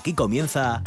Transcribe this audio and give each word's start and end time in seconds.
Aquí 0.00 0.14
comienza 0.14 0.82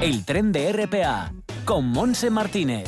el 0.00 0.24
tren 0.24 0.52
de 0.52 0.72
RPA 0.72 1.32
con 1.64 1.88
Monse 1.88 2.30
Martínez. 2.30 2.84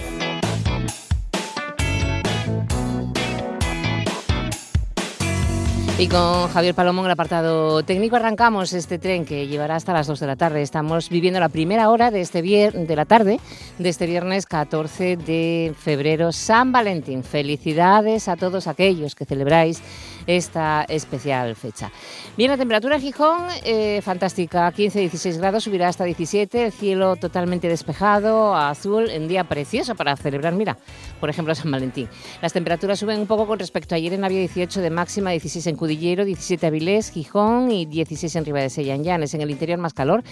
Y 5.98 6.08
con 6.08 6.48
Javier 6.48 6.74
Palomo 6.74 7.00
en 7.00 7.06
el 7.06 7.12
apartado 7.12 7.82
técnico 7.82 8.16
arrancamos 8.16 8.72
este 8.74 8.98
tren 8.98 9.24
que 9.24 9.48
llevará 9.48 9.76
hasta 9.76 9.94
las 9.94 10.06
2 10.06 10.20
de 10.20 10.26
la 10.26 10.36
tarde. 10.36 10.60
Estamos 10.60 11.08
viviendo 11.08 11.40
la 11.40 11.48
primera 11.48 11.88
hora 11.88 12.10
de, 12.10 12.20
este 12.20 12.42
de 12.42 12.96
la 12.96 13.06
tarde 13.06 13.40
de 13.78 13.88
este 13.88 14.06
viernes 14.06 14.44
14 14.44 15.16
de 15.16 15.74
febrero, 15.76 16.32
San 16.32 16.70
Valentín. 16.70 17.24
Felicidades 17.24 18.28
a 18.28 18.36
todos 18.36 18.68
aquellos 18.68 19.14
que 19.14 19.24
celebráis 19.24 19.82
esta 20.26 20.84
especial 20.88 21.54
fecha. 21.56 21.90
Bien, 22.36 22.50
la 22.50 22.56
temperatura 22.56 22.96
en 22.96 23.02
Gijón, 23.02 23.42
eh, 23.64 24.00
fantástica, 24.02 24.72
15-16 24.72 25.38
grados, 25.38 25.64
subirá 25.64 25.88
hasta 25.88 26.04
17, 26.04 26.66
el 26.66 26.72
cielo 26.72 27.16
totalmente 27.16 27.68
despejado, 27.68 28.54
azul, 28.54 29.08
en 29.10 29.28
día 29.28 29.44
precioso 29.44 29.94
para 29.94 30.16
celebrar, 30.16 30.54
mira, 30.54 30.76
por 31.20 31.30
ejemplo, 31.30 31.54
San 31.54 31.70
Valentín. 31.70 32.08
Las 32.42 32.52
temperaturas 32.52 32.98
suben 32.98 33.20
un 33.20 33.26
poco 33.26 33.46
con 33.46 33.58
respecto 33.58 33.94
a 33.94 33.96
ayer 33.96 34.12
en 34.12 34.24
había 34.24 34.40
18 34.40 34.80
de 34.80 34.90
máxima, 34.90 35.30
16 35.30 35.66
en 35.68 35.76
Cudillero, 35.76 36.24
17 36.24 36.66
Avilés, 36.66 37.10
Gijón 37.10 37.70
y 37.70 37.86
16 37.86 38.36
en 38.36 38.44
Riva 38.44 38.60
de 38.60 38.70
Sella, 38.70 38.94
en 38.94 39.06
En 39.06 39.40
el 39.40 39.50
interior 39.50 39.78
más 39.78 39.94
calor, 39.94 40.22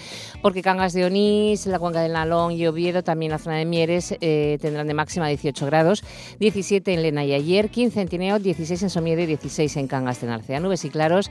porque 0.41 0.61
Cangas 0.61 0.93
de 0.93 1.05
Onís, 1.05 1.65
la 1.65 1.79
Cuenca 1.79 2.01
del 2.01 2.13
Nalón 2.13 2.51
y 2.51 2.67
Oviedo, 2.67 3.03
también 3.03 3.31
la 3.31 3.37
zona 3.37 3.57
de 3.57 3.65
Mieres, 3.65 4.15
eh, 4.21 4.57
tendrán 4.61 4.87
de 4.87 4.93
máxima 4.93 5.27
18 5.27 5.65
grados, 5.65 6.03
17 6.39 6.93
en 6.93 7.01
Lena 7.01 7.25
y 7.25 7.33
ayer, 7.33 7.69
15 7.69 8.01
en 8.01 8.07
Tineo, 8.07 8.39
16 8.39 8.83
en 8.83 8.89
Somiedo 8.89 9.21
y 9.21 9.25
16 9.25 9.77
en 9.77 9.84
en 9.85 9.87
Cangas 9.87 10.19
de 10.19 10.27
Narcea. 10.27 10.59
Nubes 10.59 10.83
y 10.83 10.89
claros 10.89 11.29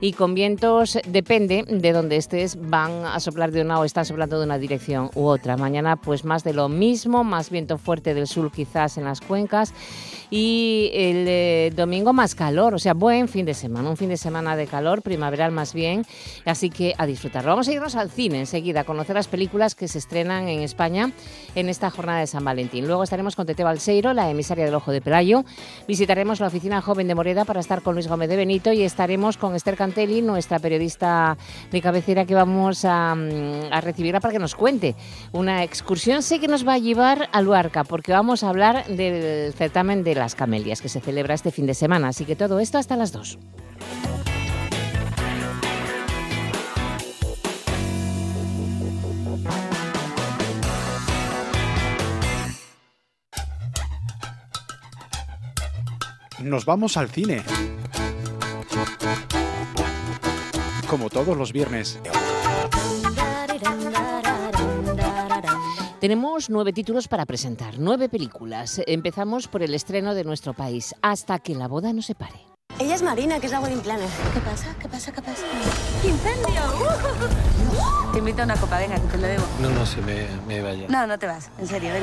y 0.00 0.12
con 0.12 0.34
vientos, 0.34 0.98
depende 1.08 1.64
de 1.66 1.92
donde 1.92 2.16
estés, 2.16 2.58
van 2.60 3.06
a 3.06 3.18
soplar 3.20 3.50
de 3.52 3.62
una 3.62 3.80
o 3.80 3.84
están 3.84 4.04
soplando 4.04 4.38
de 4.38 4.44
una 4.44 4.58
dirección 4.58 5.10
u 5.14 5.24
otra. 5.24 5.56
Mañana 5.56 5.96
pues 5.96 6.24
más 6.24 6.44
de 6.44 6.52
lo 6.52 6.68
mismo, 6.68 7.24
más 7.24 7.50
viento 7.50 7.78
fuerte 7.78 8.14
del 8.14 8.26
sur 8.26 8.52
quizás 8.52 8.98
en 8.98 9.04
las 9.04 9.20
cuencas 9.20 9.72
y 10.30 10.90
el 10.92 11.24
eh, 11.28 11.72
domingo 11.74 12.12
más 12.12 12.34
calor, 12.34 12.74
o 12.74 12.78
sea, 12.78 12.92
buen 12.92 13.28
fin 13.28 13.46
de 13.46 13.54
semana, 13.54 13.88
un 13.88 13.96
fin 13.96 14.08
de 14.08 14.16
semana 14.16 14.56
de 14.56 14.66
calor, 14.66 15.02
primaveral 15.02 15.52
más 15.52 15.72
bien, 15.72 16.04
así 16.44 16.70
que 16.70 16.94
a 16.98 17.06
disfrutarlo. 17.06 17.50
Vamos 17.50 17.68
a 17.68 17.72
irnos 17.72 17.94
al 17.94 18.10
cine 18.10 18.40
enseguida, 18.40 18.80
a 18.80 18.84
conocer 18.84 19.14
las 19.14 19.28
películas 19.28 19.74
que 19.74 19.88
se 19.88 19.98
estrenan 19.98 20.48
en 20.48 20.60
España 20.60 21.12
en 21.54 21.68
esta 21.68 21.90
jornada 21.90 22.20
de 22.20 22.26
San 22.26 22.44
Valentín. 22.44 22.86
Luego 22.86 23.04
estaremos 23.04 23.36
con 23.36 23.46
Tete 23.46 23.64
Balseiro, 23.64 24.12
la 24.12 24.28
emisaria 24.28 24.64
del 24.64 24.74
Ojo 24.74 24.92
de 24.92 25.00
Pelayo, 25.00 25.44
visitaremos 25.86 26.40
la 26.40 26.48
oficina 26.48 26.82
joven 26.82 27.08
de 27.08 27.14
Moreda 27.14 27.44
para 27.44 27.60
estar 27.60 27.82
con 27.82 27.93
Luis 27.94 28.08
Gómez 28.08 28.28
de 28.28 28.36
Benito 28.36 28.72
y 28.72 28.82
estaremos 28.82 29.36
con 29.36 29.54
Esther 29.54 29.76
Cantelli, 29.76 30.20
nuestra 30.20 30.58
periodista 30.58 31.38
de 31.70 31.80
cabecera 31.80 32.24
que 32.26 32.34
vamos 32.34 32.84
a, 32.84 33.14
mm, 33.14 33.72
a 33.72 33.80
recibirla 33.80 34.20
para 34.20 34.32
que 34.32 34.38
nos 34.38 34.54
cuente 34.54 34.94
una 35.32 35.62
excursión, 35.62 36.22
sé 36.22 36.40
que 36.40 36.48
nos 36.48 36.66
va 36.66 36.74
a 36.74 36.78
llevar 36.78 37.28
a 37.32 37.40
Luarca, 37.40 37.84
porque 37.84 38.12
vamos 38.12 38.42
a 38.42 38.50
hablar 38.50 38.86
del 38.86 39.54
certamen 39.54 40.04
de 40.04 40.14
las 40.14 40.34
camelias 40.34 40.82
que 40.82 40.88
se 40.88 41.00
celebra 41.00 41.34
este 41.34 41.50
fin 41.50 41.66
de 41.66 41.74
semana, 41.74 42.08
así 42.08 42.24
que 42.24 42.36
todo 42.36 42.60
esto 42.60 42.78
hasta 42.78 42.96
las 42.96 43.12
2. 43.12 43.38
Nos 56.44 56.66
vamos 56.66 56.98
al 56.98 57.08
cine. 57.08 57.42
Como 60.88 61.10
todos 61.10 61.36
los 61.36 61.52
viernes. 61.52 61.98
Tenemos 66.00 66.50
nueve 66.50 66.72
títulos 66.72 67.08
para 67.08 67.24
presentar, 67.24 67.78
nueve 67.78 68.08
películas. 68.08 68.80
Empezamos 68.86 69.48
por 69.48 69.62
el 69.62 69.74
estreno 69.74 70.14
de 70.14 70.24
nuestro 70.24 70.52
país, 70.52 70.94
Hasta 71.00 71.38
que 71.38 71.54
la 71.54 71.66
boda 71.66 71.92
no 71.92 72.02
se 72.02 72.14
pare. 72.14 72.53
Ella 72.78 72.96
es 72.96 73.02
Marina, 73.02 73.38
que 73.38 73.46
es 73.46 73.52
la 73.52 73.60
wedding 73.60 73.80
planner. 73.80 74.08
¿Qué 74.32 74.40
pasa? 74.40 74.74
¿Qué 74.80 74.88
pasa? 74.88 75.12
¿Qué 75.12 75.22
pasa? 75.22 75.44
¡Incendio! 76.02 76.60
Te 78.12 78.18
invito 78.18 78.42
a 78.42 78.44
una 78.44 78.56
copa, 78.56 78.78
venga, 78.78 78.94
que 78.94 79.08
te 79.08 79.18
lo 79.18 79.26
debo. 79.26 79.44
No, 79.60 79.70
no, 79.70 79.84
se 79.84 80.00
me, 80.00 80.26
me 80.46 80.62
vaya. 80.62 80.86
No, 80.88 81.04
no 81.04 81.18
te 81.18 81.26
vas, 81.26 81.50
en 81.58 81.66
serio, 81.66 81.92
ven. 81.92 82.02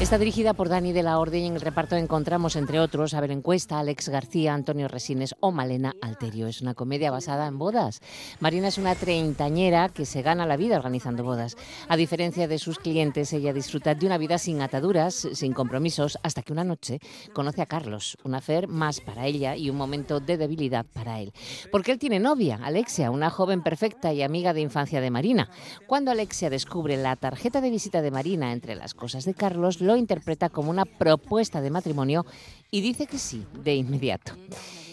Está 0.00 0.18
dirigida 0.18 0.52
por 0.52 0.68
Dani 0.68 0.92
de 0.92 1.04
la 1.04 1.18
Orden 1.18 1.42
y 1.42 1.46
en 1.46 1.54
el 1.54 1.60
reparto 1.60 1.94
encontramos, 1.94 2.56
entre 2.56 2.80
otros, 2.80 3.14
a 3.14 3.20
Belén 3.20 3.40
Cuesta, 3.40 3.78
Alex 3.78 4.08
García, 4.08 4.54
Antonio 4.54 4.88
Resines 4.88 5.36
o 5.38 5.52
Malena 5.52 5.94
Alterio. 6.00 6.48
Es 6.48 6.60
una 6.60 6.74
comedia 6.74 7.12
basada 7.12 7.46
en 7.46 7.58
bodas. 7.58 8.00
Marina 8.40 8.66
es 8.66 8.78
una 8.78 8.96
treintañera 8.96 9.88
que 9.90 10.06
se 10.06 10.22
gana 10.22 10.44
la 10.46 10.56
vida 10.56 10.76
organizando 10.76 11.22
bodas. 11.22 11.56
A 11.88 11.96
diferencia 11.96 12.48
de 12.48 12.58
sus 12.58 12.78
clientes, 12.78 13.32
ella 13.32 13.52
disfruta 13.52 13.94
de 13.94 14.06
una 14.06 14.18
vida 14.18 14.38
sin 14.38 14.60
ataduras, 14.60 15.28
sin 15.32 15.52
compromisos, 15.52 16.18
hasta 16.24 16.42
que 16.42 16.52
una 16.52 16.64
noche 16.64 16.98
conoce 17.32 17.62
a 17.62 17.66
Carlos, 17.66 18.18
un 18.24 18.34
afer 18.34 18.66
más 18.66 19.00
para 19.00 19.26
ella 19.26 19.54
y 19.54 19.70
un 19.70 19.76
momento 19.76 19.87
de 19.90 20.36
debilidad 20.36 20.86
para 20.92 21.20
él. 21.20 21.32
Porque 21.70 21.92
él 21.92 21.98
tiene 21.98 22.18
novia, 22.18 22.60
Alexia, 22.62 23.10
una 23.10 23.30
joven 23.30 23.62
perfecta 23.62 24.12
y 24.12 24.22
amiga 24.22 24.52
de 24.52 24.60
infancia 24.60 25.00
de 25.00 25.10
Marina. 25.10 25.48
Cuando 25.86 26.10
Alexia 26.10 26.50
descubre 26.50 26.96
la 26.96 27.16
tarjeta 27.16 27.60
de 27.60 27.70
visita 27.70 28.02
de 28.02 28.10
Marina 28.10 28.52
entre 28.52 28.74
las 28.74 28.94
cosas 28.94 29.24
de 29.24 29.34
Carlos, 29.34 29.80
lo 29.80 29.96
interpreta 29.96 30.48
como 30.50 30.70
una 30.70 30.84
propuesta 30.84 31.60
de 31.60 31.70
matrimonio 31.70 32.26
y 32.70 32.80
dice 32.80 33.06
que 33.06 33.18
sí, 33.18 33.46
de 33.62 33.74
inmediato. 33.74 34.32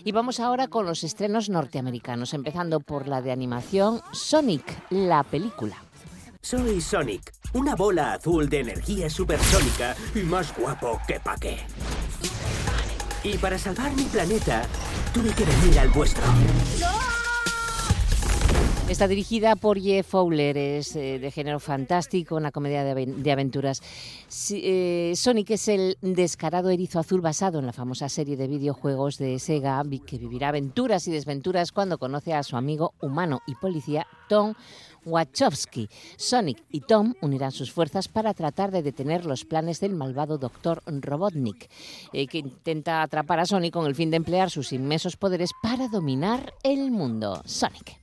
Y 0.03 0.11
vamos 0.11 0.39
ahora 0.39 0.67
con 0.67 0.85
los 0.85 1.03
estrenos 1.03 1.50
norteamericanos, 1.50 2.34
empezando 2.34 2.79
por 2.79 3.07
la 3.07 3.22
de 3.22 3.31
animación 3.31 4.01
Sonic, 4.13 4.63
la 4.91 5.23
película. 5.23 5.84
Soy 6.41 6.79
Sonic, 6.79 7.34
una 7.53 7.75
bola 7.75 8.13
azul 8.13 8.47
de 8.47 8.59
energía 8.59 9.09
supersónica 9.09 9.95
y 10.13 10.19
más 10.19 10.55
guapo 10.55 11.00
que 11.07 11.19
pa' 11.19 11.38
qué. 11.38 11.57
Y 13.25 13.39
para 13.39 13.57
salvar 13.57 13.91
mi 13.95 14.03
planeta, 14.03 14.61
tuve 15.11 15.31
que 15.33 15.45
venir 15.45 15.79
al 15.79 15.89
vuestro. 15.89 16.23
Está 18.87 19.07
dirigida 19.07 19.55
por 19.55 19.81
Jeff 19.81 20.07
Fowler, 20.07 20.55
es 20.55 20.95
eh, 20.95 21.17
de 21.17 21.31
género 21.31 21.59
fantástico, 21.59 22.35
una 22.35 22.51
comedia 22.51 22.83
de, 22.83 23.31
aventuras. 23.31 23.81
Eh, 24.51 25.13
Sonic 25.15 25.49
es 25.49 25.67
el 25.69 25.97
descarado 26.01 26.69
erizo 26.69 26.99
azul 26.99 27.19
basado 27.19 27.57
en 27.57 27.65
la 27.65 27.73
famosa 27.73 28.09
serie 28.09 28.37
de 28.37 28.47
videojuegos 28.47 29.17
de 29.17 29.39
Sega, 29.39 29.81
que 30.05 30.19
vivirá 30.19 30.49
aventuras 30.49 31.07
y 31.07 31.11
desventuras 31.11 31.71
cuando 31.71 31.97
conoce 31.97 32.35
a 32.35 32.43
su 32.43 32.57
amigo 32.57 32.93
humano 33.01 33.41
y 33.47 33.55
policía 33.55 34.05
Tom 34.29 34.53
Wachowski. 35.05 35.89
Sonic 36.17 36.63
y 36.69 36.81
Tom 36.81 37.13
unirán 37.21 37.51
sus 37.51 37.71
fuerzas 37.71 38.07
para 38.07 38.33
tratar 38.33 38.71
de 38.71 38.83
detener 38.83 39.25
los 39.25 39.45
planes 39.45 39.79
del 39.79 39.95
malvado 39.95 40.38
Dr. 40.38 40.81
Robotnik, 40.85 41.69
eh, 42.11 42.27
que 42.27 42.39
intenta 42.39 43.01
atrapar 43.01 43.39
a 43.39 43.45
Sonic 43.45 43.73
con 43.73 43.85
el 43.85 43.95
fin 43.95 44.11
de 44.11 44.17
emplear 44.17 44.49
sus 44.49 44.73
inmensos 44.73 45.16
poderes 45.16 45.51
para 45.61 45.88
dominar 45.88 46.53
el 46.63 46.91
mundo. 46.91 47.41
Sonic. 47.45 47.99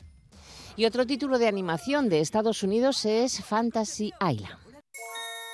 Y 0.76 0.86
otro 0.86 1.06
título 1.06 1.38
de 1.38 1.48
animación 1.48 2.08
de 2.08 2.20
Estados 2.20 2.62
Unidos 2.62 3.04
es 3.04 3.44
Fantasy 3.44 4.12
Island. 4.20 4.58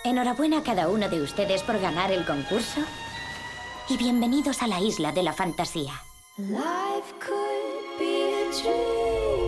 Enhorabuena 0.05 0.59
a 0.59 0.63
cada 0.63 0.89
uno 0.89 1.09
de 1.09 1.21
ustedes 1.21 1.63
por 1.63 1.81
ganar 1.81 2.13
el 2.13 2.25
concurso 2.25 2.81
y 3.89 3.97
bienvenidos 3.97 4.63
a 4.63 4.69
la 4.69 4.81
isla 4.81 5.13
de 5.13 5.23
la 5.23 5.33
fantasía. 5.33 5.93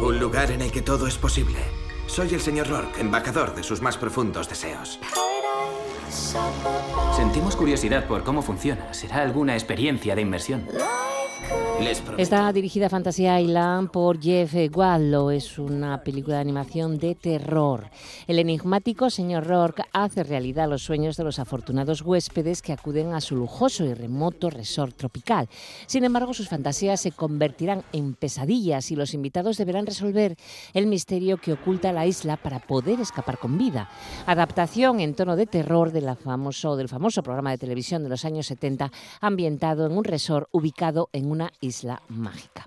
Un 0.02 0.18
lugar 0.18 0.50
en 0.50 0.62
el 0.62 0.72
que 0.72 0.82
todo 0.82 1.06
es 1.06 1.16
posible. 1.16 1.60
Soy 2.10 2.34
el 2.34 2.40
señor 2.40 2.68
Rourke, 2.68 3.00
embajador 3.00 3.54
de 3.54 3.62
sus 3.62 3.80
más 3.80 3.96
profundos 3.96 4.48
deseos. 4.48 4.98
Sentimos 7.16 7.54
curiosidad 7.54 8.08
por 8.08 8.24
cómo 8.24 8.42
funciona. 8.42 8.92
¿Será 8.92 9.22
alguna 9.22 9.54
experiencia 9.54 10.16
de 10.16 10.22
inmersión? 10.22 10.66
Está 12.18 12.52
dirigida 12.52 12.86
a 12.86 12.90
Fantasy 12.90 13.26
Island 13.26 13.90
por 13.90 14.20
Jeff 14.20 14.54
Wallow. 14.74 15.30
Es 15.30 15.58
una 15.58 16.02
película 16.02 16.36
de 16.36 16.42
animación 16.42 16.98
de 16.98 17.14
terror. 17.14 17.88
El 18.26 18.38
enigmático 18.38 19.08
señor 19.08 19.46
Rourke 19.46 19.84
hace 19.92 20.22
realidad 20.22 20.68
los 20.68 20.82
sueños 20.82 21.16
de 21.16 21.24
los 21.24 21.38
afortunados 21.38 22.02
huéspedes 22.02 22.60
que 22.60 22.74
acuden 22.74 23.14
a 23.14 23.22
su 23.22 23.34
lujoso 23.34 23.84
y 23.84 23.94
remoto 23.94 24.50
resort 24.50 24.94
tropical. 24.96 25.48
Sin 25.86 26.04
embargo, 26.04 26.34
sus 26.34 26.50
fantasías 26.50 27.00
se 27.00 27.12
convertirán 27.12 27.82
en 27.92 28.12
pesadillas 28.12 28.90
y 28.90 28.96
los 28.96 29.14
invitados 29.14 29.56
deberán 29.56 29.86
resolver 29.86 30.36
el 30.74 30.86
misterio 30.86 31.38
que 31.38 31.54
oculta 31.54 31.94
la 31.94 32.06
isla 32.06 32.36
para 32.36 32.58
poder 32.58 33.00
escapar 33.00 33.38
con 33.38 33.56
vida. 33.56 33.88
Adaptación 34.26 35.00
en 35.00 35.14
tono 35.14 35.34
de 35.34 35.46
terror 35.46 35.92
de 35.92 36.02
la 36.02 36.14
famoso, 36.14 36.76
del 36.76 36.88
famoso 36.90 37.22
programa 37.22 37.52
de 37.52 37.58
televisión 37.58 38.02
de 38.02 38.10
los 38.10 38.26
años 38.26 38.46
70, 38.46 38.92
ambientado 39.22 39.86
en 39.86 39.96
un 39.96 40.04
resort 40.04 40.48
ubicado 40.52 41.08
en 41.14 41.30
una 41.30 41.39
isla 41.60 42.02
mágica. 42.08 42.66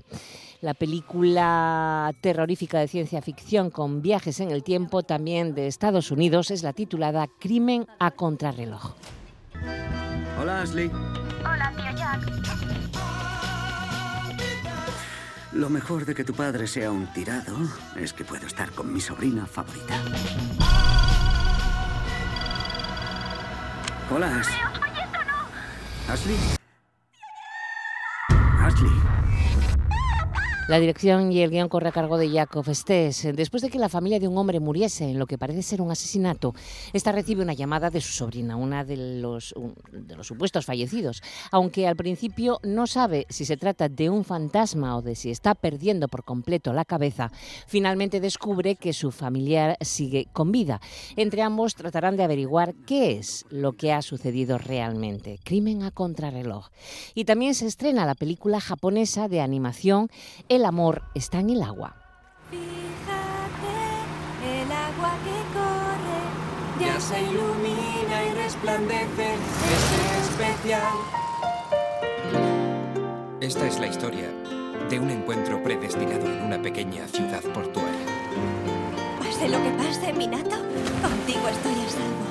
La 0.61 0.73
película 0.73 2.11
terrorífica 2.21 2.79
de 2.79 2.87
ciencia 2.87 3.21
ficción 3.21 3.69
con 3.69 4.01
viajes 4.01 4.39
en 4.39 4.49
el 4.49 4.63
tiempo, 4.63 5.03
también 5.03 5.53
de 5.53 5.67
Estados 5.67 6.09
Unidos, 6.09 6.51
es 6.51 6.63
la 6.63 6.71
titulada 6.71 7.27
Crimen 7.39 7.85
a 7.99 8.11
contrarreloj. 8.11 8.93
Hola, 10.39 10.61
Ashley. 10.61 10.89
Hola, 11.39 11.73
tío 11.75 11.97
Jack. 11.97 12.43
Lo 15.51 15.69
mejor 15.69 16.05
de 16.05 16.15
que 16.15 16.23
tu 16.23 16.33
padre 16.33 16.65
sea 16.65 16.91
un 16.91 17.05
tirado 17.13 17.55
es 17.95 18.13
que 18.13 18.23
puedo 18.23 18.47
estar 18.47 18.71
con 18.71 18.91
mi 18.91 18.99
sobrina 18.99 19.45
favorita. 19.45 19.95
Hola, 24.09 24.39
Ash. 24.39 24.47
Ashley. 26.07 26.35
Ashley. 26.35 26.62
La 30.69 30.79
dirección 30.79 31.29
y 31.33 31.41
el 31.41 31.49
guion 31.49 31.67
corre 31.67 31.89
a 31.89 31.91
cargo 31.91 32.17
de 32.17 32.29
Jacob 32.29 32.65
Stes. 32.69 33.27
Después 33.35 33.61
de 33.61 33.69
que 33.69 33.77
la 33.77 33.89
familia 33.89 34.17
de 34.17 34.29
un 34.29 34.37
hombre 34.37 34.61
muriese 34.61 35.03
en 35.03 35.19
lo 35.19 35.27
que 35.27 35.37
parece 35.37 35.61
ser 35.61 35.81
un 35.81 35.91
asesinato, 35.91 36.55
esta 36.93 37.11
recibe 37.11 37.41
una 37.41 37.51
llamada 37.51 37.89
de 37.89 37.99
su 37.99 38.13
sobrina, 38.13 38.55
una 38.55 38.85
de 38.85 39.19
los, 39.19 39.53
de 39.91 40.15
los 40.15 40.25
supuestos 40.25 40.65
fallecidos. 40.65 41.21
Aunque 41.51 41.85
al 41.85 41.97
principio 41.97 42.61
no 42.63 42.87
sabe 42.87 43.25
si 43.29 43.43
se 43.43 43.57
trata 43.57 43.89
de 43.89 44.09
un 44.09 44.23
fantasma 44.23 44.95
o 44.95 45.01
de 45.01 45.15
si 45.15 45.31
está 45.31 45.53
perdiendo 45.53 46.07
por 46.07 46.23
completo 46.23 46.71
la 46.71 46.85
cabeza, 46.85 47.29
finalmente 47.67 48.21
descubre 48.21 48.77
que 48.77 48.93
su 48.93 49.11
familiar 49.11 49.75
sigue 49.81 50.27
con 50.31 50.53
vida. 50.53 50.79
Entre 51.17 51.41
ambos 51.41 51.75
tratarán 51.75 52.15
de 52.15 52.23
averiguar 52.23 52.73
qué 52.87 53.17
es 53.17 53.45
lo 53.49 53.73
que 53.73 53.91
ha 53.91 54.01
sucedido 54.01 54.57
realmente. 54.57 55.41
Crimen 55.43 55.83
a 55.83 55.91
contrarreloj. 55.91 56.69
Y 57.15 57.25
también 57.25 57.53
se 57.53 57.67
estrena 57.67 58.05
la 58.05 58.15
película 58.15 58.61
japonesa 58.61 59.27
de 59.27 59.41
animación 59.41 60.09
el 60.55 60.65
amor 60.65 61.01
está 61.15 61.39
en 61.39 61.49
el 61.49 61.63
agua. 61.63 61.95
Fíjate, 62.51 63.73
el 64.61 64.71
agua 64.71 65.13
que 65.23 65.37
corre 65.57 66.21
ya 66.79 66.99
se 66.99 67.21
ilumina 67.23 68.23
y 68.25 68.33
resplandece, 68.35 69.33
es 69.33 70.29
especial. 70.29 70.93
Esta 73.41 73.67
es 73.67 73.79
la 73.79 73.87
historia 73.87 74.29
de 74.89 74.99
un 74.99 75.09
encuentro 75.09 75.61
predestinado 75.63 76.25
en 76.27 76.43
una 76.43 76.61
pequeña 76.61 77.07
ciudad 77.07 77.41
portuaria. 77.53 78.05
Pase 79.19 79.49
lo 79.49 79.61
que 79.61 79.71
pase, 79.71 80.13
Minato, 80.13 80.57
contigo 81.01 81.47
estoy 81.47 81.73
a 81.73 81.89
salvo. 81.89 82.22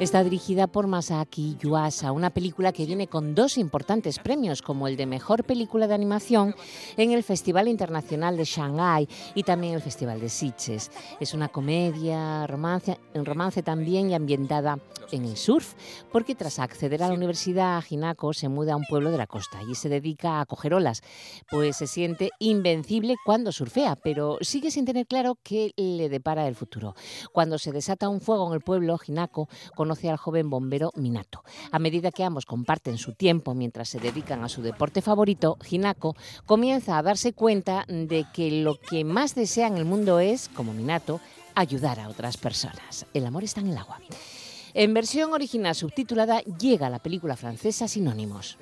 Está 0.00 0.24
dirigida 0.24 0.66
por 0.66 0.86
Masaki 0.86 1.58
Yuasa, 1.60 2.12
una 2.12 2.30
película 2.30 2.72
que 2.72 2.86
viene 2.86 3.06
con 3.06 3.34
dos 3.34 3.58
importantes 3.58 4.18
premios, 4.18 4.62
como 4.62 4.88
el 4.88 4.96
de 4.96 5.04
Mejor 5.04 5.44
Película 5.44 5.86
de 5.86 5.92
Animación 5.92 6.54
en 6.96 7.12
el 7.12 7.22
Festival 7.22 7.68
Internacional 7.68 8.38
de 8.38 8.44
Shanghái 8.44 9.06
y 9.34 9.42
también 9.42 9.74
el 9.74 9.82
Festival 9.82 10.18
de 10.18 10.30
Sitges. 10.30 10.90
Es 11.20 11.34
una 11.34 11.48
comedia, 11.48 12.46
romance, 12.46 12.98
romance 13.12 13.62
también 13.62 14.08
y 14.08 14.14
ambientada 14.14 14.78
en 15.12 15.26
el 15.26 15.36
surf, 15.36 15.74
porque 16.10 16.34
tras 16.34 16.60
acceder 16.60 17.02
a 17.02 17.08
la 17.08 17.14
universidad, 17.14 17.84
Hinako 17.86 18.32
se 18.32 18.48
muda 18.48 18.72
a 18.72 18.76
un 18.76 18.86
pueblo 18.88 19.10
de 19.10 19.18
la 19.18 19.26
costa 19.26 19.58
y 19.70 19.74
se 19.74 19.90
dedica 19.90 20.40
a 20.40 20.46
coger 20.46 20.72
olas, 20.72 21.02
pues 21.50 21.76
se 21.76 21.86
siente 21.86 22.30
invencible 22.38 23.16
cuando 23.26 23.52
surfea, 23.52 23.96
pero 23.96 24.38
sigue 24.40 24.70
sin 24.70 24.86
tener 24.86 25.06
claro 25.06 25.36
qué 25.42 25.74
le 25.76 26.08
depara 26.08 26.48
el 26.48 26.54
futuro. 26.54 26.94
Cuando 27.32 27.58
se 27.58 27.70
desata 27.70 28.08
un 28.08 28.22
fuego 28.22 28.46
en 28.48 28.54
el 28.54 28.62
pueblo, 28.62 28.98
Hinako 29.06 29.48
conoce 29.90 30.08
al 30.08 30.18
joven 30.18 30.50
bombero 30.50 30.92
Minato. 30.94 31.42
A 31.72 31.80
medida 31.80 32.12
que 32.12 32.22
ambos 32.22 32.46
comparten 32.46 32.96
su 32.96 33.12
tiempo 33.14 33.54
mientras 33.54 33.88
se 33.88 33.98
dedican 33.98 34.44
a 34.44 34.48
su 34.48 34.62
deporte 34.62 35.02
favorito, 35.02 35.58
Hinako 35.68 36.14
comienza 36.46 36.96
a 36.96 37.02
darse 37.02 37.32
cuenta 37.32 37.84
de 37.88 38.24
que 38.32 38.62
lo 38.62 38.78
que 38.78 39.02
más 39.02 39.34
desea 39.34 39.66
en 39.66 39.78
el 39.78 39.84
mundo 39.84 40.20
es, 40.20 40.48
como 40.48 40.72
Minato, 40.72 41.20
ayudar 41.56 41.98
a 41.98 42.08
otras 42.08 42.36
personas. 42.36 43.04
El 43.14 43.26
amor 43.26 43.42
está 43.42 43.62
en 43.62 43.70
el 43.70 43.78
agua. 43.78 43.98
En 44.74 44.94
versión 44.94 45.32
original 45.32 45.74
subtitulada 45.74 46.40
llega 46.42 46.88
la 46.88 47.00
película 47.00 47.34
francesa 47.34 47.88
Sinónimos. 47.88 48.58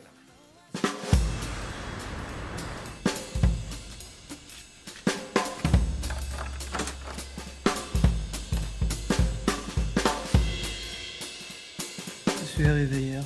Suis 12.59 12.67
arrivé 12.67 13.01
hier. 13.03 13.23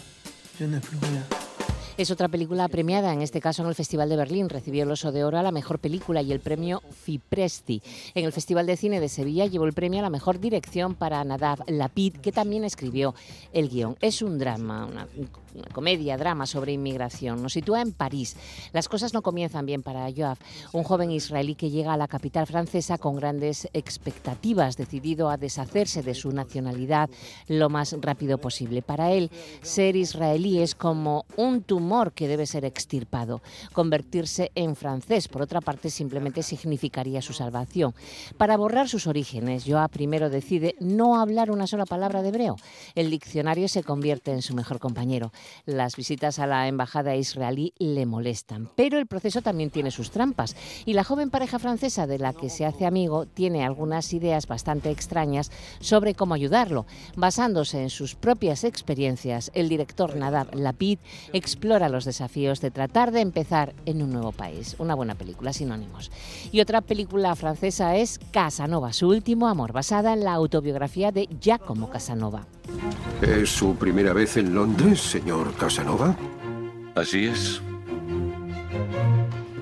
Je 0.60 0.66
n'ai 0.66 0.78
plus 0.78 0.98
rien. 0.98 1.41
Es 2.02 2.10
otra 2.10 2.26
película 2.26 2.66
premiada, 2.66 3.12
en 3.12 3.22
este 3.22 3.40
caso 3.40 3.62
en 3.62 3.68
el 3.68 3.76
Festival 3.76 4.08
de 4.08 4.16
Berlín. 4.16 4.48
Recibió 4.48 4.82
el 4.82 4.90
Oso 4.90 5.12
de 5.12 5.22
Oro 5.22 5.38
a 5.38 5.42
la 5.44 5.52
mejor 5.52 5.78
película 5.78 6.20
y 6.20 6.32
el 6.32 6.40
premio 6.40 6.82
Fipresti. 6.90 7.80
En 8.16 8.24
el 8.24 8.32
Festival 8.32 8.66
de 8.66 8.76
Cine 8.76 8.98
de 8.98 9.08
Sevilla 9.08 9.46
llevó 9.46 9.66
el 9.66 9.72
premio 9.72 10.00
a 10.00 10.02
la 10.02 10.10
mejor 10.10 10.40
dirección 10.40 10.96
para 10.96 11.22
Nadav 11.22 11.60
Lapid, 11.68 12.16
que 12.16 12.32
también 12.32 12.64
escribió 12.64 13.14
el 13.52 13.68
guion. 13.68 13.96
Es 14.00 14.20
un 14.20 14.36
drama, 14.36 14.84
una, 14.84 15.06
una 15.54 15.68
comedia, 15.72 16.16
drama 16.16 16.44
sobre 16.46 16.72
inmigración. 16.72 17.40
Nos 17.40 17.52
sitúa 17.52 17.80
en 17.80 17.92
París. 17.92 18.36
Las 18.72 18.88
cosas 18.88 19.14
no 19.14 19.22
comienzan 19.22 19.64
bien 19.64 19.84
para 19.84 20.10
Joab, 20.12 20.38
un 20.72 20.82
joven 20.82 21.12
israelí 21.12 21.54
que 21.54 21.70
llega 21.70 21.92
a 21.92 21.96
la 21.96 22.08
capital 22.08 22.48
francesa 22.48 22.98
con 22.98 23.14
grandes 23.14 23.68
expectativas, 23.74 24.76
decidido 24.76 25.30
a 25.30 25.36
deshacerse 25.36 26.02
de 26.02 26.14
su 26.14 26.32
nacionalidad 26.32 27.08
lo 27.46 27.68
más 27.68 27.94
rápido 28.00 28.38
posible. 28.38 28.82
Para 28.82 29.12
él, 29.12 29.30
ser 29.62 29.94
israelí 29.94 30.58
es 30.58 30.74
como 30.74 31.26
un 31.36 31.62
tumor 31.62 31.91
que 32.14 32.28
debe 32.28 32.46
ser 32.46 32.64
extirpado. 32.64 33.42
Convertirse 33.72 34.50
en 34.54 34.76
francés, 34.76 35.28
por 35.28 35.42
otra 35.42 35.60
parte, 35.60 35.90
simplemente 35.90 36.42
significaría 36.42 37.20
su 37.20 37.32
salvación. 37.32 37.94
Para 38.38 38.56
borrar 38.56 38.88
sus 38.88 39.06
orígenes, 39.06 39.64
Joab 39.66 39.90
primero 39.90 40.30
decide 40.30 40.74
no 40.80 41.20
hablar 41.20 41.50
una 41.50 41.66
sola 41.66 41.84
palabra 41.84 42.22
de 42.22 42.30
hebreo. 42.30 42.56
El 42.94 43.10
diccionario 43.10 43.68
se 43.68 43.82
convierte 43.82 44.32
en 44.32 44.42
su 44.42 44.54
mejor 44.54 44.78
compañero. 44.78 45.32
Las 45.66 45.96
visitas 45.96 46.38
a 46.38 46.46
la 46.46 46.66
embajada 46.66 47.14
israelí 47.14 47.74
le 47.78 48.06
molestan, 48.06 48.70
pero 48.74 48.98
el 48.98 49.06
proceso 49.06 49.42
también 49.42 49.70
tiene 49.70 49.90
sus 49.90 50.10
trampas 50.10 50.56
y 50.86 50.94
la 50.94 51.04
joven 51.04 51.30
pareja 51.30 51.58
francesa 51.58 52.06
de 52.06 52.18
la 52.18 52.32
que 52.32 52.48
se 52.48 52.64
hace 52.64 52.86
amigo 52.86 53.26
tiene 53.26 53.64
algunas 53.64 54.12
ideas 54.12 54.46
bastante 54.46 54.90
extrañas 54.90 55.50
sobre 55.80 56.14
cómo 56.14 56.34
ayudarlo. 56.34 56.86
Basándose 57.16 57.82
en 57.82 57.90
sus 57.90 58.14
propias 58.14 58.64
experiencias, 58.64 59.50
el 59.54 59.68
director 59.68 60.16
Nadav 60.16 60.54
Lapid 60.54 60.98
explora 61.32 61.71
los 61.88 62.04
desafíos 62.04 62.60
de 62.60 62.70
tratar 62.70 63.12
de 63.12 63.20
empezar 63.20 63.74
en 63.86 64.02
un 64.02 64.12
nuevo 64.12 64.32
país. 64.32 64.76
Una 64.78 64.94
buena 64.94 65.14
película, 65.14 65.52
sinónimos. 65.52 66.10
Y 66.50 66.60
otra 66.60 66.80
película 66.80 67.34
francesa 67.36 67.96
es 67.96 68.20
Casanova, 68.30 68.92
su 68.92 69.08
último 69.08 69.48
amor, 69.48 69.72
basada 69.72 70.12
en 70.12 70.24
la 70.24 70.32
autobiografía 70.32 71.12
de 71.12 71.28
Giacomo 71.40 71.90
Casanova. 71.90 72.46
¿Es 73.20 73.50
su 73.50 73.74
primera 73.76 74.12
vez 74.12 74.36
en 74.36 74.54
Londres, 74.54 75.00
señor 75.00 75.54
Casanova? 75.56 76.16
Así 76.94 77.26
es. 77.26 77.60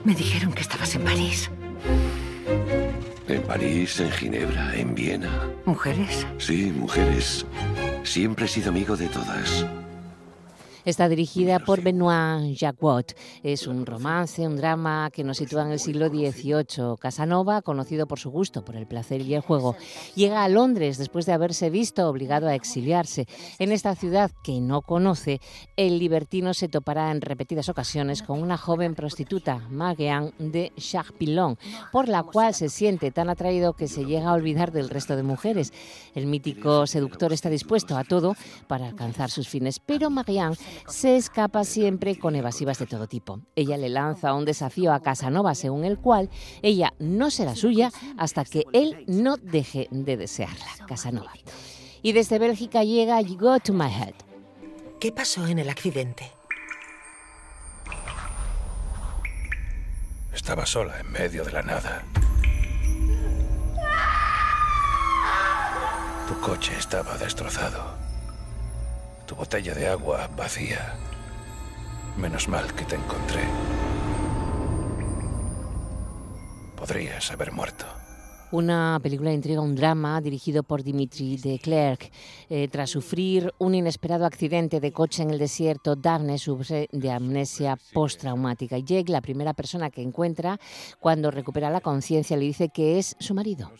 Me 0.05 0.15
dijeron 0.15 0.53
que 0.53 0.63
estabas 0.63 0.95
en 0.95 1.05
París. 1.05 1.51
En 3.29 3.43
París, 3.43 4.01
en 4.01 4.11
Ginebra, 4.11 4.75
en 4.75 4.95
Viena. 4.95 5.49
¿Mujeres? 5.65 6.27
Sí, 6.39 6.73
mujeres. 6.77 7.47
Siempre 8.03 8.47
he 8.47 8.49
sido 8.49 8.71
amigo 8.71 8.97
de 8.97 9.07
todas. 9.07 9.65
Está 10.85 11.11
dirigida 11.11 11.59
por 11.59 11.83
Benoit 11.83 12.57
Jacquot. 12.57 13.15
Es 13.43 13.67
un 13.67 13.85
romance, 13.85 14.47
un 14.47 14.57
drama 14.57 15.11
que 15.13 15.23
nos 15.23 15.37
sitúa 15.37 15.63
en 15.63 15.73
el 15.73 15.79
siglo 15.79 16.09
XVIII. 16.09 16.97
Casanova, 16.99 17.61
conocido 17.61 18.07
por 18.07 18.19
su 18.19 18.31
gusto 18.31 18.65
por 18.65 18.77
el 18.77 18.87
placer 18.87 19.21
y 19.21 19.35
el 19.35 19.43
juego, 19.43 19.77
llega 20.15 20.43
a 20.43 20.49
Londres 20.49 20.97
después 20.97 21.27
de 21.27 21.35
haberse 21.35 21.69
visto 21.69 22.09
obligado 22.09 22.49
a 22.49 22.55
exiliarse. 22.55 23.27
En 23.59 23.73
esta 23.73 23.95
ciudad 23.95 24.31
que 24.43 24.61
no 24.63 24.81
conoce, 24.81 25.41
el 25.77 25.99
libertino 25.99 26.55
se 26.55 26.69
topará 26.69 27.11
en 27.11 27.21
repetidas 27.21 27.69
ocasiones 27.69 28.23
con 28.23 28.41
una 28.41 28.57
joven 28.57 28.95
prostituta, 28.95 29.59
Magean 29.69 30.33
de 30.39 30.73
Charpillon, 30.79 31.59
por 31.93 32.09
la 32.09 32.23
cual 32.23 32.55
se 32.55 32.71
siente 32.71 33.11
tan 33.11 33.29
atraído 33.29 33.75
que 33.75 33.87
se 33.87 34.07
llega 34.07 34.31
a 34.31 34.35
olvidar 34.35 34.73
del 34.73 34.89
resto 34.89 35.15
de 35.15 35.25
mujeres. 35.25 35.75
El 36.15 36.27
mítico 36.27 36.87
seductor 36.87 37.35
está 37.35 37.51
dispuesto 37.51 37.99
a 37.99 38.05
todo 38.05 38.35
para 38.67 38.87
alcanzar 38.87 39.31
sus 39.31 39.47
fines, 39.47 39.79
pero 39.79 40.09
Magean 40.09 40.55
se 40.89 41.17
escapa 41.17 41.65
siempre 41.65 42.19
con 42.19 42.37
evasivas 42.37 42.79
de 42.79 42.87
todo 42.87 43.07
tipo. 43.07 43.41
Ella 43.57 43.77
le 43.77 43.89
lanza 43.89 44.35
un 44.35 44.45
desafío 44.45 44.93
a 44.93 45.01
Casanova 45.01 45.55
según 45.55 45.85
el 45.85 45.99
cual 45.99 46.31
ella 46.63 46.93
no 46.99 47.31
será 47.31 47.55
suya 47.55 47.91
hasta 48.19 48.45
que 48.45 48.65
él 48.73 49.05
no 49.07 49.37
deje 49.37 49.89
de 49.91 50.17
desearla. 50.17 50.67
Casanova. 50.87 51.33
Y 52.03 52.13
desde 52.13 52.39
Bélgica 52.39 52.83
llega 52.85 53.21
You 53.21 53.37
Go 53.37 53.59
to 53.61 53.73
My 53.73 53.93
Head. 53.93 54.15
¿Qué 54.99 55.13
pasó 55.13 55.47
en 55.47 55.59
el 55.59 55.69
accidente? 55.69 56.31
Estaba 60.33 60.65
sola 60.65 61.01
en 61.01 61.11
medio 61.11 61.45
de 61.45 61.53
la 61.53 61.63
nada. 61.63 62.05
Tu 66.29 66.41
coche 66.41 66.73
estaba 66.79 67.19
destrozado. 67.19 68.00
Tu 69.31 69.37
botella 69.37 69.73
de 69.75 69.87
agua 69.87 70.29
vacía. 70.37 70.93
Menos 72.17 72.49
mal 72.49 72.67
que 72.75 72.85
te 72.85 72.97
encontré. 72.97 73.43
Podrías 76.77 77.31
haber 77.31 77.53
muerto. 77.53 77.85
una 78.51 78.99
película 79.01 79.31
de 79.31 79.37
intriga, 79.37 79.61
un 79.61 79.77
drama 79.77 80.21
dirigido 80.21 80.65
por 80.65 80.83
Dimitri 80.83 81.37
de 81.37 81.61
Klerk. 81.61 82.11
Eh, 82.49 82.67
tras 82.73 82.91
sufrir 82.91 83.55
un 83.59 83.77
inesperado 83.77 84.27
accidente 84.27 84.81
de 84.81 84.91
coche 84.91 85.23
en 85.23 85.31
el 85.31 85.39
desierto, 85.39 85.95
Daphne 85.95 86.37
sufre 86.37 86.89
de 86.91 87.13
amnesia 87.13 87.79
postraumática. 87.93 88.79
Y 88.79 88.83
Jake, 88.83 89.13
la 89.13 89.21
primera 89.21 89.55
persona 89.55 89.91
que 89.91 90.03
encuentra 90.03 90.59
cuando 90.99 91.31
recupera 91.31 91.71
la 91.71 91.81
conciencia, 91.81 92.37
le 92.37 92.47
dice 92.47 92.71
que 92.71 92.99
es 92.99 93.15
su 93.21 93.33
marido. 93.35 93.71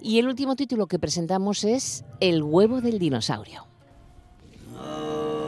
Y 0.00 0.18
el 0.18 0.28
último 0.28 0.56
título 0.56 0.86
que 0.86 0.98
presentamos 0.98 1.64
es 1.64 2.06
El 2.20 2.42
huevo 2.42 2.80
del 2.80 2.98
dinosaurio. 2.98 3.67
Oh. 4.80 5.47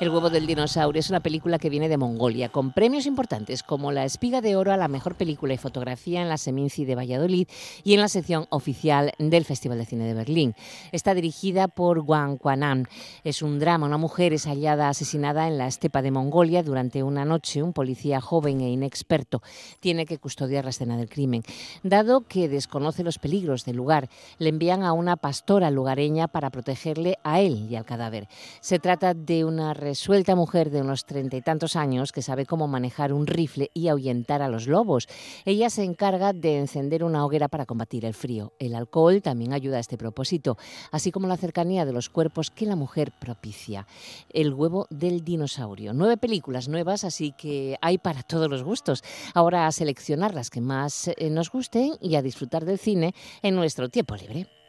El 0.00 0.08
huevo 0.08 0.30
del 0.30 0.46
dinosaurio 0.46 0.98
es 0.98 1.10
una 1.10 1.20
película 1.20 1.58
que 1.58 1.68
viene 1.68 1.90
de 1.90 1.98
Mongolia, 1.98 2.48
con 2.48 2.72
premios 2.72 3.04
importantes 3.04 3.62
como 3.62 3.92
la 3.92 4.06
Espiga 4.06 4.40
de 4.40 4.56
Oro 4.56 4.72
a 4.72 4.78
la 4.78 4.88
mejor 4.88 5.14
película 5.14 5.52
y 5.52 5.58
fotografía 5.58 6.22
en 6.22 6.30
la 6.30 6.38
Seminci 6.38 6.86
de 6.86 6.94
Valladolid 6.94 7.46
y 7.84 7.92
en 7.92 8.00
la 8.00 8.08
sección 8.08 8.46
oficial 8.48 9.12
del 9.18 9.44
Festival 9.44 9.76
de 9.76 9.84
Cine 9.84 10.06
de 10.06 10.14
Berlín. 10.14 10.54
Está 10.92 11.12
dirigida 11.12 11.68
por 11.68 11.98
Wang 11.98 12.38
Quanan. 12.38 12.88
Es 13.24 13.42
un 13.42 13.58
drama. 13.58 13.84
Una 13.84 13.98
mujer 13.98 14.32
es 14.32 14.46
hallada 14.46 14.88
asesinada 14.88 15.46
en 15.46 15.58
la 15.58 15.66
estepa 15.66 16.00
de 16.00 16.10
Mongolia 16.10 16.62
durante 16.62 17.02
una 17.02 17.26
noche. 17.26 17.62
Un 17.62 17.74
policía 17.74 18.22
joven 18.22 18.62
e 18.62 18.70
inexperto 18.70 19.42
tiene 19.80 20.06
que 20.06 20.16
custodiar 20.16 20.64
la 20.64 20.70
escena 20.70 20.96
del 20.96 21.10
crimen. 21.10 21.42
Dado 21.82 22.22
que 22.22 22.48
desconoce 22.48 23.04
los 23.04 23.18
peligros 23.18 23.66
del 23.66 23.76
lugar, 23.76 24.08
le 24.38 24.48
envían 24.48 24.82
a 24.82 24.94
una 24.94 25.16
pastora 25.16 25.70
lugareña 25.70 26.26
para 26.26 26.48
protegerle 26.48 27.18
a 27.22 27.42
él 27.42 27.66
y 27.70 27.76
al 27.76 27.84
cadáver. 27.84 28.28
Se 28.62 28.78
trata 28.78 29.12
de 29.12 29.44
una 29.44 29.74
suelta 29.94 30.34
mujer 30.34 30.70
de 30.70 30.80
unos 30.80 31.04
treinta 31.04 31.36
y 31.36 31.42
tantos 31.42 31.76
años 31.76 32.12
que 32.12 32.22
sabe 32.22 32.46
cómo 32.46 32.68
manejar 32.68 33.12
un 33.12 33.26
rifle 33.26 33.70
y 33.74 33.88
ahuyentar 33.88 34.42
a 34.42 34.48
los 34.48 34.66
lobos. 34.66 35.08
Ella 35.44 35.70
se 35.70 35.84
encarga 35.84 36.32
de 36.32 36.58
encender 36.58 37.04
una 37.04 37.24
hoguera 37.24 37.48
para 37.48 37.66
combatir 37.66 38.04
el 38.04 38.14
frío. 38.14 38.52
El 38.58 38.74
alcohol 38.74 39.22
también 39.22 39.52
ayuda 39.52 39.78
a 39.78 39.80
este 39.80 39.98
propósito, 39.98 40.58
así 40.90 41.10
como 41.10 41.26
la 41.26 41.36
cercanía 41.36 41.84
de 41.84 41.92
los 41.92 42.08
cuerpos 42.08 42.50
que 42.50 42.66
la 42.66 42.76
mujer 42.76 43.12
propicia. 43.18 43.86
El 44.28 44.54
huevo 44.54 44.86
del 44.90 45.24
dinosaurio. 45.24 45.92
Nueve 45.92 46.16
películas 46.16 46.68
nuevas, 46.68 47.04
así 47.04 47.32
que 47.32 47.78
hay 47.80 47.98
para 47.98 48.22
todos 48.22 48.48
los 48.50 48.62
gustos. 48.62 49.02
Ahora 49.34 49.66
a 49.66 49.72
seleccionar 49.72 50.34
las 50.34 50.50
que 50.50 50.60
más 50.60 51.08
eh, 51.08 51.30
nos 51.30 51.50
gusten 51.50 51.94
y 52.00 52.16
a 52.16 52.22
disfrutar 52.22 52.64
del 52.64 52.78
cine 52.78 53.14
en 53.42 53.54
nuestro 53.54 53.88
tiempo 53.88 54.16
libre. 54.16 54.59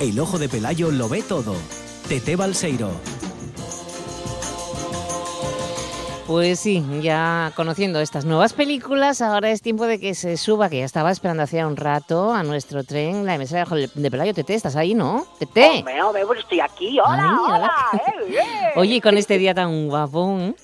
El 0.00 0.20
ojo 0.20 0.38
de 0.38 0.48
Pelayo 0.48 0.92
lo 0.92 1.08
ve 1.08 1.22
todo. 1.22 1.54
Tete 2.08 2.36
Balseiro. 2.36 2.90
Pues 6.28 6.60
sí, 6.60 6.84
ya 7.00 7.52
conociendo 7.56 8.00
estas 8.00 8.24
nuevas 8.24 8.52
películas, 8.52 9.22
ahora 9.22 9.50
es 9.50 9.62
tiempo 9.62 9.86
de 9.86 9.98
que 9.98 10.14
se 10.14 10.36
suba, 10.36 10.68
que 10.68 10.78
ya 10.78 10.84
estaba 10.84 11.10
esperando 11.10 11.42
hacía 11.42 11.66
un 11.66 11.76
rato 11.76 12.32
a 12.32 12.42
nuestro 12.42 12.84
tren, 12.84 13.26
la 13.26 13.34
emisora 13.34 13.64
de 13.64 14.10
Pelayo. 14.10 14.34
Tete, 14.34 14.54
¿estás 14.54 14.76
ahí, 14.76 14.94
no? 14.94 15.26
Tete. 15.38 15.78
Hombre, 15.78 16.02
hombre, 16.02 16.26
pues 16.26 16.40
estoy 16.40 16.60
aquí. 16.60 17.00
Hola, 17.00 17.38
hola. 17.44 17.72
Eh, 17.94 18.72
Oye, 18.76 19.00
con 19.00 19.16
este 19.16 19.38
día 19.38 19.54
tan 19.54 19.88
guapón. 19.88 20.54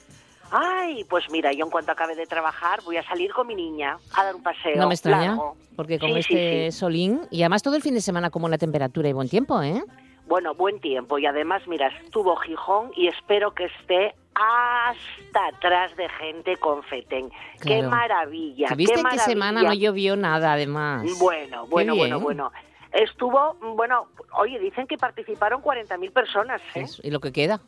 Ay, 0.56 1.04
pues 1.11 1.28
mira, 1.30 1.52
yo 1.52 1.64
en 1.64 1.70
cuanto 1.70 1.90
acabe 1.90 2.14
de 2.14 2.26
trabajar 2.26 2.80
voy 2.84 2.96
a 2.96 3.02
salir 3.02 3.32
con 3.32 3.46
mi 3.49 3.56
niña 3.56 3.99
a 4.14 4.25
dar 4.25 4.37
un 4.37 4.42
paseo. 4.42 4.76
No 4.76 4.87
me 4.87 4.94
extraña, 4.94 5.30
largo. 5.30 5.56
porque 5.75 5.99
con 5.99 6.11
Sí, 6.14 6.23
sí, 6.23 6.34
este 6.34 6.70
solín, 6.70 7.23
y 7.32 7.42
además 7.42 7.62
todo 7.62 7.75
el 7.75 7.82
fin 7.82 7.94
de 7.94 8.00
semana 8.00 8.30
como 8.30 8.49
la 8.49 8.56
temperatura 8.56 9.08
y 9.08 9.12
buen 9.12 9.28
tiempo, 9.28 9.61
¿eh? 9.62 9.82
Bueno, 10.28 10.54
buen 10.54 10.80
tiempo 10.80 11.18
y 11.18 11.26
además, 11.26 11.62
mira, 11.66 11.88
estuvo 12.04 12.37
Gijón 12.37 12.92
y 12.94 13.08
espero 13.08 13.52
que 13.52 13.64
esté 13.64 14.14
hasta 14.34 15.46
atrás 15.49 15.94
de 15.96 16.08
gente 16.08 16.56
con 16.56 16.84
fetén. 16.84 17.30
¡Qué 17.61 17.82
maravilla! 17.82 18.68
¿Que 18.68 18.76
¿Viste 18.76 19.02
qué 19.11 19.18
semana 19.18 19.62
no 19.62 19.75
llovió 19.75 20.16
nada, 20.16 20.52
además? 20.52 21.02
Bueno, 21.18 21.66
bueno, 21.66 21.96
bueno, 21.96 22.20
bueno. 22.20 22.52
Estuvo, 22.92 23.56
bueno, 23.75 24.06
oye, 24.38 24.58
dicen 24.61 24.87
que 24.87 24.96
participaron 24.96 25.61
40.000 25.61 26.12
personas, 26.12 26.62
¿eh? 26.76 26.82
Eso, 26.82 27.02
¿Y 27.04 27.11
lo 27.11 27.18
que 27.18 27.32
queda? 27.32 27.61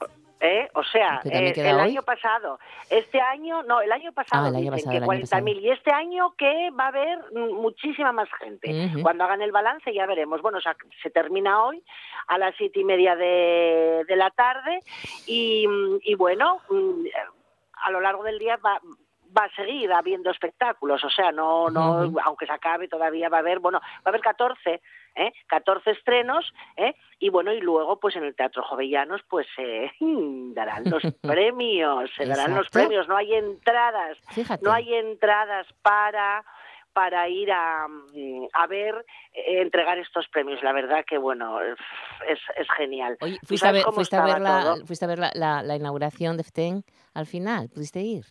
¿Eh? 0.46 0.70
O 0.74 0.84
sea, 0.84 1.20
¿Que 1.22 1.30
también 1.30 1.58
eh, 1.58 1.70
el 1.70 1.76
hoy? 1.76 1.82
año 1.90 2.02
pasado, 2.02 2.60
este 2.88 3.20
año, 3.20 3.64
no, 3.64 3.80
el 3.80 3.90
año 3.90 4.12
pasado 4.12 4.44
Ah, 4.44 4.48
el 4.48 4.54
año 4.56 4.72
dicen 4.72 4.92
pasado, 4.92 4.92
que 4.92 4.96
el 4.98 5.10
año 5.10 5.26
40.000 5.26 5.60
y 5.60 5.70
este 5.70 5.90
año 5.92 6.34
que 6.36 6.70
va 6.70 6.84
a 6.84 6.88
haber 6.88 7.18
mm, 7.32 7.54
muchísima 7.54 8.12
más 8.12 8.28
gente. 8.38 8.90
Cuando 9.02 9.24
hagan 9.24 9.42
el 9.42 9.50
balance 9.50 9.92
ya 9.92 10.06
veremos. 10.06 10.40
Bueno, 10.40 10.58
o 10.58 10.60
sea, 10.60 10.76
se 11.02 11.10
termina 11.10 11.64
hoy 11.64 11.82
a 12.28 12.38
las 12.38 12.54
siete 12.56 12.80
y 12.80 12.84
media 12.84 13.16
de, 13.16 14.04
de 14.06 14.16
la 14.16 14.30
tarde 14.30 14.80
y, 15.26 15.66
mm, 15.66 15.98
y 16.02 16.14
bueno, 16.14 16.60
mm, 16.70 17.06
a 17.84 17.90
lo 17.90 18.00
largo 18.00 18.22
del 18.22 18.38
día 18.38 18.56
va 18.56 18.80
va 19.36 19.44
a 19.44 19.54
seguir 19.54 19.92
habiendo 19.92 20.30
espectáculos, 20.30 21.02
o 21.04 21.10
sea, 21.10 21.30
no, 21.32 21.68
no, 21.70 22.06
Ujú. 22.06 22.18
aunque 22.24 22.46
se 22.46 22.52
acabe 22.52 22.88
todavía 22.88 23.28
va 23.28 23.38
a 23.38 23.40
haber, 23.40 23.58
bueno, 23.58 23.80
va 23.80 24.02
a 24.04 24.08
haber 24.08 24.20
14, 24.20 24.80
¿eh? 25.16 25.32
14 25.48 25.90
estrenos, 25.90 26.52
¿eh? 26.76 26.94
y 27.18 27.28
bueno, 27.28 27.52
y 27.52 27.60
luego 27.60 27.98
pues 28.00 28.16
en 28.16 28.24
el 28.24 28.34
Teatro 28.34 28.62
Jovellanos 28.62 29.22
pues 29.28 29.46
se 29.56 29.92
darán 30.54 30.84
los 30.84 31.02
premios, 31.22 32.10
se 32.16 32.26
darán 32.26 32.54
los 32.54 32.66
Exacto. 32.66 32.78
premios, 32.78 33.08
no 33.08 33.16
hay 33.16 33.34
entradas, 33.34 34.16
Fíjate. 34.30 34.64
no 34.64 34.72
hay 34.72 34.94
entradas 34.94 35.66
para 35.82 36.44
para 36.92 37.28
ir 37.28 37.52
a, 37.52 37.86
mm, 37.88 38.46
a 38.54 38.66
ver, 38.68 39.04
eh, 39.34 39.60
entregar 39.60 39.98
estos 39.98 40.26
premios. 40.28 40.62
La 40.62 40.72
verdad 40.72 41.04
que, 41.06 41.18
bueno, 41.18 41.60
es, 41.60 41.76
es 42.56 42.66
genial. 42.74 43.18
Oye, 43.20 43.36
¿Tú 43.40 43.48
¿fuiste 43.48 43.68
a 43.68 43.72
ver, 43.72 43.84
fuiste 43.92 44.16
a 44.16 44.24
ver, 44.24 44.40
la, 44.40 44.76
fuiste 44.86 45.04
a 45.04 45.08
ver 45.08 45.18
la, 45.18 45.30
la- 45.34 45.62
la 45.62 45.76
inauguración 45.76 46.38
de 46.38 46.44
FTEN 46.44 46.84
al 47.12 47.26
final? 47.26 47.68
¿Pudiste 47.68 48.00
ir? 48.00 48.24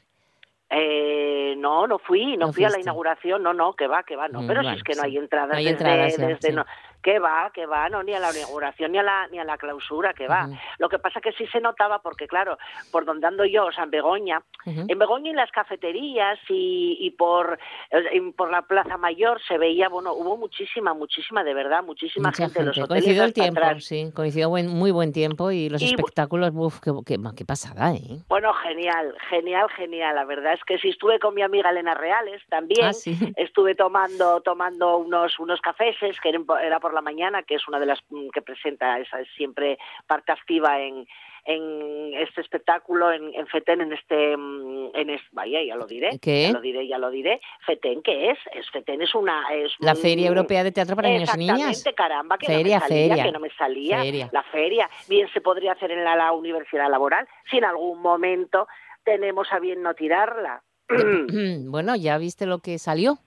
Eh, 0.70 1.56
no, 1.58 1.86
no 1.88 2.00
fui, 2.00 2.38
no, 2.38 2.48
No 2.48 2.54
fui 2.54 2.64
a 2.64 2.70
la 2.70 2.80
inauguración, 2.80 3.44
no, 3.44 3.54
no, 3.54 3.74
que 3.74 3.88
va, 3.88 4.04
que 4.04 4.16
va, 4.16 4.28
no. 4.28 4.42
Mm, 4.42 4.48
Pero 4.48 4.62
si 4.64 4.70
es 4.70 4.84
que 4.84 4.96
no 4.96 5.02
sí. 5.02 5.08
hay 5.08 5.18
entradas 5.18 5.52
No 5.52 5.58
hay 5.58 5.66
desde, 5.66 5.78
entradas 5.78 6.18
ya, 6.18 6.28
desde 6.28 6.48
sí. 6.50 6.54
no, 6.54 6.66
que 7.06 7.20
va, 7.20 7.52
que 7.54 7.68
va, 7.68 7.88
no, 7.88 8.02
ni 8.02 8.14
a 8.16 8.20
la 8.20 8.36
inauguración 8.36 8.92
ni 8.92 8.98
a 8.98 9.04
la, 9.04 9.28
ni 9.28 9.38
a 9.38 9.44
la 9.44 9.60
clausura, 9.60 10.16
que 10.16 10.28
va. 10.28 10.50
Lo 10.80 10.90
que 10.90 10.98
pasa 10.98 11.22
que 11.22 11.34
sí 11.34 11.46
se 11.46 11.62
notaba 11.62 12.00
porque, 12.00 12.28
claro, 12.28 12.58
por 12.92 13.06
donde 13.06 13.28
ando 13.28 13.46
yo, 13.46 13.66
o 13.66 13.72
sea, 13.72 13.84
en 13.84 13.92
Begoña, 13.92 14.42
en 14.66 14.98
Begoña 14.98 15.30
y 15.30 15.36
las 15.36 15.52
cafeterías 15.52 16.40
y, 16.50 16.98
y 17.00 17.12
por, 17.12 17.60
eh, 17.92 18.10
y 18.12 18.32
por 18.32 18.50
la 18.50 18.64
Plaza 18.64 18.98
Mayor 18.98 19.40
se 19.48 19.60
veía, 19.60 19.88
bueno, 19.88 20.14
hubo 20.14 20.36
muchísima, 20.36 20.96
muchísima, 20.96 21.44
de 21.44 21.54
verdad, 21.54 21.84
muchísima 21.84 22.30
Mucha 22.30 22.46
gente. 22.46 22.64
Los 22.64 22.76
gente. 22.76 22.86
hoteles 22.86 23.04
Coincidió 23.04 23.24
el 23.24 23.34
tiempo, 23.34 23.60
atrás. 23.60 23.84
sí. 23.86 24.12
Coincidió 24.12 24.50
buen, 24.50 24.68
muy 24.68 24.90
buen 24.90 25.14
tiempo 25.14 25.52
y 25.52 25.70
los 25.70 25.84
Y 25.84 25.86
espectáculos, 25.86 26.50
uf, 26.56 26.80
qué, 26.80 26.92
qué, 27.06 27.20
qué 27.38 27.46
pasada, 27.46 27.94
¿eh? 27.94 28.18
Bueno, 28.28 28.52
genial, 28.56 29.16
genial, 29.30 29.70
genial. 29.78 30.16
La 30.16 30.26
verdad 30.26 30.54
es 30.54 30.64
que 30.64 30.80
sí 30.80 30.90
estuve 30.90 31.20
con 31.20 31.36
mi 31.36 31.44
amiga 31.44 31.70
Elena 31.70 31.94
Reales 31.94 32.42
también. 32.50 32.88
Ah, 32.88 32.94
sí. 32.94 33.16
Estuve 33.38 33.76
tomando 33.76 34.42
tomando 34.42 34.98
unos 34.98 35.38
unos 35.38 35.62
cafeses 35.62 36.20
que 36.20 36.30
era 36.64 36.80
por 36.80 36.95
la 36.96 37.02
mañana, 37.02 37.44
que 37.44 37.56
es 37.56 37.68
una 37.68 37.80
de 37.80 37.86
las 37.86 38.00
mm, 38.10 38.30
que 38.30 38.42
presenta 38.42 38.98
esa 39.00 39.20
es 39.22 39.28
siempre 39.38 39.78
parte 40.08 40.32
activa 40.32 40.80
en 40.82 41.06
en 41.48 42.12
este 42.16 42.42
espectáculo 42.42 43.12
en, 43.12 43.32
en 43.36 43.46
FETEN 43.46 43.82
en 43.82 43.94
este 43.94 44.36
mm, 44.36 44.96
en 44.96 45.10
es, 45.12 45.22
vaya 45.32 45.62
ya 45.62 45.76
lo 45.76 45.86
diré 45.86 46.18
¿Qué? 46.20 46.44
ya 46.48 46.52
lo 46.54 46.60
diré 46.62 46.88
ya 46.88 46.98
lo 46.98 47.12
diré 47.12 47.40
FETEN 47.68 48.02
qué 48.02 48.32
es 48.32 48.40
es 48.56 48.68
FETEN 48.72 49.04
es 49.04 49.14
una 49.14 49.44
es 49.54 49.72
La 49.80 49.92
un- 49.92 49.98
Feria 50.00 50.28
Europea 50.28 50.64
de 50.64 50.72
Teatro 50.72 50.96
para 50.96 51.10
Niños 51.10 51.30
y 51.36 51.38
Niñas. 51.38 51.60
Exactamente, 51.70 51.94
caramba, 51.94 52.38
que 52.40 52.48
Feria, 52.48 52.80
no 52.80 52.84
me 52.86 52.88
salía, 52.90 53.08
feria. 53.10 53.24
que 53.26 53.32
no 53.32 53.40
me 53.40 53.50
salía. 53.52 54.02
Feria. 54.02 54.30
La 54.32 54.42
feria. 54.44 54.90
Bien 55.08 55.28
se 55.34 55.42
podría 55.42 55.74
hacer 55.74 55.92
en 55.92 56.04
la, 56.04 56.16
la 56.16 56.32
universidad 56.32 56.90
laboral 56.90 57.28
si 57.52 57.58
en 57.58 57.66
algún 57.66 58.02
momento 58.02 58.68
tenemos 59.04 59.48
a 59.52 59.60
bien 59.60 59.84
no 59.84 59.94
tirarla. 59.94 60.64
bueno, 61.68 61.96
ya 61.96 62.18
viste 62.18 62.46
lo 62.48 62.58
que 62.60 62.80
salió. 62.80 63.20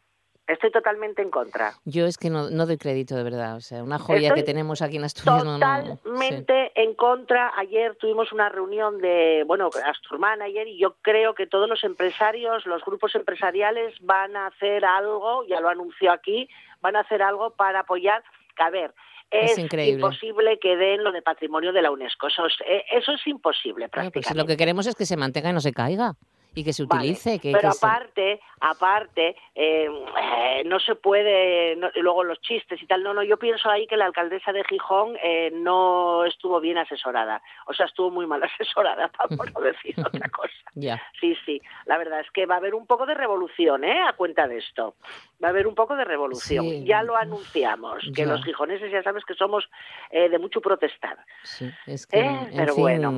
Estoy 0.49 0.71
totalmente 0.71 1.21
en 1.23 1.31
contra. 1.31 1.75
Yo 1.85 2.07
es 2.07 2.17
que 2.17 2.31
no, 2.31 2.49
no 2.51 2.65
doy 2.67 2.79
crédito, 2.79 3.15
de 3.15 3.23
verdad. 3.23 3.57
O 3.57 3.61
sea, 3.61 3.83
una 3.85 3.99
joya 3.99 4.29
Estoy 4.29 4.41
que 4.41 4.47
tenemos 4.47 4.81
aquí 4.81 4.97
en 4.97 5.05
Asturias. 5.05 5.45
no- 5.45 5.59
no- 5.59 5.85
sí. 5.85 5.99
Totalmente 6.03 6.73
en 6.75 6.95
contra. 6.95 7.53
Ayer 7.57 7.95
tuvimos 7.97 8.33
una 8.33 8.49
reunión 8.49 8.99
de, 8.99 9.45
bueno, 9.47 9.69
Asturman 9.85 10.41
ayer 10.41 10.67
y 10.67 10.79
yo 10.79 10.97
creo 11.03 11.35
que 11.35 11.47
todos 11.47 11.69
los 11.69 11.85
empresarios, 11.85 12.65
los 12.67 12.83
grupos 12.85 13.15
empresariales 13.15 13.95
van 14.01 14.37
a 14.37 14.47
hacer 14.47 14.85
algo, 14.87 15.45
ya 15.47 15.61
lo 15.61 15.69
anunció 15.69 16.11
aquí, 16.13 16.49
van 16.81 16.97
a 16.97 17.01
hacer 17.01 17.23
algo 17.23 17.51
para 17.51 17.81
apoyar. 17.81 18.23
A 18.59 18.71
ver, 18.71 18.95
Es 19.31 19.53
es, 19.53 19.59
increíble. 19.59 19.93
imposible 20.01 20.59
que 20.59 20.77
den 20.77 21.05
lo 21.05 21.13
de 21.13 21.21
patrimonio 21.21 21.73
de 21.75 21.83
la 21.83 21.91
UNESCO. 21.91 22.29
Eso 22.29 22.47
es, 22.47 22.55
eh, 22.67 22.85
eso 22.91 23.13
es 23.13 23.27
imposible 23.27 23.89
pues 23.91 24.03
prácticamente. 24.11 24.35
lo 24.35 24.47
que 24.47 24.57
queremos 24.57 24.87
es 24.87 24.95
que 24.97 25.05
se 25.05 25.17
mantenga 25.19 25.51
y 25.51 25.53
no 25.53 25.61
se 25.61 25.73
caiga. 25.73 26.15
Y 26.59 26.65
que 26.65 26.73
se 26.73 26.85
Vale, 26.87 27.03
utilice. 27.03 27.39
que, 27.39 27.53
pero 27.53 27.69
que 27.69 27.75
se- 27.77 27.87
aparte, 27.87 28.41
aparte, 28.61 29.37
eh, 29.55 29.89
eh, 29.89 30.63
no 30.65 30.81
se 30.81 30.97
puede, 30.97 31.77
no- 31.77 31.91
y 31.95 32.01
luego 32.01 32.25
los 32.25 32.41
chistes 32.41 32.83
y 32.83 32.87
tal, 32.87 33.05
no, 33.05 33.15
no, 33.15 33.23
yo 33.23 33.37
pienso 33.37 33.71
ahí 33.71 33.87
que 33.87 33.97
la 33.97 34.07
alcaldesa 34.07 34.53
de 34.53 34.65
Gijón 34.65 35.17
eh, 35.23 35.53
no 35.55 36.25
estuvo 36.25 36.59
bien 36.61 36.77
asesorada, 36.79 37.41
o 37.67 37.75
sea, 37.75 37.87
estuvo 37.87 38.11
muy 38.11 38.27
mal 38.27 38.43
asesorada, 38.59 39.07
para 39.09 39.37
no 39.55 39.61
decir 39.61 39.95
otra 40.05 40.29
cosa. 40.31 40.53
Sí, 41.21 41.37
sí. 41.47 41.63
La 41.87 41.97
verdad 41.97 42.19
es 42.21 42.31
que 42.33 42.47
va 42.47 42.55
a 42.57 42.59
haber 42.59 42.75
un 42.75 42.87
poco 42.87 43.07
de 43.07 43.15
revolución, 43.15 43.85
¿eh? 43.85 44.01
A 44.03 44.15
cuenta 44.15 44.49
de 44.49 44.59
esto. 44.59 44.97
Va 45.43 45.49
a 45.49 45.51
haber 45.51 45.69
un 45.69 45.75
poco 45.77 45.95
de 45.95 46.05
revolución. 46.05 46.65
Sí. 46.65 46.85
Ya 46.85 47.03
lo 47.05 47.17
anunciamos, 47.17 48.03
que 48.15 48.23
Ya. 48.23 48.27
los 48.27 48.45
gijoneses 48.45 48.91
ya 48.91 49.03
sabes 49.05 49.25
que 49.25 49.35
somos 49.35 49.69
eh, 50.11 50.29
de 50.29 50.39
mucho 50.39 50.61
protestar. 50.61 51.17
Sí, 51.45 51.71
es 51.87 52.07
que, 52.09 52.19
Eh, 52.19 52.51
pero 52.57 52.75
fin, 52.75 52.83
bueno, 52.83 53.11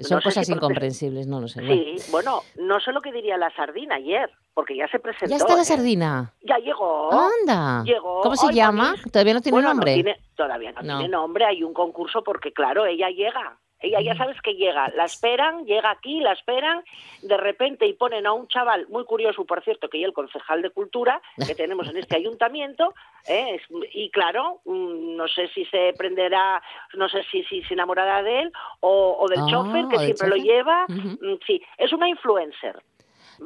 son 0.00 0.16
no 0.16 0.22
cosas 0.22 0.46
si 0.46 0.52
incomprensibles, 0.54 1.26
no 1.26 1.40
lo 1.40 1.48
sé. 1.48 1.60
Sí, 1.60 1.96
bueno, 2.10 2.40
no 2.56 2.80
sé 2.80 2.92
lo 2.92 3.02
que 3.02 3.12
diría 3.12 3.36
la 3.36 3.50
sardina 3.54 3.96
ayer, 3.96 4.30
porque 4.54 4.74
ya 4.74 4.88
se 4.88 4.98
presentó. 5.00 5.28
Ya 5.28 5.36
está 5.36 5.54
la 5.54 5.60
¿eh? 5.62 5.64
sardina. 5.66 6.32
Ya 6.42 6.56
llegó. 6.56 7.10
Anda. 7.12 7.82
Llegó. 7.84 8.22
¿Cómo 8.22 8.36
se 8.36 8.54
llama? 8.54 8.94
Todavía 9.12 9.34
no 9.34 9.40
tiene 9.42 9.56
Bueno, 9.56 9.68
nombre. 9.68 9.94
tiene- 9.94 10.16
todavía 10.36 10.72
no, 10.72 10.80
No. 10.82 10.98
tiene 10.98 11.08
nombre, 11.10 11.44
hay 11.44 11.62
un 11.62 11.74
concurso 11.74 12.22
porque, 12.24 12.52
claro, 12.54 12.86
ella 12.86 13.10
llega. 13.10 13.58
Ella 13.80 14.00
Mm. 14.00 14.04
ya 14.04 14.16
sabes 14.16 14.40
que 14.42 14.54
llega, 14.54 14.88
la 14.90 15.04
esperan, 15.04 15.64
llega 15.64 15.90
aquí, 15.90 16.20
la 16.20 16.32
esperan, 16.32 16.82
de 17.22 17.36
repente 17.36 17.86
y 17.86 17.94
ponen 17.94 18.26
a 18.26 18.32
un 18.32 18.46
chaval 18.48 18.86
muy 18.88 19.04
curioso, 19.04 19.44
por 19.44 19.62
cierto, 19.64 19.88
que 19.88 19.98
es 19.98 20.04
el 20.04 20.12
concejal 20.12 20.62
de 20.62 20.70
cultura 20.70 21.20
que 21.46 21.54
tenemos 21.54 21.88
en 21.88 21.96
este 21.96 22.16
ayuntamiento, 22.16 22.94
¿eh? 23.26 23.60
Y 23.92 24.10
claro, 24.10 24.60
mm, 24.64 25.16
no 25.16 25.26
sé 25.28 25.48
si 25.48 25.64
se 25.66 25.94
prenderá, 25.96 26.62
no 26.94 27.08
sé 27.08 27.22
si, 27.30 27.42
si 27.44 27.62
se 27.64 27.74
enamorará 27.74 28.22
de 28.22 28.40
él 28.42 28.52
o, 28.80 29.16
o 29.18 29.28
del 29.28 29.40
Ah, 29.40 29.46
chofer 29.48 29.86
que 29.88 29.96
¿o 29.96 29.98
del 30.00 30.06
siempre 30.06 30.28
lo 30.28 30.36
lleva. 30.36 30.86
Mm, 30.88 31.34
sí, 31.46 31.62
es 31.78 31.92
una 31.92 32.08
influencer. 32.08 32.76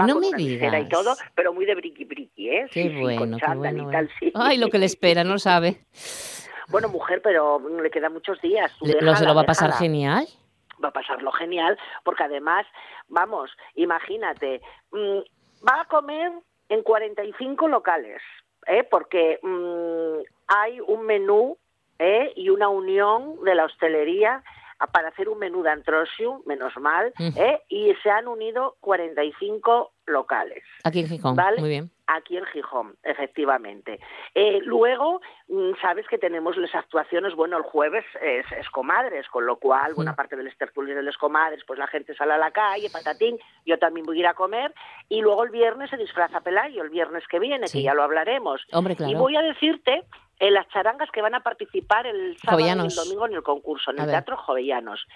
Va 0.01 0.09
No 0.09 0.15
con 0.15 0.23
me 0.23 0.29
una 0.31 0.37
visera 0.39 0.81
y 0.81 0.85
digas. 0.85 0.89
todo, 1.05 1.17
pero 1.37 1.53
muy 1.53 1.65
de 1.67 1.77
briqui 1.77 2.05
briqui, 2.05 2.49
¿eh? 2.51 2.67
Qué 2.73 2.83
Sí, 2.83 2.89
sí, 2.89 3.01
bueno, 3.01 3.19
con 3.21 3.31
qué 3.35 3.39
chándal 3.47 3.75
bueno. 3.77 3.89
y 3.89 3.93
tal, 3.93 4.11
sí. 4.19 4.33
Ay, 4.35 4.59
lo 4.59 4.69
que 4.69 4.79
le 4.79 4.87
espera, 4.87 5.23
no 5.23 5.39
sabe. 5.39 5.77
Bueno, 6.69 6.89
mujer, 6.89 7.21
pero 7.23 7.61
le 7.81 7.91
quedan 7.91 8.13
muchos 8.13 8.41
días. 8.41 8.73
tú 8.79 8.87
se 8.87 9.25
lo 9.27 9.35
va 9.35 9.43
a 9.43 9.47
pasar 9.47 9.69
déjala. 9.69 9.83
genial. 9.85 10.27
Va 10.83 10.89
a 10.89 10.93
pasarlo 10.93 11.31
genial, 11.33 11.79
porque 12.03 12.25
además, 12.25 12.67
vamos, 13.09 13.51
imagínate, 13.75 14.61
mm, 14.91 15.19
va 15.67 15.83
a 15.83 15.85
comer 15.87 16.33
en 16.69 16.83
45 16.83 17.69
locales, 17.69 18.21
¿eh? 18.67 18.83
porque 18.91 19.39
mm, 19.43 20.25
hay 20.49 20.81
un 20.81 21.07
menú 21.07 21.57
¿eh? 21.99 22.33
y 22.37 22.49
una 22.51 22.69
unión 22.69 23.43
de 23.45 23.55
la 23.55 23.67
hostelería 23.67 24.43
para 24.93 25.09
hacer 25.09 25.29
un 25.29 25.39
menú 25.39 25.63
de 25.63 25.71
antrosium, 25.71 26.43
menos 26.45 26.77
mal, 26.77 27.13
Mm. 27.19 27.29
¿eh? 27.39 27.63
y 27.69 27.95
se 28.03 28.11
han 28.11 28.27
unido 28.27 28.77
45 28.81 29.93
locales. 30.07 30.63
Aquí 30.85 31.01
en 31.01 31.09
Gijón. 31.09 31.37
¿Vale? 31.37 31.61
Muy 31.61 31.69
bien. 31.71 31.91
Aquí 32.07 32.37
en 32.37 32.45
Gijón, 32.47 32.97
efectivamente. 33.03 33.99
Eh, 34.35 34.61
luego, 34.63 35.23
mm, 35.49 35.73
sabes 35.81 36.07
que 36.07 36.19
tenemos 36.19 36.57
las 36.59 36.75
actuaciones, 36.75 37.35
bueno, 37.35 37.57
el 37.57 37.63
jueves 37.63 38.05
es, 38.21 38.45
es 38.53 38.69
comadres, 38.71 39.27
con 39.29 39.47
lo 39.47 39.57
cual, 39.57 39.95
buena 39.95 40.15
parte 40.15 40.37
del 40.37 40.55
tertulios 40.57 40.97
de 40.97 41.03
las 41.03 41.17
comadres, 41.17 41.65
pues 41.67 41.79
la 41.79 41.87
gente 41.87 42.15
sale 42.15 42.35
a 42.35 42.39
la 42.39 42.51
calle, 42.51 42.91
patatín, 42.91 43.39
yo 43.65 43.79
también 43.79 44.05
voy 44.05 44.19
a 44.19 44.21
ir 44.21 44.27
a 44.27 44.35
comer, 44.35 44.75
y 45.09 45.23
luego 45.23 45.45
el 45.45 45.51
viernes 45.51 45.89
se 45.91 45.97
disfraza 45.97 46.43
Pelayo, 46.43 46.83
el 46.83 46.91
viernes 46.91 47.25
que 47.29 47.39
viene, 47.39 47.67
Sí. 47.69 47.79
que 47.79 47.85
ya 47.85 47.95
lo 47.95 48.03
hablaremos. 48.03 48.61
Hombre, 48.73 48.95
claro. 48.97 49.11
Y 49.11 49.15
voy 49.15 49.37
a 49.37 49.43
decirte 49.43 50.05
eh, 50.41 50.51
las 50.51 50.69
charangas 50.69 51.11
que 51.11 51.23
van 51.23 51.35
a 51.35 51.41
participar 51.41 52.07
el 52.07 52.37
sábado 52.39 52.59
Jovellanos. 52.59 52.85
y 52.95 52.99
el 53.01 53.05
domingo 53.05 53.27
en 53.27 53.35
el 53.35 53.43
concurso, 53.43 53.91
en 53.93 54.01
A 54.01 54.03
el 54.03 54.07
ver. 54.09 54.15
Teatro 54.17 54.37
Jovellanos. 54.37 55.07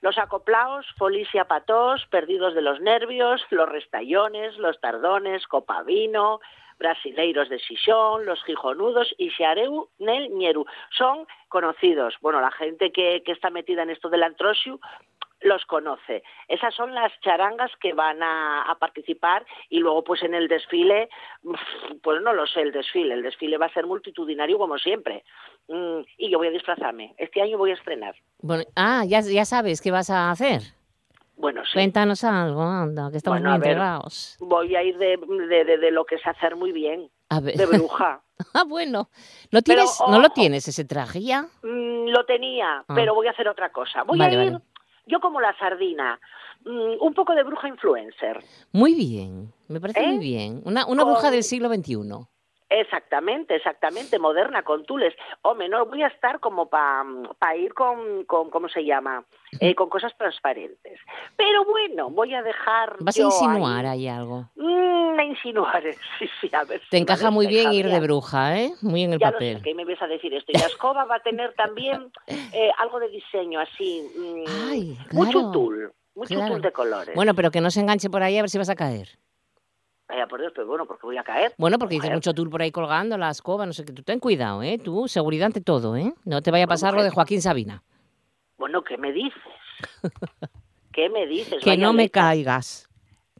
Los 0.00 0.16
acoplaos, 0.16 0.86
Folicia 0.96 1.44
Patós, 1.44 2.06
Perdidos 2.06 2.54
de 2.54 2.62
los 2.62 2.80
Nervios, 2.80 3.44
Los 3.50 3.68
Restallones, 3.68 4.56
Los 4.56 4.80
Tardones, 4.80 5.46
Copa 5.46 5.82
Vino, 5.82 6.40
Brasileiros 6.78 7.50
de 7.50 7.58
Xixón, 7.58 8.24
Los 8.24 8.42
Gijonudos 8.44 9.14
y 9.18 9.30
Xareu 9.30 9.90
Nel 9.98 10.30
Ñeru. 10.30 10.64
Son 10.96 11.26
conocidos. 11.48 12.14
Bueno, 12.22 12.40
la 12.40 12.50
gente 12.50 12.90
que, 12.90 13.22
que 13.24 13.32
está 13.32 13.50
metida 13.50 13.82
en 13.82 13.90
esto 13.90 14.08
del 14.08 14.22
antrosiu 14.22 14.80
los 15.42 15.64
conoce. 15.66 16.22
Esas 16.48 16.74
son 16.74 16.94
las 16.94 17.12
charangas 17.20 17.70
que 17.80 17.92
van 17.92 18.22
a, 18.22 18.62
a 18.62 18.74
participar 18.78 19.44
y 19.68 19.78
luego 19.78 20.04
pues 20.04 20.22
en 20.22 20.34
el 20.34 20.48
desfile, 20.48 21.08
pues 22.02 22.20
no 22.22 22.32
lo 22.32 22.46
sé 22.46 22.62
el 22.62 22.72
desfile, 22.72 23.14
el 23.14 23.22
desfile 23.22 23.56
va 23.58 23.66
a 23.66 23.72
ser 23.72 23.86
multitudinario 23.86 24.58
como 24.58 24.78
siempre. 24.78 25.24
Mm, 25.68 26.00
y 26.18 26.30
yo 26.30 26.38
voy 26.38 26.48
a 26.48 26.50
disfrazarme. 26.50 27.14
Este 27.18 27.40
año 27.42 27.58
voy 27.58 27.70
a 27.70 27.74
estrenar. 27.74 28.14
Bueno, 28.40 28.64
ah, 28.76 29.04
ya, 29.06 29.20
ya 29.20 29.44
sabes 29.44 29.80
qué 29.80 29.90
vas 29.90 30.10
a 30.10 30.30
hacer. 30.30 30.60
Bueno, 31.36 31.62
sí. 31.64 31.72
Cuéntanos 31.72 32.22
algo, 32.24 32.62
anda, 32.62 33.10
que 33.10 33.16
estamos 33.16 33.38
Bueno, 33.40 33.50
muy 33.50 33.56
entregados. 33.56 34.36
Voy 34.40 34.76
a 34.76 34.82
ir 34.82 34.98
de, 34.98 35.16
de, 35.16 35.64
de- 35.64 35.78
de 35.78 35.90
lo 35.90 36.04
que 36.04 36.18
sé 36.18 36.28
hacer 36.28 36.54
muy 36.54 36.70
bien, 36.70 37.10
A 37.30 37.40
ver. 37.40 37.54
de 37.56 37.64
bruja. 37.64 38.20
ah, 38.54 38.64
bueno. 38.64 39.08
¿No, 39.50 39.60
Pero, 39.62 39.62
tienes, 39.62 40.00
¿No 40.06 40.18
lo 40.18 40.26
ojo. 40.26 40.34
tienes 40.34 40.68
ese 40.68 40.84
traje 40.84 41.22
ya? 41.22 41.46
Mm, 41.62 42.08
lo 42.08 42.26
tenía, 42.26 42.84
Ah. 42.86 42.94
pero 42.94 43.14
voy 43.14 43.26
a 43.28 43.30
hacer 43.30 43.48
otra 43.48 43.72
cosa. 43.72 44.02
Voy 44.02 44.18
Vale, 44.18 44.36
a 44.36 44.44
ir, 44.44 44.52
vale. 44.52 44.64
Yo 45.10 45.20
como 45.20 45.40
la 45.40 45.56
sardina, 45.58 46.18
mm, 46.64 47.02
un 47.04 47.14
poco 47.14 47.34
de 47.34 47.42
bruja 47.42 47.68
influencer. 47.68 48.42
Muy 48.72 48.94
bien, 48.94 49.52
me 49.68 49.80
parece 49.80 50.02
¿Eh? 50.02 50.06
muy 50.06 50.18
bien. 50.18 50.62
Una, 50.64 50.86
una 50.86 51.02
Con- 51.04 51.12
bruja 51.14 51.30
del 51.30 51.42
siglo 51.42 51.68
XXI. 51.68 52.26
Exactamente, 52.70 53.56
exactamente, 53.56 54.18
moderna, 54.20 54.62
con 54.62 54.84
tules. 54.84 55.12
Hombre, 55.42 55.68
no 55.68 55.86
voy 55.86 56.02
a 56.02 56.06
estar 56.06 56.38
como 56.38 56.68
para 56.70 57.56
ir 57.56 57.74
con, 57.74 58.24
con, 58.24 58.48
¿cómo 58.50 58.68
se 58.68 58.84
llama? 58.84 59.24
Eh, 59.58 59.74
con 59.74 59.88
cosas 59.88 60.16
transparentes. 60.16 61.00
Pero 61.36 61.64
bueno, 61.64 62.10
voy 62.10 62.32
a 62.34 62.42
dejar 62.42 62.96
Vas 63.00 63.18
a 63.18 63.22
insinuar 63.22 63.86
ahí- 63.86 64.06
ahí 64.06 64.08
algo. 64.08 64.48
Mm, 64.54 65.18
a 65.18 65.24
insinuar, 65.24 65.82
sí, 66.18 66.30
sí, 66.40 66.48
a 66.54 66.62
ver. 66.64 66.80
Te 66.88 66.96
si 66.96 67.02
encaja 67.02 67.30
muy 67.32 67.48
bien 67.48 67.72
ir 67.72 67.90
de 67.90 67.98
bruja, 68.00 68.56
¿eh? 68.58 68.72
Muy 68.82 69.02
en 69.02 69.14
el 69.14 69.18
Ya 69.18 69.26
lo 69.28 69.32
papel. 69.32 69.56
sé, 69.56 69.62
que 69.64 69.74
me 69.74 69.84
ves 69.84 70.00
a 70.00 70.06
decir 70.06 70.32
esto. 70.32 70.52
Y 70.54 70.58
la 70.58 70.66
escoba 70.66 71.04
va 71.04 71.16
a 71.16 71.20
tener 71.20 71.52
también 71.54 72.12
eh, 72.28 72.70
algo 72.78 73.00
de 73.00 73.08
diseño 73.08 73.58
así, 73.60 74.00
mm, 74.16 75.14
mucho 75.16 75.32
claro, 75.40 75.50
tul, 75.52 75.92
mucho 76.14 76.34
claro. 76.36 76.54
tul 76.54 76.62
de 76.62 76.72
colores. 76.72 77.14
Bueno, 77.16 77.34
pero 77.34 77.50
que 77.50 77.60
no 77.60 77.70
se 77.72 77.80
enganche 77.80 78.08
por 78.10 78.22
ahí 78.22 78.38
a 78.38 78.42
ver 78.42 78.50
si 78.50 78.58
vas 78.58 78.70
a 78.70 78.76
caer. 78.76 79.08
Vaya 80.10 80.26
por 80.26 80.40
Dios, 80.40 80.52
pero 80.52 80.66
bueno, 80.66 80.86
porque 80.86 81.06
voy 81.06 81.16
a 81.18 81.22
caer. 81.22 81.54
Bueno, 81.56 81.78
porque 81.78 81.94
dices 81.94 82.10
mucho 82.10 82.34
tul 82.34 82.50
por 82.50 82.60
ahí 82.62 82.72
colgando, 82.72 83.16
la 83.16 83.30
escoba, 83.30 83.64
no 83.64 83.72
sé 83.72 83.84
qué. 83.84 83.92
Tú 83.92 84.02
ten 84.02 84.18
cuidado, 84.18 84.60
¿eh? 84.60 84.76
Tú, 84.82 85.06
seguridad 85.06 85.46
ante 85.46 85.60
todo, 85.60 85.94
¿eh? 85.96 86.12
No 86.24 86.42
te 86.42 86.50
vaya 86.50 86.64
a 86.64 86.66
pasar 86.66 86.94
lo 86.94 87.04
de. 87.04 87.10
Joaquín 87.10 87.40
Sabina. 87.40 87.84
Bueno, 88.58 88.82
¿qué 88.82 88.98
me 88.98 89.12
dices? 89.12 89.40
¿Qué 90.92 91.08
me 91.08 91.26
dices? 91.28 91.62
Que 91.62 91.70
Vaya 91.70 91.82
no 91.86 91.92
me 91.92 92.04
letra. 92.04 92.22
caigas. 92.22 92.89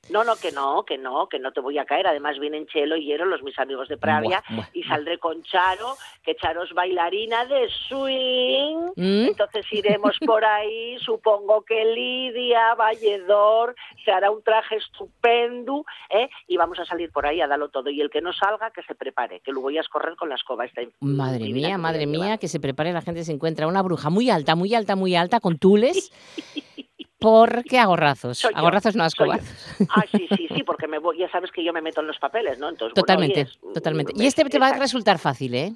No, 0.09 0.25
no, 0.25 0.37
que 0.37 0.51
no, 0.51 0.85
que 0.85 0.99
no, 0.99 1.29
que 1.29 1.39
no 1.39 1.53
te 1.53 1.61
voy 1.61 1.79
a 1.79 1.85
caer. 1.85 2.07
Además 2.07 2.39
vienen 2.39 2.67
Chelo 2.67 2.97
y 2.97 3.13
Ero, 3.13 3.27
los 3.27 3.43
mis 3.43 3.59
amigos 3.59 3.89
de 3.89 3.97
Pravia, 3.97 4.43
Buah, 4.49 4.57
buah, 4.57 4.69
y 4.73 4.83
saldré 4.83 5.19
con 5.19 5.43
Charo, 5.43 5.97
que 6.25 6.35
Charo 6.35 6.65
es 6.65 6.73
bailarina 6.73 7.45
de 7.45 7.69
swing. 7.89 8.93
¿Mm? 8.97 9.29
Entonces 9.29 9.67
iremos 9.73 10.17
por 10.27 10.45
ahí, 10.45 10.99
supongo 11.05 11.63
que 11.63 11.85
Lidia, 11.85 12.75
Valledor, 12.75 13.77
se 14.05 14.11
hará 14.11 14.31
un 14.31 14.43
traje 14.43 14.77
estupendo, 14.77 15.85
¿eh? 16.09 16.29
y 16.49 16.57
vamos 16.57 16.79
a 16.81 16.85
salir 16.85 17.13
por 17.13 17.27
ahí 17.27 17.41
a 17.41 17.47
darlo 17.47 17.69
todo. 17.69 17.91
Y 17.91 18.01
el 18.01 18.11
que 18.11 18.21
no 18.21 18.33
salga, 18.33 18.71
que 18.71 18.83
se 18.83 18.95
prepare, 18.95 19.41
que 19.41 19.53
lo 19.53 19.61
voy 19.61 19.79
a 19.79 19.83
escorrer 19.83 20.17
con 20.17 20.29
la 20.29 20.35
escoba. 20.35 20.65
Esta 20.65 20.81
Madre 21.01 21.51
mía, 21.51 21.79
madre 21.79 22.07
mía, 22.07 22.39
que 22.39 22.49
se 22.49 22.59
prepare 22.59 22.93
la 22.93 23.03
gente 23.03 23.25
se 23.25 23.33
encuentra 23.33 23.67
una 23.67 23.83
bruja 23.83 24.11
muy 24.11 24.31
alta, 24.31 24.55
muy 24.55 24.75
alta, 24.75 24.97
muy 24.97 25.15
alta, 25.15 25.41
con 25.41 25.59
tules. 25.59 26.13
Porque 27.21 27.79
a 27.79 27.87
gorrazos. 27.87 28.39
Soy 28.39 28.53
yo, 28.53 28.59
A 28.59 28.63
gorrazos 28.63 28.97
no 28.97 29.05
a 29.05 29.07
escobazos. 29.07 29.77
Ah, 29.91 30.05
sí, 30.11 30.27
sí, 30.37 30.49
sí, 30.55 30.63
porque 30.65 30.89
me 30.89 30.99
voy, 30.99 31.19
ya 31.19 31.31
sabes 31.31 31.51
que 31.53 31.63
yo 31.63 31.73
me 31.73 31.83
meto 31.83 32.01
en 32.01 32.07
los 32.07 32.19
papeles, 32.19 32.59
¿no? 32.59 32.69
Entonces, 32.69 32.95
Totalmente, 32.95 33.43
es- 33.43 33.59
totalmente. 33.75 34.13
mm, 34.15 34.23
Y 34.23 34.27
este 34.27 34.45
te 34.47 34.59
va 34.59 34.69
a 34.69 34.73
resultar 34.79 35.19
fácil, 35.19 35.55
¿eh? 35.55 35.73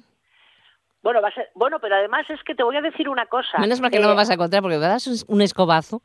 Bueno, 1.03 1.21
va 1.21 1.27
a 1.27 1.33
ser, 1.33 1.51
bueno, 1.53 1.77
pero 1.79 1.95
además 1.95 2.27
es 2.31 2.41
que 2.43 2.55
te 2.55 2.63
voy 2.63 2.75
a 2.77 2.81
decir 2.81 3.07
una 3.07 3.27
cosa. 3.27 3.59
Menos 3.59 3.79
mal 3.79 3.91
que 3.91 3.99
no 3.99 4.07
me 4.07 4.13
Eh, 4.13 4.17
vas 4.17 4.31
a 4.31 4.37
contar 4.37 4.61
porque 4.63 4.77
me 4.77 4.81
das 4.87 5.05
un, 5.27 5.41
escobazo. 5.43 6.01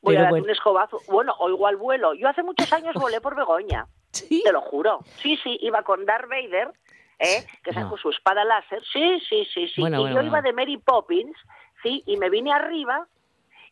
Voy 0.00 0.14
a 0.14 0.18
Pero 0.18 0.22
dar 0.22 0.30
bueno. 0.30 0.44
un 0.44 0.50
escobazo. 0.50 1.00
Bueno, 1.08 1.34
o 1.40 1.50
igual 1.50 1.74
vuelo. 1.76 2.14
Yo 2.14 2.28
hace 2.28 2.44
muchos 2.44 2.72
años 2.72 2.94
volé 2.94 3.20
por 3.20 3.34
Begoña. 3.34 3.86
Te 4.44 4.52
lo 4.52 4.60
juro. 4.60 5.00
Sí, 5.20 5.36
sí, 5.42 5.58
iba 5.60 5.82
con 5.82 6.06
Darth 6.06 6.28
Vader, 6.28 6.70
¿eh? 7.18 7.44
que 7.64 7.72
No. 7.72 7.80
sacó 7.82 7.96
su 7.98 8.10
espada 8.10 8.44
láser. 8.44 8.80
Sí, 8.92 9.18
sí, 9.28 9.44
sí, 9.52 9.66
sí. 9.74 9.80
Bueno, 9.80 9.96
y 9.98 10.00
bueno, 10.02 10.20
yo 10.20 10.26
iba 10.28 10.40
de 10.40 10.52
Mary 10.52 10.76
Poppins, 10.76 11.36
sí, 11.82 12.04
y 12.06 12.16
me 12.16 12.30
vine 12.30 12.52
arriba 12.52 13.08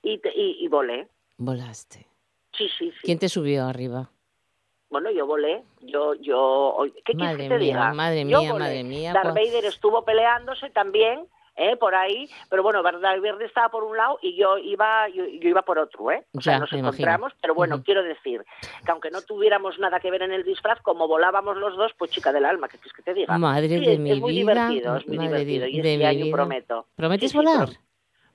y, 0.02 0.14
y, 0.34 0.64
y 0.64 0.68
volé. 0.68 1.08
Volaste. 1.38 2.06
Sí, 2.56 2.68
sí, 2.78 2.90
sí. 2.90 2.98
¿Quién 3.02 3.18
te 3.18 3.28
subió 3.28 3.64
arriba? 3.66 4.10
Bueno, 4.90 5.10
yo 5.10 5.26
volé. 5.26 5.62
Yo, 5.80 6.14
yo. 6.14 6.76
¿Qué 7.04 7.14
quieres 7.14 7.18
Madre 7.32 7.42
que 7.44 7.48
te 7.48 7.58
mía, 7.58 7.66
diga? 7.66 7.94
madre 7.94 8.20
Yo 8.28 8.40
mía, 8.40 8.52
volé. 8.52 8.64
madre 8.64 8.84
mía, 8.84 9.12
Darth 9.14 9.32
pues- 9.32 9.46
Vader 9.46 9.64
estuvo 9.64 10.04
peleándose 10.04 10.70
también. 10.70 11.26
¿eh? 11.54 11.76
por 11.76 11.94
ahí, 11.94 12.30
pero 12.48 12.62
bueno, 12.62 12.82
Darth 12.82 13.02
Vader 13.02 13.42
estaba 13.42 13.68
por 13.68 13.84
un 13.84 13.94
lado 13.94 14.18
y 14.22 14.34
yo 14.36 14.56
iba 14.56 15.06
yo, 15.10 15.26
yo 15.26 15.50
iba 15.50 15.60
por 15.60 15.78
otro, 15.78 16.10
¿eh? 16.10 16.24
O 16.34 16.40
sea, 16.40 16.58
nos 16.58 16.72
me 16.72 16.78
imagino. 16.78 16.96
encontramos, 17.04 17.34
pero 17.42 17.54
bueno, 17.54 17.82
quiero 17.82 18.02
decir 18.02 18.42
que 18.86 18.90
aunque 18.90 19.10
no 19.10 19.20
tuviéramos 19.20 19.78
nada 19.78 20.00
que 20.00 20.10
ver 20.10 20.22
en 20.22 20.32
el 20.32 20.44
disfraz, 20.44 20.80
como 20.80 21.06
volábamos 21.08 21.58
los 21.58 21.76
dos, 21.76 21.92
pues 21.98 22.10
chica 22.10 22.32
del 22.32 22.46
alma, 22.46 22.68
¿qué 22.68 22.78
quieres 22.78 22.94
que 22.94 23.02
te 23.02 23.12
diga? 23.12 23.36
Madre 23.36 23.68
Sí, 23.68 23.84
de 23.84 23.92
es, 23.92 23.98
mi 23.98 24.12
es 24.12 24.18
muy 24.20 24.32
vida, 24.32 24.54
divertido, 24.54 24.96
es 24.96 25.06
muy 25.06 25.18
madre 25.18 25.38
de- 25.40 25.44
divertido 25.44 25.66
y 25.66 25.82
de 25.82 25.92
este 25.92 25.98
mi 25.98 26.04
año 26.06 26.24
vida. 26.24 26.36
prometo. 26.36 26.86
¿Prometes 26.96 27.30
Sí, 27.32 27.36
volar? 27.36 27.68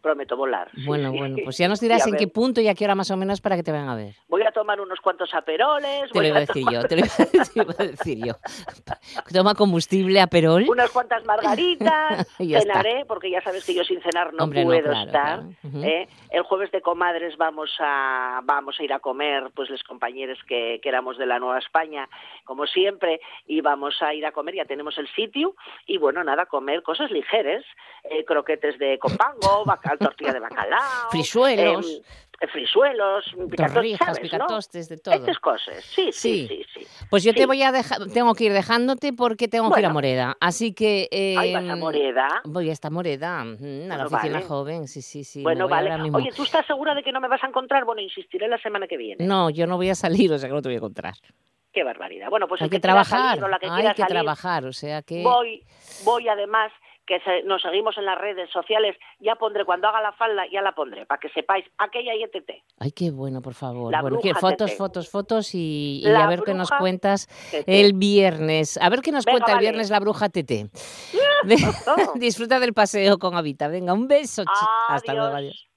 Prometo 0.07 0.37
volar. 0.37 0.69
Bueno, 0.85 1.11
sí. 1.11 1.17
bueno, 1.17 1.35
pues 1.43 1.57
ya 1.57 1.67
nos 1.67 1.79
dirás 1.79 2.05
en 2.05 2.13
ver, 2.13 2.19
qué 2.19 2.27
punto 2.27 2.61
y 2.61 2.67
a 2.67 2.75
qué 2.75 2.85
hora 2.85 2.95
más 2.95 3.11
o 3.11 3.17
menos 3.17 3.41
para 3.41 3.55
que 3.55 3.63
te 3.63 3.71
vayan 3.71 3.89
a 3.89 3.95
ver. 3.95 4.15
Voy 4.27 4.41
a 4.43 4.46
tomar 4.67 4.81
unos 4.81 4.99
cuantos 4.99 5.33
aperoles. 5.33 6.11
Te 6.11 6.19
lo 6.19 6.27
iba 6.27 6.37
a 6.37 6.39
decir 6.41 6.65
yo, 6.69 6.83
te 6.89 6.97
lo 6.97 7.05
iba 7.05 7.73
a 7.79 7.83
decir, 7.83 8.25
yo. 8.25 8.33
Toma 9.31 9.55
combustible 9.55 10.19
a 10.19 10.27
perol. 10.27 10.65
Unas 10.67 10.91
cuantas 10.91 11.23
margaritas, 11.23 12.27
cenaré, 12.37 13.05
porque 13.05 13.31
ya 13.31 13.41
sabes 13.41 13.65
que 13.65 13.73
yo 13.73 13.85
sin 13.85 14.01
cenar 14.01 14.33
no 14.33 14.43
Hombre, 14.43 14.65
no, 14.65 14.71
puedo 14.71 14.89
claro, 14.89 15.05
estar. 15.05 15.39
claro. 15.61 15.87
¿eh? 15.87 16.09
El 16.31 16.43
jueves 16.43 16.69
de 16.71 16.81
comadres 16.81 17.37
vamos 17.37 17.71
a 17.79 18.41
vamos 18.43 18.77
a 18.77 18.83
ir 18.83 18.91
a 18.91 18.99
comer, 18.99 19.51
pues 19.55 19.69
los 19.69 19.83
compañeros 19.83 20.37
que, 20.45 20.81
que 20.83 20.89
éramos 20.89 21.17
de 21.17 21.25
la 21.25 21.39
Nueva 21.39 21.59
España, 21.59 22.09
como 22.43 22.65
siempre, 22.67 23.21
y 23.45 23.61
vamos 23.61 23.95
a 24.01 24.13
ir 24.13 24.25
a 24.25 24.33
comer, 24.33 24.55
ya 24.55 24.65
tenemos 24.65 24.97
el 24.97 25.07
sitio, 25.15 25.55
y 25.85 25.97
bueno, 25.97 26.25
nada, 26.25 26.45
comer 26.45 26.83
cosas 26.83 27.09
ligeras, 27.09 27.63
eh, 28.03 28.25
croquetes 28.25 28.77
de 28.79 28.99
copango, 28.99 29.63
tortilla 29.97 30.33
de 30.33 30.39
bacalao, 30.39 31.09
Frisuelos. 31.11 31.89
em, 31.89 32.01
frisuelos, 32.51 33.25
picatostes, 33.49 33.97
¿sabes, 33.97 34.15
no? 34.17 34.21
picatostes, 34.21 34.89
de 34.89 34.97
todo. 34.97 35.15
Estas 35.15 35.39
cosas, 35.39 35.83
sí, 35.95 36.11
sí, 36.11 36.47
sí, 36.47 36.65
sí. 36.73 36.87
Pues 37.09 37.23
yo 37.23 37.31
Sí. 37.31 37.37
te 37.37 37.45
voy 37.45 37.63
a 37.63 37.71
dejar, 37.71 38.07
tengo 38.13 38.33
que 38.35 38.45
ir 38.45 38.53
dejándote 38.53 39.13
porque 39.13 39.47
tengo 39.47 39.71
que 39.71 39.79
ir 39.79 39.85
a. 39.85 39.89
Moreda. 39.89 40.37
Así 40.39 40.73
que. 40.73 41.07
Ahí 41.37 41.53
vas 41.53 41.63
a 41.63 41.73
em, 41.73 41.79
Moreda. 41.79 42.27
Voy 42.43 42.69
hasta 42.69 42.89
Moreda, 42.89 43.43
ujú, 43.43 43.65
a 43.65 43.67
la 43.67 43.87
Bueno, 43.87 44.05
oficina 44.05 44.33
vale. 44.35 44.45
joven, 44.45 44.87
sí, 44.87 45.01
sí, 45.01 45.23
sí. 45.23 45.41
Bueno, 45.41 45.67
vale. 45.67 45.91
Oye, 46.13 46.31
¿tú 46.35 46.43
estás 46.43 46.65
segura 46.67 46.93
de 46.93 47.03
que 47.03 47.11
no 47.11 47.19
me 47.19 47.27
vas 47.27 47.43
a 47.43 47.47
encontrar? 47.47 47.85
Bueno, 47.85 48.01
insistiré 48.01 48.47
la 48.47 48.59
semana 48.59 48.87
que 48.87 48.97
viene. 48.97 49.25
No, 49.25 49.49
yo 49.49 49.65
no 49.65 49.77
voy 49.77 49.89
a 49.89 49.95
salir, 49.95 50.31
o 50.31 50.37
sea 50.37 50.47
que 50.49 50.55
no 50.55 50.61
te 50.61 50.69
voy 50.69 50.75
a 50.75 50.77
encontrar. 50.77 51.15
Qué 51.73 51.83
barbaridad. 51.83 52.29
Bueno, 52.29 52.47
pues 52.47 52.61
hay 52.61 52.69
que, 52.69 52.79
quiera 52.79 53.03
trabajar, 53.03 53.29
salir 53.29 53.43
o 53.43 53.47
la 53.47 53.59
que 53.59 53.67
hay 53.67 53.93
que 53.93 54.01
salir, 54.01 54.07
trabajar, 54.07 54.65
o 54.65 54.73
sea 54.73 55.01
que. 55.01 55.23
Voy, 55.23 55.63
voy 56.03 56.27
además 56.27 56.71
que 57.07 57.19
se- 57.21 57.41
nos 57.43 57.61
seguimos 57.61 57.97
en 57.97 58.05
las 58.05 58.17
redes 58.19 58.49
sociales. 58.51 58.95
Ya 59.19 59.35
pondré, 59.35 59.63
cuando 59.65 59.87
haga 59.87 60.01
la 60.01 60.11
falda, 60.11 60.43
ya 60.51 60.61
la 60.61 60.73
pondré, 60.73 61.05
para 61.05 61.19
que 61.19 61.29
sepáis. 61.29 61.65
Aquella 61.77 62.13
IETT. 62.15 62.49
Ay, 62.79 62.91
qué 62.91 63.09
bueno, 63.11 63.41
por 63.41 63.53
favor. 63.53 63.91
La 63.91 64.01
bueno, 64.01 64.19
que 64.19 64.29
bruja 64.29 64.41
fotos, 64.41 64.65
Tete. 64.67 64.77
fotos, 64.77 65.09
fotos 65.09 65.55
y, 65.55 66.01
y 66.03 66.07
a 66.07 66.27
ver 66.27 66.41
qué 66.43 66.53
nos 66.53 66.69
cuentas 66.69 67.27
Tete. 67.49 67.79
el 67.81 67.93
viernes. 67.93 68.77
A 68.77 68.89
ver 68.89 69.01
qué 69.01 69.11
nos 69.11 69.25
Venga, 69.25 69.39
cuenta 69.39 69.53
el 69.53 69.59
viernes 69.59 69.89
la 69.89 69.99
bruja 69.99 70.29
Tete. 70.29 70.69
Disfruta 72.15 72.59
del 72.59 72.73
paseo 72.73 73.17
con 73.17 73.35
Avita. 73.35 73.67
Venga, 73.67 73.93
un 73.93 74.07
beso. 74.07 74.43
Hasta 74.89 75.13
luego, 75.13 75.35
adiós. 75.35 75.67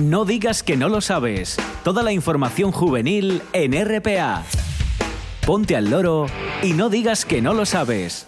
No 0.00 0.24
digas 0.24 0.62
que 0.62 0.76
no 0.76 0.88
lo 0.88 1.00
sabes. 1.00 1.56
Toda 1.84 2.02
la 2.02 2.12
información 2.12 2.72
juvenil 2.72 3.42
en 3.52 3.72
RPA. 3.72 4.42
Ponte 5.46 5.76
al 5.76 5.90
loro 5.90 6.26
y 6.62 6.72
no 6.72 6.88
digas 6.88 7.24
que 7.24 7.42
no 7.42 7.54
lo 7.54 7.66
sabes. 7.66 8.26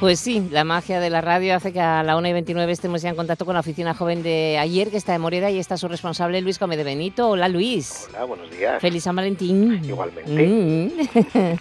Pues 0.00 0.18
sí, 0.18 0.48
la 0.50 0.64
magia 0.64 0.98
de 0.98 1.10
la 1.10 1.20
radio 1.20 1.54
hace 1.54 1.74
que 1.74 1.80
a 1.80 2.02
la 2.02 2.16
1 2.16 2.28
y 2.28 2.32
29 2.32 2.72
estemos 2.72 3.02
ya 3.02 3.10
en 3.10 3.16
contacto 3.16 3.44
con 3.44 3.52
la 3.52 3.60
oficina 3.60 3.92
joven 3.92 4.22
de 4.22 4.56
ayer, 4.58 4.90
que 4.90 4.96
está 4.96 5.12
de 5.12 5.18
Moreda, 5.18 5.50
y 5.50 5.58
está 5.58 5.76
su 5.76 5.88
responsable, 5.88 6.40
Luis 6.40 6.58
Come 6.58 6.78
de 6.78 6.84
Benito. 6.84 7.28
Hola, 7.28 7.48
Luis. 7.48 8.06
Hola, 8.08 8.24
buenos 8.24 8.50
días. 8.50 8.80
Feliz 8.80 9.04
San 9.04 9.14
Valentín. 9.14 9.78
Igualmente. 9.84 10.32
Mm. 10.32 11.56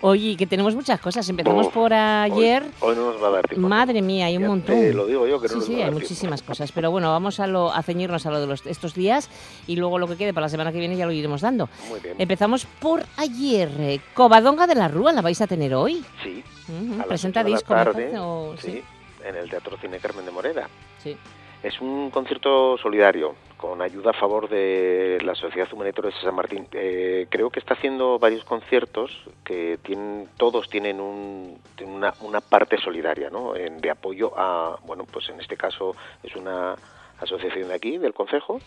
Oye, 0.00 0.36
que 0.36 0.48
tenemos 0.48 0.74
muchas 0.74 0.98
cosas. 0.98 1.28
Empezamos 1.28 1.68
por 1.68 1.94
ayer. 1.94 2.64
Hoy 2.80 2.96
no 2.96 3.12
nos 3.12 3.22
va 3.22 3.28
a 3.28 3.30
dar 3.30 3.46
tiempo. 3.46 3.68
Madre 3.68 4.02
mía, 4.02 4.26
hay 4.26 4.36
un 4.38 4.42
Ya 4.42 4.48
montón. 4.48 4.74
te 4.74 4.92
lo 4.92 5.06
digo 5.06 5.28
yo, 5.28 5.40
que 5.40 5.46
no 5.46 5.52
sí, 5.52 5.58
nos 5.58 5.66
sí, 5.66 5.72
va 5.74 5.76
a 5.76 5.78
hay 5.78 5.84
tiempo. 5.84 6.00
muchísimas 6.00 6.42
cosas. 6.42 6.72
Pero 6.72 6.90
bueno, 6.90 7.10
vamos 7.12 7.38
a, 7.38 7.46
lo, 7.46 7.72
a 7.72 7.80
ceñirnos 7.84 8.26
a 8.26 8.32
lo 8.32 8.40
de 8.40 8.48
los, 8.48 8.66
estos 8.66 8.92
días 8.94 9.30
y 9.68 9.76
luego 9.76 10.00
lo 10.00 10.08
que 10.08 10.16
quede 10.16 10.34
para 10.34 10.46
la 10.46 10.50
semana 10.50 10.72
que 10.72 10.80
viene 10.80 10.96
ya 10.96 11.06
lo 11.06 11.12
iremos 11.12 11.42
dando. 11.42 11.68
Muy 11.88 12.00
bien. 12.00 12.16
Empezamos 12.18 12.66
por 12.80 13.04
ayer. 13.18 14.00
Covadonga 14.14 14.66
de 14.66 14.74
la 14.74 14.88
Rúa, 14.88 15.12
¿la 15.12 15.22
vais 15.22 15.40
a 15.40 15.46
tener 15.46 15.76
hoy? 15.76 16.04
Sí. 16.24 16.42
Ujú, 16.68 17.00
a 17.00 17.04
Presenta 17.04 17.42
la 17.42 17.48
disco, 17.50 17.72
me 17.74 17.84
tarde, 17.84 17.92
parece, 17.92 18.18
o- 18.18 18.54
sí, 18.58 18.82
en 19.24 19.36
el 19.36 19.48
Teatro 19.50 19.76
Cine 19.78 19.98
Carmen 19.98 20.24
de 20.24 20.30
Moreda. 20.30 20.68
Sí. 21.02 21.16
Es 21.62 21.80
un 21.80 22.10
concierto 22.10 22.78
solidario 22.78 23.34
con 23.56 23.82
ayuda 23.82 24.10
a 24.10 24.14
favor 24.14 24.48
de 24.48 25.18
la 25.24 25.34
Sociedad 25.34 25.66
Humanitaria 25.72 26.12
de 26.12 26.20
San 26.22 26.34
Martín. 26.36 26.68
Eh, 26.70 27.26
creo 27.28 27.50
que 27.50 27.58
está 27.58 27.74
haciendo 27.74 28.20
varios 28.20 28.44
conciertos 28.44 29.10
que 29.44 29.76
tienen, 29.82 30.28
todos 30.36 30.68
tienen, 30.70 31.00
un, 31.00 31.58
una, 31.84 32.14
una 32.20 32.40
parte 32.40 32.78
solidaria, 32.80 33.28
¿no? 33.30 33.56
En- 33.56 33.80
de 33.80 33.90
apoyo 33.90 34.32
a, 34.38 34.78
bueno, 34.86 35.04
pues 35.10 35.28
en 35.30 35.40
este 35.40 35.56
caso 35.56 35.96
es 36.22 36.36
una 36.36 36.76
asociación 37.20 37.66
de 37.68 37.74
aquí, 37.74 37.98
del 37.98 38.14
Concejo. 38.14 38.60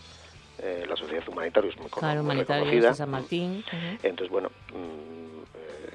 eh, 0.58 0.84
la 0.86 0.94
Sociedad 0.96 1.26
Humanitaria 1.26 1.70
es 1.70 1.78
muy, 1.78 1.88
Claro, 1.88 2.22
muy 2.22 2.36
reconocida. 2.36 2.90
de 2.90 2.94
San 2.94 3.10
Martín. 3.10 3.64
ujú. 3.66 3.98
Entonces, 4.02 4.28
bueno, 4.30 4.50
mm, 4.70 4.74
eh, 4.74 5.21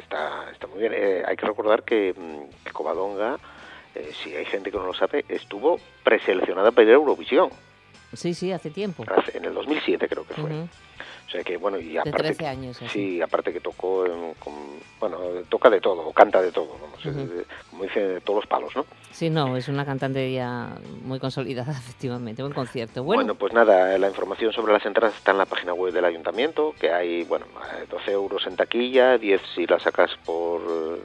está, 0.07 0.49
está 0.51 0.67
muy 0.67 0.79
bien. 0.79 0.93
Eh, 0.95 1.23
hay 1.25 1.35
que 1.35 1.45
recordar 1.45 1.83
que, 1.83 2.13
mm, 2.15 2.63
que 2.65 2.71
Covadonga, 2.71 3.37
eh, 3.95 4.11
si 4.23 4.35
hay 4.35 4.45
gente 4.45 4.71
que 4.71 4.77
no 4.77 4.85
lo 4.85 4.93
sabe, 4.93 5.25
estuvo 5.27 5.79
preseleccionada 6.03 6.71
para 6.71 6.83
ir 6.83 6.89
a 6.91 6.93
Eurovisión. 6.95 7.49
Sí, 8.13 8.33
sí, 8.33 8.51
hace 8.51 8.69
tiempo. 8.71 9.03
hace- 9.07 9.37
En 9.37 9.45
el 9.45 9.53
2007 9.53 10.07
creo 10.07 10.25
que 10.25 10.33
fue. 10.33 10.43
Ujú. 10.51 10.69
O 11.27 11.29
sea 11.29 11.43
que, 11.43 11.57
bueno, 11.57 11.77
y 11.77 11.89
De 11.93 11.99
aparte... 11.99 12.17
13 12.23 12.37
que- 12.37 12.47
años, 12.47 12.77
así. 12.81 12.87
Sí, 12.87 13.21
aparte 13.21 13.51
que 13.51 13.59
tocó, 13.59 14.05
en- 14.05 14.33
con- 14.35 14.53
bueno, 14.99 15.17
toca 15.49 15.69
de 15.69 15.81
todo, 15.81 16.11
canta 16.13 16.41
de 16.41 16.51
todo, 16.53 16.77
Ujú. 17.05 17.09
eh, 17.19 17.43
como 17.69 17.83
dice, 17.83 17.99
de 17.99 18.21
todos 18.21 18.37
los 18.41 18.47
palos, 18.47 18.73
¿no? 18.75 18.85
Sí, 19.11 19.29
no, 19.29 19.57
es 19.57 19.67
una 19.67 19.83
cantante 19.85 20.31
ya 20.31 20.69
muy 21.03 21.19
consolidada, 21.19 21.71
efectivamente. 21.77 22.41
Buen 22.43 22.53
concierto. 22.53 23.03
Bueno, 23.03 23.23
Bueno, 23.23 23.35
pues 23.35 23.51
nada, 23.53 23.97
la 23.97 24.07
información 24.07 24.53
sobre 24.53 24.71
las 24.73 24.85
entradas 24.85 25.15
está 25.17 25.31
en 25.31 25.39
la 25.39 25.45
página 25.45 25.73
web 25.73 25.91
del 25.93 26.05
ayuntamiento, 26.05 26.73
que 26.79 26.91
hay, 26.93 27.23
bueno, 27.23 27.45
eh, 27.77 27.85
12 27.89 28.11
euros 28.11 28.45
en 28.47 28.55
taquilla, 28.55 29.17
10 29.17 29.41
si 29.53 29.65
la 29.65 29.79
sacas 29.79 30.11
por 30.25 30.61
eh, 30.61 31.01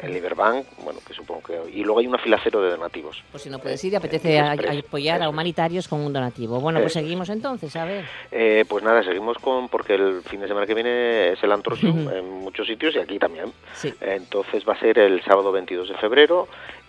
en, 0.00 0.06
en 0.06 0.14
Liberbank, 0.14 0.66
bueno, 0.84 1.00
que 1.06 1.12
supongo 1.12 1.42
que... 1.42 1.58
Y 1.74 1.82
luego 1.84 1.98
hay 2.00 2.06
una 2.06 2.18
fila 2.18 2.40
cero 2.42 2.62
de 2.62 2.70
donativos. 2.70 3.22
pues 3.32 3.42
si 3.42 3.50
no 3.50 3.58
puedes 3.58 3.82
ir, 3.84 3.92
y 3.92 3.96
apetece 3.96 4.38
a- 4.38 4.54
Express, 4.54 4.76
a 4.76 4.86
apoyar 4.86 5.22
a 5.22 5.28
humanitarios 5.28 5.88
con 5.88 6.00
un 6.00 6.12
donativo. 6.12 6.60
Bueno, 6.60 6.80
pues 6.80 6.92
seguimos 6.94 7.28
entonces, 7.28 7.74
a 7.76 7.84
ver. 7.84 8.04
Eh, 8.30 8.64
pues 8.68 8.84
nada, 8.84 9.02
seguimos 9.02 9.36
con, 9.38 9.57
porque 9.66 9.94
el 9.94 10.22
fin 10.22 10.40
de 10.40 10.46
semana 10.46 10.66
que 10.66 10.74
viene 10.74 11.30
es 11.32 11.42
el 11.42 11.50
Antrosium 11.50 12.06
Ujú. 12.06 12.14
en 12.16 12.30
muchos 12.30 12.68
sitios 12.68 12.94
y 12.94 12.98
aquí 13.00 13.18
también. 13.18 13.52
Sí. 13.74 13.92
Entonces 14.00 14.62
va 14.68 14.74
a 14.74 14.78
ser 14.78 14.96
el 15.00 15.20
sábado 15.24 15.50
22 15.50 15.88
de 15.88 15.94
febrero 15.96 16.46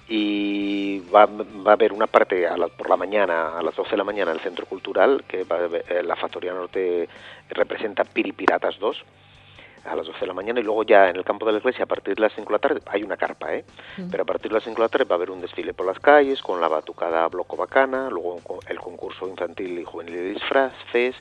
y 0.08 1.00
va, 1.14 1.26
va 1.26 1.72
a 1.72 1.74
haber 1.74 1.94
una 1.94 2.08
parte 2.08 2.46
a 2.48 2.58
la- 2.58 2.68
por 2.68 2.90
la 2.90 2.98
mañana, 2.98 3.58
a 3.58 3.62
las 3.64 3.76
12 3.76 3.92
de 3.92 3.98
la 3.98 4.04
mañana, 4.04 4.32
en 4.32 4.38
el 4.38 4.44
Centro 4.44 4.66
Cultural, 4.66 5.24
que 5.28 5.44
va 5.44 5.56
a 5.58 5.64
haber- 5.66 5.86
eh, 5.90 6.04
la 6.04 6.16
Factoría 6.16 6.54
Norte 6.54 7.08
representa 7.50 8.04
Piripiratas 8.04 8.78
2 8.80 9.04
a 9.86 9.96
las 9.96 10.06
12 10.08 10.20
de 10.20 10.28
la 10.28 10.34
mañana 10.34 10.60
y 10.60 10.64
luego 10.64 10.84
ya 10.84 11.10
en 11.10 11.16
el 11.16 11.24
campo 11.24 11.46
de 11.46 11.52
la 11.54 11.58
iglesia 11.60 11.84
a 11.84 11.88
partir 11.88 12.16
de 12.16 12.22
las 12.22 12.34
5 12.34 12.48
de 12.48 12.54
la 12.54 12.60
tarde 12.60 12.82
hay 12.88 13.04
una 13.04 13.18
carpa, 13.18 13.54
¿eh? 13.54 13.64
Mm. 13.98 14.10
Pero 14.10 14.24
a 14.24 14.26
partir 14.26 14.50
de 14.52 14.56
las 14.56 14.64
5 14.64 14.76
de 14.76 14.82
la 14.82 14.90
tarde 14.90 15.06
va 15.06 15.16
a 15.16 15.18
haber 15.18 15.32
un 15.32 15.42
desfile 15.42 15.74
por 15.74 15.86
las 15.86 16.00
calles 16.00 16.42
con 16.42 16.60
la 16.62 16.68
batucada 16.68 17.28
Bloco 17.28 17.56
Bacana, 17.58 18.10
luego 18.10 18.40
el 18.68 18.80
concurso 18.80 19.28
infantil 19.28 19.80
y 19.80 19.84
juvenil 19.84 20.14
de 20.16 20.30
disfraces, 20.34 21.16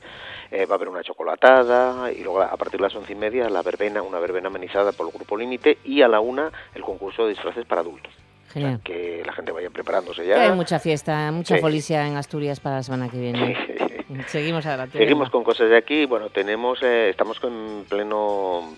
eh, 0.51 0.65
va 0.65 0.73
a 0.73 0.75
haber 0.75 0.89
una 0.89 1.03
chocolatada 1.03 2.11
y 2.11 2.23
luego 2.23 2.41
a 2.41 2.55
partir 2.57 2.79
de 2.79 2.83
las 2.87 2.95
once 2.95 3.13
y 3.13 3.15
media 3.15 3.49
la 3.49 3.61
verbena, 3.61 4.01
una 4.01 4.19
verbena 4.19 4.47
amenizada 4.47 4.91
por 4.91 5.07
el 5.07 5.13
Grupo 5.13 5.37
Límite 5.37 5.77
y 5.83 6.01
a 6.01 6.07
la 6.07 6.19
una 6.19 6.51
el 6.75 6.81
concurso 6.83 7.23
de 7.23 7.29
disfraces 7.29 7.65
para 7.65 7.81
adultos. 7.81 8.13
Genial. 8.51 8.79
Que 8.83 9.21
la 9.25 9.31
gente 9.33 9.51
vaya 9.51 9.69
preparándose 9.69 10.25
ya. 10.25 10.41
hay 10.41 10.51
mucha 10.53 10.79
fiesta, 10.79 11.31
mucha 11.31 11.55
Sí. 11.55 11.61
folicia 11.61 12.07
en 12.07 12.15
Asturias 12.17 12.59
para 12.59 12.77
la 12.77 12.83
semana 12.83 13.07
que 13.07 13.19
viene. 13.19 13.55
Seguimos 14.27 14.65
adelante. 14.65 14.97
Seguimos 14.97 15.29
con 15.29 15.43
cosas 15.43 15.69
de 15.69 15.77
aquí. 15.77 16.05
Bueno, 16.05 16.29
tenemos, 16.29 16.81
eh, 16.81 17.09
estamos 17.09 17.39
en 17.43 17.85
pleno 17.87 18.73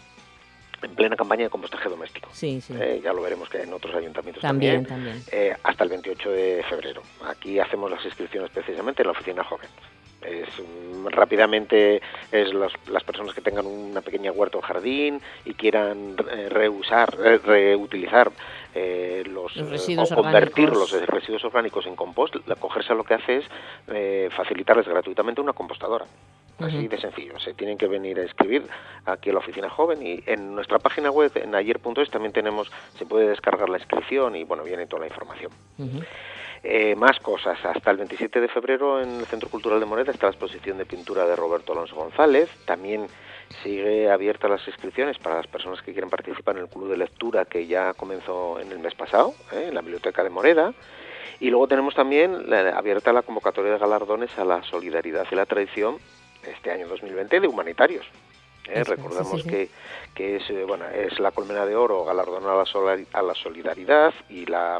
en 0.83 0.95
plena 0.95 1.15
campaña 1.15 1.43
de 1.43 1.49
compostaje 1.49 1.89
doméstico. 1.89 2.29
Sí, 2.33 2.59
sí. 2.59 2.73
Eh, 2.79 3.01
ya 3.03 3.13
lo 3.13 3.21
veremos 3.21 3.49
que 3.49 3.61
en 3.61 3.71
otros 3.71 3.93
ayuntamientos 3.95 4.41
También, 4.41 4.85
también. 4.85 5.21
también. 5.21 5.51
Eh, 5.51 5.55
hasta 5.63 5.83
el 5.83 5.89
28 5.91 6.31
de 6.31 6.65
febrero. 6.67 7.03
Aquí 7.27 7.59
hacemos 7.59 7.91
las 7.91 8.03
inscripciones 8.03 8.49
precisamente 8.49 9.03
en 9.03 9.07
la 9.07 9.11
oficina 9.11 9.43
joven. 9.43 9.69
Es, 10.21 10.47
rápidamente 11.11 12.01
es 12.31 12.53
las, 12.53 12.71
las 12.87 13.03
personas 13.03 13.33
que 13.33 13.41
tengan 13.41 13.65
una 13.65 14.01
pequeña 14.01 14.31
huerta 14.31 14.59
o 14.59 14.61
jardín 14.61 15.19
y 15.45 15.53
quieran 15.55 16.15
eh, 16.31 16.47
reusar, 16.49 17.17
eh, 17.23 17.39
reutilizar 17.43 18.31
eh, 18.75 19.23
los, 19.27 19.55
Los 19.55 19.67
eh, 19.67 19.71
residuos 19.71 20.11
o 20.11 20.15
convertir 20.15 20.69
orgánicos. 20.69 20.91
los 20.93 21.07
residuos 21.07 21.43
orgánicos 21.45 21.85
en 21.87 21.95
compost, 21.95 22.35
la 22.47 22.55
cogerse 22.55 22.93
lo 22.93 23.03
que 23.03 23.15
hace 23.15 23.37
es 23.37 23.45
eh, 23.87 24.29
facilitarles 24.35 24.87
gratuitamente 24.87 25.41
una 25.41 25.53
compostadora. 25.53 26.05
Así 26.59 26.87
de 26.87 26.99
sencillo. 27.01 27.39
Se 27.39 27.55
tienen 27.55 27.75
que 27.75 27.87
venir 27.87 28.19
a 28.19 28.23
escribir 28.23 28.63
aquí 29.05 29.31
a 29.31 29.33
la 29.33 29.39
oficina 29.39 29.67
joven 29.67 30.05
y 30.05 30.21
en 30.27 30.53
nuestra 30.53 30.77
página 30.77 31.09
web, 31.09 31.31
en 31.33 31.55
ayer.es, 31.55 32.11
también 32.11 32.33
tenemos, 32.33 32.71
se 32.99 33.05
puede 33.07 33.29
descargar 33.29 33.67
la 33.67 33.79
inscripción 33.79 34.35
y 34.35 34.43
bueno, 34.43 34.63
viene 34.63 34.85
toda 34.85 34.99
la 34.99 35.07
información. 35.07 35.51
Eh, 36.63 36.95
más 36.95 37.19
cosas. 37.19 37.57
Hasta 37.65 37.89
el 37.91 37.97
27 37.97 38.39
de 38.39 38.47
febrero 38.47 39.01
en 39.01 39.09
el 39.21 39.25
Centro 39.25 39.49
Cultural 39.49 39.79
de 39.79 39.85
Moreda 39.87 40.11
está 40.11 40.27
la 40.27 40.31
exposición 40.31 40.77
de 40.77 40.85
pintura 40.85 41.25
de 41.25 41.35
Roberto 41.35 41.73
Alonso 41.73 41.95
González. 41.95 42.49
También 42.65 43.07
sigue 43.63 44.09
abierta 44.11 44.47
las 44.47 44.65
inscripciones 44.67 45.17
para 45.17 45.37
las 45.37 45.47
personas 45.47 45.81
que 45.81 45.91
quieren 45.91 46.09
participar 46.11 46.55
en 46.57 46.63
el 46.63 46.69
club 46.69 46.89
de 46.89 46.97
lectura 46.97 47.45
que 47.45 47.65
ya 47.65 47.93
comenzó 47.95 48.59
en 48.59 48.71
el 48.71 48.77
mes 48.79 48.93
pasado, 48.93 49.33
¿eh? 49.51 49.65
en 49.69 49.73
la 49.75 49.81
Biblioteca 49.81 50.23
de 50.23 50.29
Moreda. 50.29 50.73
Y 51.39 51.49
luego 51.49 51.67
tenemos 51.67 51.95
también 51.95 52.47
la- 52.47 52.77
abierta 52.77 53.11
la 53.11 53.23
convocatoria 53.23 53.71
de 53.73 53.79
galardones 53.79 54.37
a 54.37 54.45
la 54.45 54.61
solidaridad 54.61 55.25
y 55.31 55.35
la 55.35 55.47
tradición 55.47 55.97
este 56.47 56.69
año 56.71 56.87
2020 56.87 57.39
de 57.39 57.47
humanitarios. 57.47 58.05
¿eh? 58.67 58.83
Recordamos 58.83 59.43
que, 59.43 59.69
que 60.13 60.35
es, 60.35 60.47
eh, 60.51 60.63
bueno, 60.67 60.85
es 60.87 61.19
la 61.19 61.31
colmena 61.31 61.65
de 61.65 61.75
oro 61.75 62.05
galardonada 62.05 62.61
a 62.63 62.77
la, 62.95 62.99
a 63.13 63.21
la 63.23 63.33
solidaridad 63.33 64.13
y 64.29 64.45
la, 64.45 64.79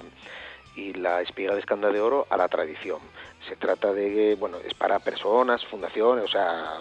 y 0.75 0.93
la 0.93 1.21
espiga 1.21 1.53
de 1.53 1.59
escanda 1.59 1.89
de 1.91 1.99
oro 1.99 2.27
a 2.29 2.37
la 2.37 2.47
tradición. 2.47 2.99
Se 3.47 3.55
trata 3.55 3.91
de, 3.91 4.35
bueno, 4.39 4.57
es 4.65 4.73
para 4.73 4.99
personas, 4.99 5.65
fundaciones, 5.65 6.25
o 6.25 6.27
sea, 6.27 6.77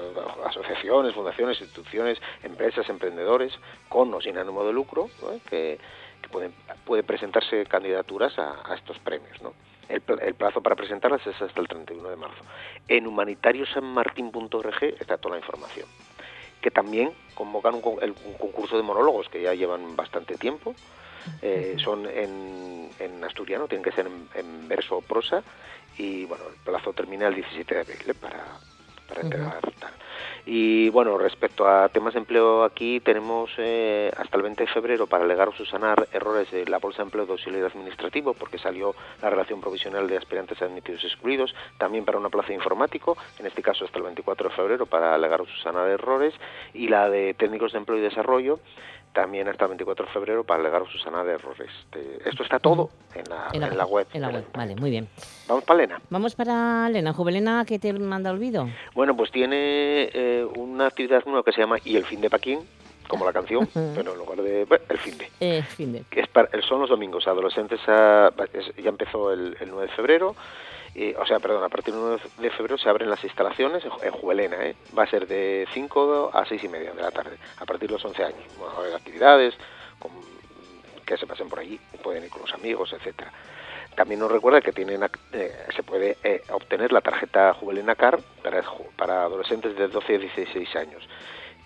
asociaciones, 0.46 1.14
fundaciones, 1.14 1.60
instituciones, 1.60 2.20
empresas, 2.42 2.88
emprendedores, 2.88 3.52
con 3.88 4.12
o 4.14 4.20
sin 4.20 4.38
ánimo 4.38 4.64
de 4.64 4.72
lucro, 4.72 5.08
que, 5.48 5.78
pueden 6.30 6.52
puede 6.84 7.02
presentarse 7.02 7.64
candidaturas 7.66 8.38
a, 8.38 8.74
estos 8.76 8.98
premios, 9.00 9.40
¿no? 9.42 9.52
El, 9.88 10.00
pl- 10.02 10.22
el 10.24 10.34
plazo 10.34 10.60
para 10.60 10.76
presentarlas 10.76 11.26
es 11.26 11.40
hasta 11.42 11.60
el 11.60 11.66
31 11.66 12.08
de 12.08 12.16
marzo. 12.16 12.44
En 12.86 13.06
humanitariossanmartin.org 13.08 14.82
está 15.00 15.16
toda 15.18 15.34
la 15.34 15.40
información. 15.40 15.88
Que 16.60 16.70
también 16.70 17.12
convocan 17.34 17.74
un 17.74 17.80
concurso 18.38 18.76
de 18.76 18.82
monólogos 18.82 19.28
que 19.28 19.42
ya 19.42 19.54
llevan 19.54 19.96
bastante 19.96 20.36
tiempo. 20.36 20.74
Eh, 21.42 21.76
son 21.82 22.06
en, 22.06 22.90
en 22.98 23.24
asturiano, 23.24 23.68
tienen 23.68 23.84
que 23.84 23.92
ser 23.92 24.06
en, 24.06 24.28
en 24.34 24.68
verso 24.68 24.98
o 24.98 25.02
prosa. 25.02 25.42
Y 25.98 26.24
bueno, 26.24 26.44
el 26.48 26.56
plazo 26.64 26.92
termina 26.92 27.28
el 27.28 27.34
17 27.34 27.74
de 27.74 27.80
abril 27.80 27.98
¿eh? 28.06 28.14
para, 28.14 28.44
para 29.08 29.22
entregar 29.22 29.60
tal. 29.78 29.92
Y 30.46 30.88
bueno, 30.88 31.18
respecto 31.18 31.68
a 31.68 31.88
temas 31.90 32.14
de 32.14 32.20
empleo, 32.20 32.64
aquí 32.64 33.00
tenemos 33.00 33.50
eh, 33.58 34.10
hasta 34.16 34.36
el 34.36 34.42
20 34.42 34.64
de 34.64 34.70
febrero 34.70 35.06
para 35.06 35.24
alegar 35.24 35.48
o 35.48 35.52
subsanar 35.52 36.08
errores 36.12 36.50
de 36.50 36.66
la 36.66 36.78
Bolsa 36.78 36.98
de 36.98 37.04
Empleo 37.04 37.26
de 37.26 37.32
Auxiliar 37.32 37.64
Administrativo, 37.64 38.34
porque 38.34 38.58
salió 38.58 38.94
la 39.20 39.30
relación 39.30 39.60
provisional 39.60 40.08
de 40.08 40.16
aspirantes 40.16 40.62
admitidos 40.62 41.04
y 41.04 41.08
excluidos, 41.08 41.54
también 41.78 42.04
para 42.04 42.18
una 42.18 42.30
plaza 42.30 42.48
de 42.48 42.54
informático, 42.54 43.16
en 43.38 43.46
este 43.46 43.62
caso 43.62 43.84
hasta 43.84 43.98
el 43.98 44.04
24 44.04 44.48
de 44.48 44.54
febrero 44.54 44.86
para 44.86 45.14
alegar 45.14 45.42
o 45.42 45.46
subsanar 45.46 45.88
errores, 45.88 46.34
y 46.72 46.88
la 46.88 47.10
de 47.10 47.34
técnicos 47.34 47.72
de 47.72 47.78
empleo 47.78 47.98
y 47.98 48.02
desarrollo, 48.02 48.60
también 49.12 49.48
hasta 49.48 49.64
el 49.64 49.70
24 49.70 50.06
de 50.06 50.12
febrero 50.12 50.44
para 50.44 50.60
alegar 50.60 50.82
o 50.82 50.86
subsanar 50.86 51.26
errores. 51.26 51.70
Eh, 51.96 52.18
Esto 52.26 52.42
está 52.44 52.58
todo 52.58 52.90
en 53.14 53.24
la, 53.28 53.48
en 53.52 53.76
la 53.76 53.84
web. 53.86 54.06
En 54.12 54.20
la 54.22 54.28
web, 54.28 54.44
vale, 54.54 54.76
muy 54.76 54.90
bien. 54.90 55.08
Vamos 55.48 55.64
para 55.64 55.82
Elena. 55.82 56.00
Vamos 56.10 56.34
para 56.34 56.86
Elena. 56.88 57.12
Juvelena, 57.12 57.64
¿qué 57.66 57.78
te 57.78 57.92
manda 57.92 58.30
olvido? 58.30 58.68
Bueno, 58.94 59.16
pues 59.16 59.30
tiene 59.32 60.10
eh, 60.12 60.46
una 60.56 60.86
actividad 60.86 61.24
nueva 61.26 61.42
que 61.42 61.52
se 61.52 61.60
llama 61.60 61.78
Y 61.84 61.96
el 61.96 62.04
fin 62.04 62.20
de 62.20 62.30
Paquín, 62.30 62.60
como 63.08 63.24
la 63.24 63.32
canción, 63.32 63.66
pero 63.94 64.12
en 64.12 64.18
lugar 64.18 64.40
de 64.42 64.64
bueno, 64.64 64.84
el 64.88 64.98
fin 64.98 65.18
de. 65.18 65.28
Eh, 65.40 65.62
fin 65.62 65.92
de. 65.92 66.04
Que 66.08 66.20
es 66.20 66.28
para, 66.28 66.48
son 66.68 66.80
los 66.80 66.90
domingos, 66.90 67.26
adolescentes 67.26 67.80
a- 67.88 68.32
es- 68.52 68.76
ya 68.76 68.90
empezó 68.90 69.32
el, 69.32 69.56
el 69.60 69.70
9 69.70 69.86
de 69.88 69.92
febrero, 69.96 70.36
y, 70.94 71.14
o 71.14 71.24
sea, 71.26 71.38
perdón, 71.40 71.62
a 71.64 71.68
partir 71.68 71.94
del 71.94 72.02
9 72.02 72.20
de 72.38 72.50
febrero 72.50 72.76
se 72.78 72.88
abren 72.88 73.08
las 73.10 73.22
instalaciones 73.24 73.84
en, 73.84 73.90
Ju- 73.90 74.02
en 74.04 74.10
Juvelena, 74.12 74.56
¿eh? 74.64 74.76
va 74.96 75.04
a 75.04 75.10
ser 75.10 75.26
de 75.28 75.66
5 75.72 76.30
a 76.32 76.44
6 76.46 76.62
y 76.64 76.68
media 76.68 76.92
de 76.92 77.02
la 77.02 77.10
tarde, 77.10 77.38
a 77.58 77.64
partir 77.64 77.88
de 77.88 77.94
los 77.94 78.04
11 78.04 78.24
años. 78.24 78.40
Bueno, 78.56 78.72
va 78.74 78.78
a 78.78 78.82
haber 78.82 78.94
actividades 78.96 79.54
con- 79.98 80.40
que 81.06 81.16
se 81.16 81.26
pasen 81.26 81.48
por 81.48 81.58
allí, 81.60 81.78
pueden 82.02 82.24
ir 82.24 82.30
con 82.30 82.42
los 82.42 82.52
amigos, 82.54 82.92
etcétera. 82.92 83.32
También 83.96 84.20
nos 84.20 84.30
recuerda 84.30 84.60
que 84.60 84.72
tienen 84.72 85.02
eh, 85.32 85.66
se 85.74 85.82
puede 85.82 86.18
eh, 86.22 86.44
obtener 86.50 86.92
la 86.92 87.00
tarjeta 87.00 87.52
Juvelena 87.54 87.96
Car 87.96 88.20
para 88.96 89.24
adolescentes 89.24 89.74
de 89.76 89.88
12 89.88 90.14
a 90.14 90.18
16 90.18 90.76
años 90.76 91.08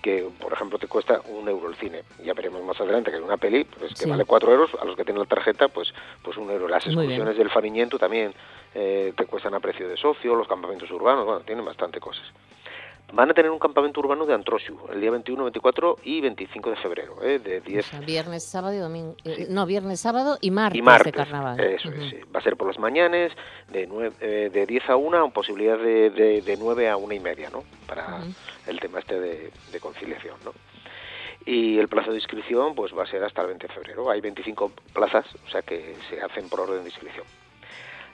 que 0.05 0.29
por 0.39 0.53
ejemplo 0.53 0.79
te 0.79 0.87
cuesta 0.87 1.23
un 1.31 1.49
euro 1.49 1.71
el 1.71 1.77
cine. 1.77 2.03
Ya 2.23 2.35
veremos 2.35 2.63
más 2.63 2.79
adelante 2.79 3.11
que 3.11 3.17
una 3.19 3.39
peli 3.39 3.65
pues, 3.65 3.95
que 3.95 4.05
Sí. 4.05 4.11
vale 4.11 4.27
cuatro 4.27 4.53
euros, 4.53 4.71
a 4.79 4.85
los 4.85 4.97
que 4.97 5.03
tienen 5.05 5.21
la 5.23 5.27
tarjeta 5.29 5.69
pues 5.69 5.95
pues 6.23 6.37
un 6.37 6.51
euro. 6.51 6.69
Las 6.69 6.85
excursiones 6.87 7.39
del 7.39 7.49
Fariñento 7.49 7.99
también 7.99 8.35
eh, 8.75 9.15
te 9.17 9.25
cuestan 9.25 9.55
a 9.55 9.61
precio 9.61 9.89
de 9.89 9.97
socio, 9.97 10.35
los 10.35 10.47
campamentos 10.47 10.91
urbanos, 10.91 11.25
bueno, 11.25 11.41
tienen 11.41 11.65
bastante 11.65 12.01
cosas. 12.01 12.25
Van 13.15 13.31
a 13.31 13.35
tener 13.35 13.51
un 13.51 13.59
campamento 13.59 14.01
urbano 14.01 14.27
de 14.27 14.35
Antrosiu 14.35 14.77
el 14.93 15.01
día 15.01 15.11
21, 15.11 15.45
24 15.45 15.99
y 16.05 16.21
25 16.21 16.71
de 16.71 16.77
febrero, 16.77 17.23
¿eh? 17.23 17.39
de 17.39 17.61
10 17.63 17.87
O 17.87 17.91
sea, 17.91 18.01
viernes, 18.01 18.45
sábado 18.45 18.75
y 18.75 18.79
domingo. 18.79 19.15
eh, 19.25 19.47
no, 19.49 19.65
viernes, 19.65 20.01
sábado 20.01 20.37
y 20.43 20.51
martes, 20.51 20.79
y 20.79 20.83
martes. 20.83 21.13
de 21.13 21.17
carnaval. 21.17 21.61
Eso 21.61 21.89
es, 21.91 22.11
sí. 22.11 22.19
Va 22.35 22.41
a 22.41 22.43
ser 22.43 22.57
por 22.57 22.67
las 22.67 22.79
mañanas, 22.79 23.33
de, 23.71 23.89
nue- 23.89 24.13
eh, 24.21 24.51
de 24.53 24.67
10 24.67 24.91
a 24.91 24.97
1, 24.97 25.21
con 25.21 25.33
posibilidad 25.33 25.79
de, 25.79 26.11
de, 26.11 26.43
de 26.43 26.57
9 26.59 26.91
a 26.91 26.97
1 26.97 27.15
y 27.15 27.21
media, 27.21 27.49
¿no? 27.51 27.63
Para. 27.87 28.23
El 28.67 28.81
tema 28.81 28.99
este 29.01 29.19
de, 29.21 29.51
conciliación, 29.81 30.37
¿no? 30.45 30.53
Y 31.47 31.79
el 31.79 31.89
plazo 31.89 32.11
de 32.11 32.17
inscripción 32.17 32.75
pues 32.75 32.97
va 32.97 33.03
a 33.03 33.07
ser 33.07 33.23
hasta 33.25 33.43
el 33.43 33.49
20 33.49 33.67
de 33.67 33.73
febrero. 33.75 34.11
Hay 34.11 34.21
25 34.21 34.73
plazas, 34.93 35.27
o 35.47 35.51
sea 35.51 35.63
que 35.63 35.95
se 36.09 36.21
hacen 36.23 36.49
por 36.49 36.61
orden 36.61 36.83
de 36.83 36.89
inscripción. 36.89 37.27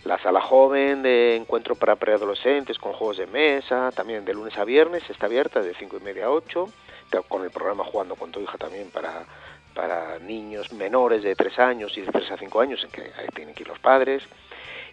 La 0.04 0.18
sala 0.18 0.40
joven 0.40 1.02
de 1.02 1.36
encuentro 1.36 1.74
para 1.74 1.96
preadolescentes 1.96 2.78
con 2.78 2.92
juegos 2.94 3.18
de 3.18 3.26
mesa, 3.26 3.90
también 3.92 4.24
de 4.24 4.32
lunes 4.34 4.56
a 4.56 4.64
viernes, 4.64 5.08
está 5.10 5.26
abierta 5.26 5.60
de 5.60 5.74
5 5.74 5.98
y 5.98 6.00
media 6.04 6.24
a 6.26 6.30
8, 6.30 6.66
te- 7.10 7.22
con 7.22 7.44
el 7.44 7.50
programa 7.50 7.84
Jugando 7.84 8.16
con 8.16 8.32
tu 8.32 8.40
hija 8.40 8.56
también 8.56 8.90
para, 8.90 9.26
para 9.74 10.18
niños 10.20 10.72
menores 10.72 11.22
de 11.22 11.34
3 11.36 11.58
años 11.58 11.96
y 11.98 12.00
de 12.00 12.10
3 12.10 12.30
a 12.32 12.36
5 12.38 12.60
años, 12.62 12.82
en 12.82 12.90
que 12.90 13.02
ahí 13.02 13.28
tienen 13.34 13.54
que 13.54 13.62
ir 13.62 13.68
los 13.68 13.78
padres. 13.78 14.22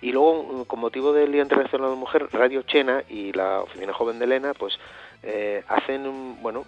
Y 0.01 0.11
luego, 0.11 0.43
mm, 0.43 0.63
con 0.65 0.79
motivo 0.81 1.13
del 1.13 1.31
Día 1.31 1.41
Internacional 1.41 1.87
de 1.89 1.95
la 1.95 1.99
Mujer, 1.99 2.27
Radio 2.33 2.61
Chena 2.63 3.03
y 3.09 3.31
la 3.31 3.61
Oficina 3.61 3.93
Joven 3.93 4.19
de 4.19 4.25
Elena, 4.25 4.53
pues 4.53 4.77
eh, 5.23 5.63
hacen, 5.67 6.05
un, 6.07 6.37
bueno, 6.41 6.65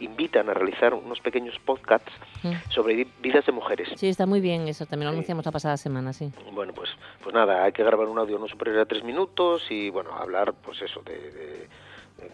invitan 0.00 0.48
a 0.50 0.54
realizar 0.54 0.92
unos 0.94 1.20
pequeños 1.20 1.58
podcasts 1.64 2.12
Mm. 2.42 2.52
sobre 2.70 2.94
vi- 2.94 3.12
vidas 3.20 3.44
de 3.46 3.52
mujeres. 3.52 3.88
Sí, 3.96 4.08
está 4.08 4.26
muy 4.26 4.40
bien 4.40 4.68
eso. 4.68 4.86
También 4.86 5.06
lo 5.06 5.12
anunciamos 5.12 5.44
la 5.46 5.50
pasada 5.52 5.76
semana, 5.76 6.12
sí. 6.12 6.30
Bueno, 6.52 6.72
pues, 6.74 6.90
pues 7.22 7.34
nada, 7.34 7.64
hay 7.64 7.72
que 7.72 7.82
grabar 7.82 8.06
un 8.06 8.18
audio 8.18 8.38
no 8.38 8.46
superior 8.46 8.78
a 8.78 8.86
tres 8.86 9.02
minutos 9.02 9.62
y 9.70 9.90
bueno, 9.90 10.12
hablar, 10.14 10.52
pues 10.54 10.80
eso, 10.82 11.00
de, 11.02 11.14
de- 11.18 11.68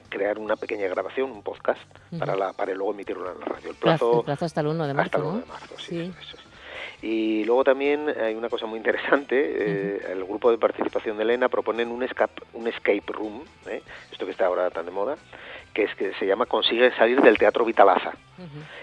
crear 0.08 0.38
una 0.38 0.56
pequeña 0.56 0.88
grabación, 0.88 1.30
un 1.30 1.42
podcast, 1.42 1.80
para 2.18 2.34
la 2.34 2.52
para 2.54 2.72
luego 2.74 2.92
emitirlo 2.94 3.30
en 3.32 3.38
la 3.40 3.44
radio. 3.46 3.70
El 3.70 3.76
Plazo, 3.76 4.20
el 4.20 4.24
plazo 4.24 4.44
hasta 4.46 4.60
el 4.62 4.68
1 4.68 4.86
de 4.86 4.94
marzo, 4.94 5.06
hasta 5.08 5.18
el 5.18 5.24
1 5.24 5.32
¿no? 5.34 5.40
de 5.40 5.46
marzo, 5.46 5.74
sí, 5.78 5.84
Sí. 6.06 6.12
eso 6.22 6.36
es. 6.36 6.44
Y 7.02 7.44
luego 7.44 7.64
también 7.64 8.08
hay 8.08 8.34
una 8.34 8.48
cosa 8.48 8.64
muy 8.64 8.78
interesante, 8.78 9.36
eh, 9.36 10.06
el 10.12 10.24
grupo 10.24 10.50
de 10.50 10.56
participación 10.56 11.18
de 11.18 11.24
Elena 11.24 11.50
proponen 11.50 11.90
un 11.90 12.02
escape, 12.02 12.42
un 12.54 12.66
escape 12.66 13.02
room, 13.08 13.42
¿eh? 13.68 13.82
esto 14.10 14.23
está 14.34 14.46
ahora 14.46 14.68
tan 14.70 14.84
de 14.84 14.90
moda, 14.92 15.16
que 15.72 15.84
es 15.84 15.94
que 15.94 16.12
se 16.14 16.26
llama 16.26 16.46
Consigue 16.46 16.92
salir 16.96 17.20
del 17.22 17.38
Teatro 17.38 17.64
Vitalaza. 17.64 18.12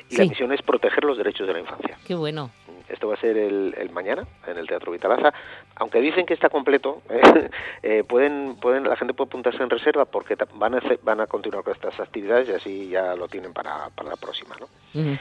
Y 0.09 0.15
la 0.17 0.23
Sí. 0.23 0.29
misión 0.29 0.51
es 0.53 0.61
proteger 0.61 1.03
los 1.03 1.17
derechos 1.17 1.45
de 1.45 1.53
la 1.53 1.59
infancia. 1.59 1.97
Qué 2.07 2.15
bueno. 2.15 2.49
Esto 2.87 3.07
va 3.07 3.13
a 3.13 3.17
ser 3.17 3.37
el, 3.37 3.73
el 3.77 3.89
mañana 3.91 4.25
en 4.47 4.57
el 4.57 4.67
Teatro 4.67 4.91
Vitalaza. 4.91 5.33
Aunque 5.75 5.99
dicen 6.01 6.25
que 6.25 6.33
está 6.33 6.49
completo, 6.49 7.01
¿eh? 7.09 7.49
Eh, 7.83 8.03
pueden, 8.05 8.55
pueden, 8.61 8.83
la 8.87 8.95
gente 8.95 9.13
puede 9.13 9.27
apuntarse 9.27 9.61
en 9.61 9.69
reserva 9.69 10.05
porque 10.05 10.35
van 10.55 10.75
a, 10.75 10.81
van 11.03 11.19
a 11.21 11.27
continuar 11.27 11.63
con 11.63 11.73
estas 11.73 11.99
actividades 11.99 12.49
y 12.49 12.53
así 12.53 12.89
ya 12.89 13.15
lo 13.15 13.27
tienen 13.27 13.53
para, 13.53 13.89
para 13.95 14.09
la 14.09 14.15
próxima. 14.15 14.55
¿no? 14.59 14.67
Ujú. 15.01 15.17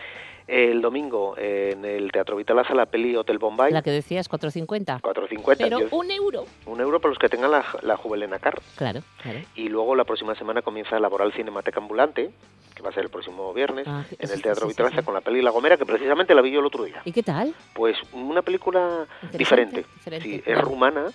El 0.50 0.82
domingo 0.82 1.36
en 1.38 1.84
el 1.84 2.10
Teatro 2.10 2.34
Vitalaza 2.36 2.74
la 2.74 2.86
peli 2.86 3.14
Hotel 3.14 3.38
Bombay, 3.38 3.72
La 3.72 3.82
que 3.82 3.90
decías, 3.92 4.28
4.50. 4.28 5.00
4.50. 5.00 5.56
Pero 5.58 5.78
un 5.92 6.10
euro. 6.10 6.44
un 6.66 6.80
euro 6.80 6.98
para 7.00 7.10
los 7.10 7.18
que 7.18 7.28
tengan 7.28 7.52
la, 7.52 7.64
la 7.82 7.96
Juvelena 7.96 8.40
Car. 8.40 8.60
Claro, 8.74 9.00
claro. 9.22 9.38
Y 9.54 9.68
luego 9.68 9.94
la 9.94 10.02
próxima 10.04 10.34
semana 10.34 10.60
comienza 10.62 10.98
Laboral 10.98 11.32
Cinemateca 11.32 11.78
Ambulante, 11.78 12.30
que 12.74 12.82
va 12.82 12.90
a 12.90 12.92
ser 12.92 13.04
el 13.04 13.10
próximo 13.10 13.54
viernes, 13.54 13.86
Ah, 13.86 14.04
en 14.18 14.26
sí, 14.26 14.34
el 14.34 14.42
Teatro 14.42 14.62
sí, 14.66 14.72
Vitalaza 14.72 14.96
sí. 14.98 15.04
con 15.04 15.14
la 15.14 15.20
peli 15.20 15.40
La 15.40 15.50
Gomera, 15.50 15.76
que 15.76 15.86
precisamente 15.86 16.34
la 16.34 16.42
vi 16.42 16.50
yo 16.50 16.58
el 16.58 16.66
otro 16.66 16.82
día. 16.82 17.00
¿Y 17.04 17.12
qué 17.12 17.22
tal? 17.22 17.54
Pues 17.72 17.96
una 18.12 18.42
película 18.42 19.06
diferente. 19.32 19.84
diferente, 19.98 20.28
Sí, 20.28 20.42
es 20.44 20.60
rumana 20.60 21.06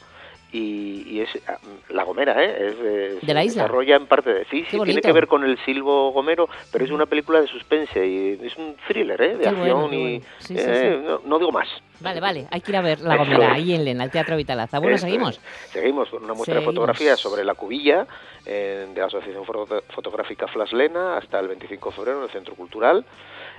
y, 0.51 1.03
y 1.07 1.19
es 1.21 1.29
ah, 1.47 1.57
La 1.89 2.03
Gomera, 2.03 2.41
¿eh? 2.43 2.67
Es, 2.69 2.75
eh, 2.81 3.19
De 3.21 3.33
la 3.33 3.43
isla. 3.43 3.63
desarrolla 3.63 3.95
en 3.97 4.05
parte 4.07 4.33
de... 4.33 4.45
Sí, 4.45 4.65
sí, 4.69 4.79
tiene 4.83 5.01
que 5.01 5.11
ver 5.11 5.27
con 5.27 5.43
el 5.43 5.57
silbo 5.65 6.11
gomero, 6.11 6.47
pero 6.71 6.85
es 6.85 6.91
una 6.91 7.05
película 7.05 7.41
de 7.41 7.47
suspense 7.47 8.05
y 8.07 8.39
es 8.41 8.55
un 8.57 8.75
thriller, 8.87 9.21
¿eh? 9.21 9.35
De 9.37 9.43
Qué 9.43 9.49
acción 9.49 9.81
bueno, 9.81 9.93
y... 9.93 10.01
bueno. 10.19 10.25
Sí, 10.39 10.55
sí, 10.57 10.63
eh, 10.65 10.99
sí. 11.01 11.07
No, 11.07 11.21
no 11.25 11.39
digo 11.39 11.51
más. 11.51 11.67
Vale, 11.99 12.19
vale. 12.19 12.47
Hay 12.51 12.61
que 12.61 12.71
ir 12.71 12.77
a 12.77 12.81
ver 12.81 12.99
La 13.01 13.17
Gomera, 13.17 13.53
ahí 13.53 13.73
en 13.73 13.85
Lena, 13.85 14.03
el 14.03 14.11
Teatro 14.11 14.35
Vitalaza. 14.37 14.79
Bueno, 14.79 14.95
Eso 14.95 15.05
seguimos. 15.05 15.35
es. 15.37 15.71
Seguimos 15.71 16.09
con 16.09 16.23
una 16.23 16.33
muestra 16.33 16.55
de 16.55 16.59
Seguimos. 16.61 16.73
fotografías 16.75 17.19
sobre 17.19 17.43
la 17.43 17.53
cubilla 17.55 18.05
eh, 18.45 18.87
de 18.93 18.99
la 19.01 19.07
Asociación 19.07 19.43
Foto- 19.45 19.83
Fotográfica 19.89 20.47
Flash 20.47 20.73
Lena 20.73 21.17
hasta 21.17 21.39
el 21.39 21.47
25 21.47 21.89
de 21.89 21.95
febrero 21.95 22.17
en 22.19 22.23
el 22.25 22.29
Centro 22.31 22.55
Cultural. 22.55 23.05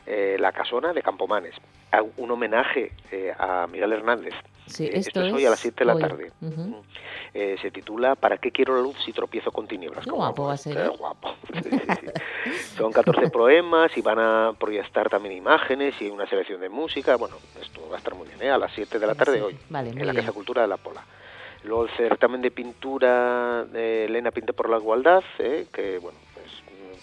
eh, 0.08 0.36
la 0.38 0.52
Casona 0.52 0.92
de 0.92 1.02
Campomanes. 1.02 1.54
Un 2.18 2.30
homenaje 2.30 2.92
eh, 3.10 3.32
a 3.36 3.66
Miguel 3.66 3.92
Hernández. 3.92 4.34
Sí, 4.66 4.84
Eh, 4.86 4.90
esto, 4.98 5.20
es 5.24 5.32
hoy 5.32 5.44
a 5.46 5.50
las 5.50 5.58
7 5.60 5.78
de 5.80 5.84
la 5.84 5.94
hoy. 5.94 6.00
tarde. 6.02 6.30
Ujú. 6.42 6.82
Eh, 7.34 7.56
se 7.60 7.70
titula 7.72 8.14
¿Para 8.14 8.38
qué 8.38 8.50
quiero 8.52 8.76
la 8.76 8.82
luz 8.82 8.96
si 9.04 9.12
tropiezo 9.12 9.50
con 9.50 9.66
tinieblas? 9.66 10.04
Qué 10.04 10.10
guapo 10.10 10.46
va 10.46 10.52
a 10.52 10.56
ser, 10.56 10.76
¿eh? 10.78 10.88
guapo. 10.88 11.34
Sí, 11.54 11.70
sí, 11.70 11.78
sí. 12.00 12.56
Son 12.76 12.92
14 12.92 13.30
poemas 13.30 13.90
y 13.96 14.00
van 14.02 14.18
a 14.20 14.52
proyectar 14.58 15.08
también 15.10 15.36
imágenes 15.36 15.94
y 16.00 16.08
una 16.08 16.26
selección 16.28 16.60
de 16.60 16.68
música. 16.68 17.16
Bueno, 17.16 17.36
esto 17.60 17.80
va 17.90 17.96
a 17.96 17.98
estar 17.98 18.14
muy 18.14 18.25
¿eh? 18.40 18.50
A 18.50 18.58
las 18.58 18.72
7 18.74 18.98
de 18.98 19.06
la 19.06 19.14
tarde 19.14 19.36
Sí, 19.38 19.40
hoy, 19.40 19.58
vale, 19.68 19.90
en 19.90 19.96
la 19.98 20.12
bien. 20.12 20.16
Casa 20.16 20.32
Cultura 20.32 20.62
de 20.62 20.68
la 20.68 20.76
Pola. 20.76 21.02
Luego 21.64 21.84
el 21.84 21.90
certamen 21.90 22.42
de 22.42 22.50
pintura 22.50 23.64
de 23.64 24.04
Elena 24.04 24.30
Pinta 24.30 24.52
por 24.52 24.68
la 24.70 24.76
Igualdad, 24.76 25.24
¿eh? 25.38 25.66
que 25.72 25.98
bueno, 25.98 26.18
pues 26.34 26.46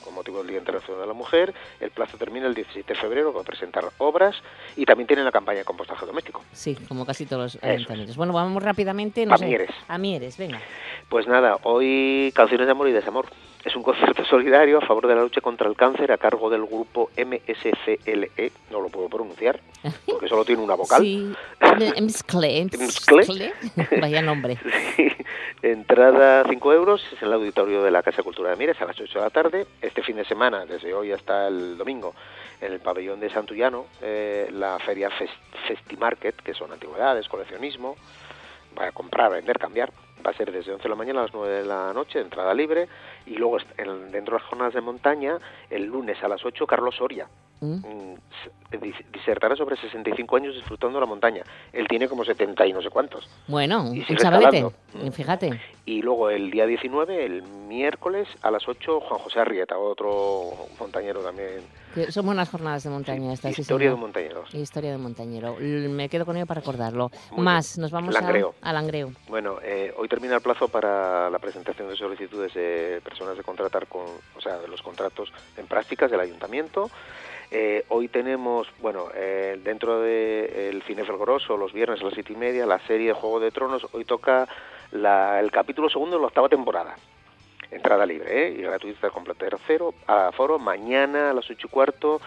con 0.03 0.13
motivo 0.13 0.37
del 0.39 0.47
Día 0.47 0.57
Internacional 0.59 1.01
de 1.01 1.07
la 1.07 1.13
Mujer. 1.13 1.53
El 1.79 1.91
plazo 1.91 2.17
termina 2.17 2.47
el 2.47 2.53
17 2.53 2.93
de 2.93 2.99
febrero 2.99 3.33
para 3.33 3.43
presentar 3.45 3.85
obras 3.97 4.35
y 4.77 4.85
también 4.85 5.07
tienen 5.07 5.25
la 5.25 5.31
campaña 5.31 5.59
de 5.59 5.65
compostaje 5.65 6.05
doméstico. 6.05 6.43
Sí, 6.53 6.75
como 6.87 7.05
casi 7.05 7.25
todos 7.25 7.55
los 7.55 7.63
ayuntamientos. 7.63 8.15
Bueno, 8.15 8.31
vamos 8.33 8.61
rápidamente. 8.63 9.25
No 9.25 9.33
A 9.35 9.37
sé, 9.37 9.45
Mieres. 9.45 9.69
A 9.87 9.97
Mieres, 9.97 10.37
venga. 10.37 10.61
Pues 11.09 11.27
nada, 11.27 11.57
hoy 11.63 12.31
canciones 12.35 12.67
de 12.67 12.71
amor 12.71 12.87
y 12.87 12.91
desamor. 12.91 13.25
Es 13.63 13.75
un 13.75 13.83
concierto 13.83 14.25
solidario 14.25 14.77
a 14.77 14.81
favor 14.81 15.07
de 15.07 15.15
la 15.15 15.21
lucha 15.21 15.41
contra 15.41 15.67
el 15.69 15.75
cáncer 15.75 16.11
a 16.11 16.17
cargo 16.17 16.49
del 16.49 16.65
grupo 16.65 17.09
MSCLE, 17.17 18.51
no 18.69 18.81
lo 18.81 18.89
puedo 18.89 19.07
pronunciar, 19.09 19.59
porque 20.05 20.27
solo 20.27 20.43
tiene 20.43 20.61
una 20.61 20.75
vocal. 20.75 21.01
Sí, 21.01 21.33
Mscle, 22.01 22.65
Mscle. 22.65 23.53
Vaya 24.01 24.21
nombre. 24.21 24.57
Sí. 24.95 25.09
Entrada 25.63 26.43
5 26.47 26.73
euros, 26.73 27.01
es 27.13 27.21
en 27.21 27.29
el 27.29 27.33
auditorio 27.35 27.83
de 27.83 27.89
la 27.89 28.03
Casa 28.03 28.21
Cultura 28.21 28.49
de 28.49 28.57
Mieres 28.57 28.79
a 28.81 28.85
las 28.85 28.99
8 28.99 29.17
de 29.17 29.23
la 29.23 29.29
tarde. 29.29 29.65
Este 29.81 30.03
fin 30.03 30.17
de 30.17 30.25
semana, 30.25 30.65
desde 30.65 30.93
hoy 30.93 31.11
hasta 31.11 31.47
el 31.47 31.77
domingo, 31.77 32.13
en 32.61 32.73
el 32.73 32.79
pabellón 32.79 33.19
de 33.19 33.29
Santullano, 33.29 33.85
eh, 34.01 34.49
la 34.51 34.77
feria 34.79 35.09
Fest 35.09 35.33
Festimarket, 35.67 36.35
que 36.35 36.53
son 36.53 36.71
antigüedades, 36.71 37.29
coleccionismo, 37.29 37.95
va 38.77 38.87
a 38.87 38.91
comprar, 38.91 39.31
vender, 39.31 39.57
cambiar. 39.57 39.91
Va 40.25 40.31
a 40.31 40.33
ser 40.33 40.51
desde 40.51 40.71
11 40.71 40.83
de 40.83 40.89
la 40.89 40.95
mañana 40.95 41.19
a 41.19 41.23
las 41.23 41.33
9 41.33 41.53
de 41.53 41.65
la 41.65 41.93
noche, 41.93 42.19
entrada 42.19 42.53
libre. 42.53 42.87
Y 43.25 43.35
luego, 43.35 43.57
en- 43.77 44.11
dentro 44.11 44.35
de 44.35 44.41
las 44.41 44.49
jornadas 44.49 44.73
de 44.73 44.81
montaña, 44.81 45.37
el 45.69 45.85
lunes 45.85 46.21
a 46.23 46.27
las 46.27 46.43
8, 46.45 46.67
Carlos 46.67 46.95
Soria. 46.95 47.27
Mm. 47.63 48.15
Dis- 48.81 49.05
Disertará 49.11 49.55
sobre 49.55 49.77
65 49.77 50.35
años 50.35 50.55
disfrutando 50.55 50.99
la 50.99 51.05
montaña. 51.05 51.43
Él 51.71 51.87
tiene 51.87 52.07
como 52.09 52.25
70 52.25 52.65
y 52.65 52.73
no 52.73 52.81
sé 52.81 52.89
cuántos. 52.89 53.29
Bueno, 53.47 53.83
un 53.83 54.03
chavalete, 54.17 54.57
escalando. 54.57 55.11
fíjate. 55.13 55.61
Y 55.85 56.01
luego 56.01 56.29
el 56.31 56.49
día 56.49 56.65
19, 56.65 57.23
el 57.25 57.43
miércoles, 57.43 58.27
a 58.41 58.49
las 58.51 58.67
8, 58.67 58.99
Juan 59.01 59.19
José 59.19 59.39
Arrieta, 59.39 59.77
otro 59.77 60.51
montañero 60.79 61.21
también. 61.21 61.61
Que 61.93 62.11
son 62.11 62.25
buenas 62.25 62.49
jornadas 62.49 62.83
de 62.83 62.89
montaña 62.89 63.31
estas, 63.33 63.53
sí, 63.53 63.61
Historia 63.61 63.89
de 63.89 63.93
señor. 63.95 63.99
montañeros. 64.07 64.53
Historia 64.55 64.91
de 64.91 64.97
montañero. 64.97 65.55
Me 65.59 66.09
quedo 66.09 66.25
con 66.25 66.35
ello 66.35 66.47
para 66.47 66.61
recordarlo. 66.61 67.11
Muy 67.31 67.45
Más, 67.45 67.75
bien. 67.75 67.83
nos 67.83 67.91
vamos 67.91 68.15
a- 68.15 68.21
Langreo. 68.21 68.55
a 68.61 68.73
Langreo. 68.73 69.11
Bueno, 69.29 69.57
eh, 69.63 69.93
hoy 69.97 70.07
termina 70.09 70.35
el 70.35 70.41
plazo 70.41 70.67
para 70.67 71.29
la 71.29 71.37
presentación 71.37 71.87
de 71.89 71.95
solicitudes 71.95 72.53
de 72.55 72.99
personas 73.03 73.37
de 73.37 73.43
contratar 73.43 73.85
con, 73.87 74.01
o 74.35 74.41
sea, 74.41 74.57
de 74.57 74.67
los 74.67 74.81
contratos 74.81 75.31
en 75.57 75.67
prácticas 75.67 76.09
del 76.09 76.19
ayuntamiento. 76.21 76.89
Eh, 77.55 77.85
hoy 77.89 78.07
tenemos, 78.07 78.67
bueno, 78.81 79.09
eh, 79.13 79.59
dentro 79.63 80.01
del 80.01 80.81
Cine 80.87 81.03
Felgoroso, 81.05 81.55
los 81.55 81.71
viernes 81.71 82.01
a 82.01 82.05
las 82.05 82.15
siete 82.15 82.33
y 82.33 82.35
media, 82.35 82.65
la 82.65 82.79
serie 82.87 83.09
de 83.09 83.13
Juego 83.13 83.39
de 83.39 83.51
Tronos, 83.51 83.85
hoy 83.91 84.05
toca 84.05 84.47
la- 84.91 85.39
el 85.39 85.51
capítulo 85.51 85.87
segundo 85.87 86.15
de 86.15 86.21
la 86.21 86.27
octava 86.29 86.49
temporada. 86.49 86.95
Entrada 87.69 88.07
libre, 88.07 88.47
¿eh? 88.47 88.55
Y 88.57 88.61
gratuita 88.63 89.11
completa 89.11 89.45
cero, 89.67 89.93
a 90.07 90.31
foro, 90.31 90.57
mañana 90.57 91.29
a 91.29 91.33
las 91.33 91.47
ocho 91.47 91.67
y 91.67 91.69
cuarto, 91.69 92.19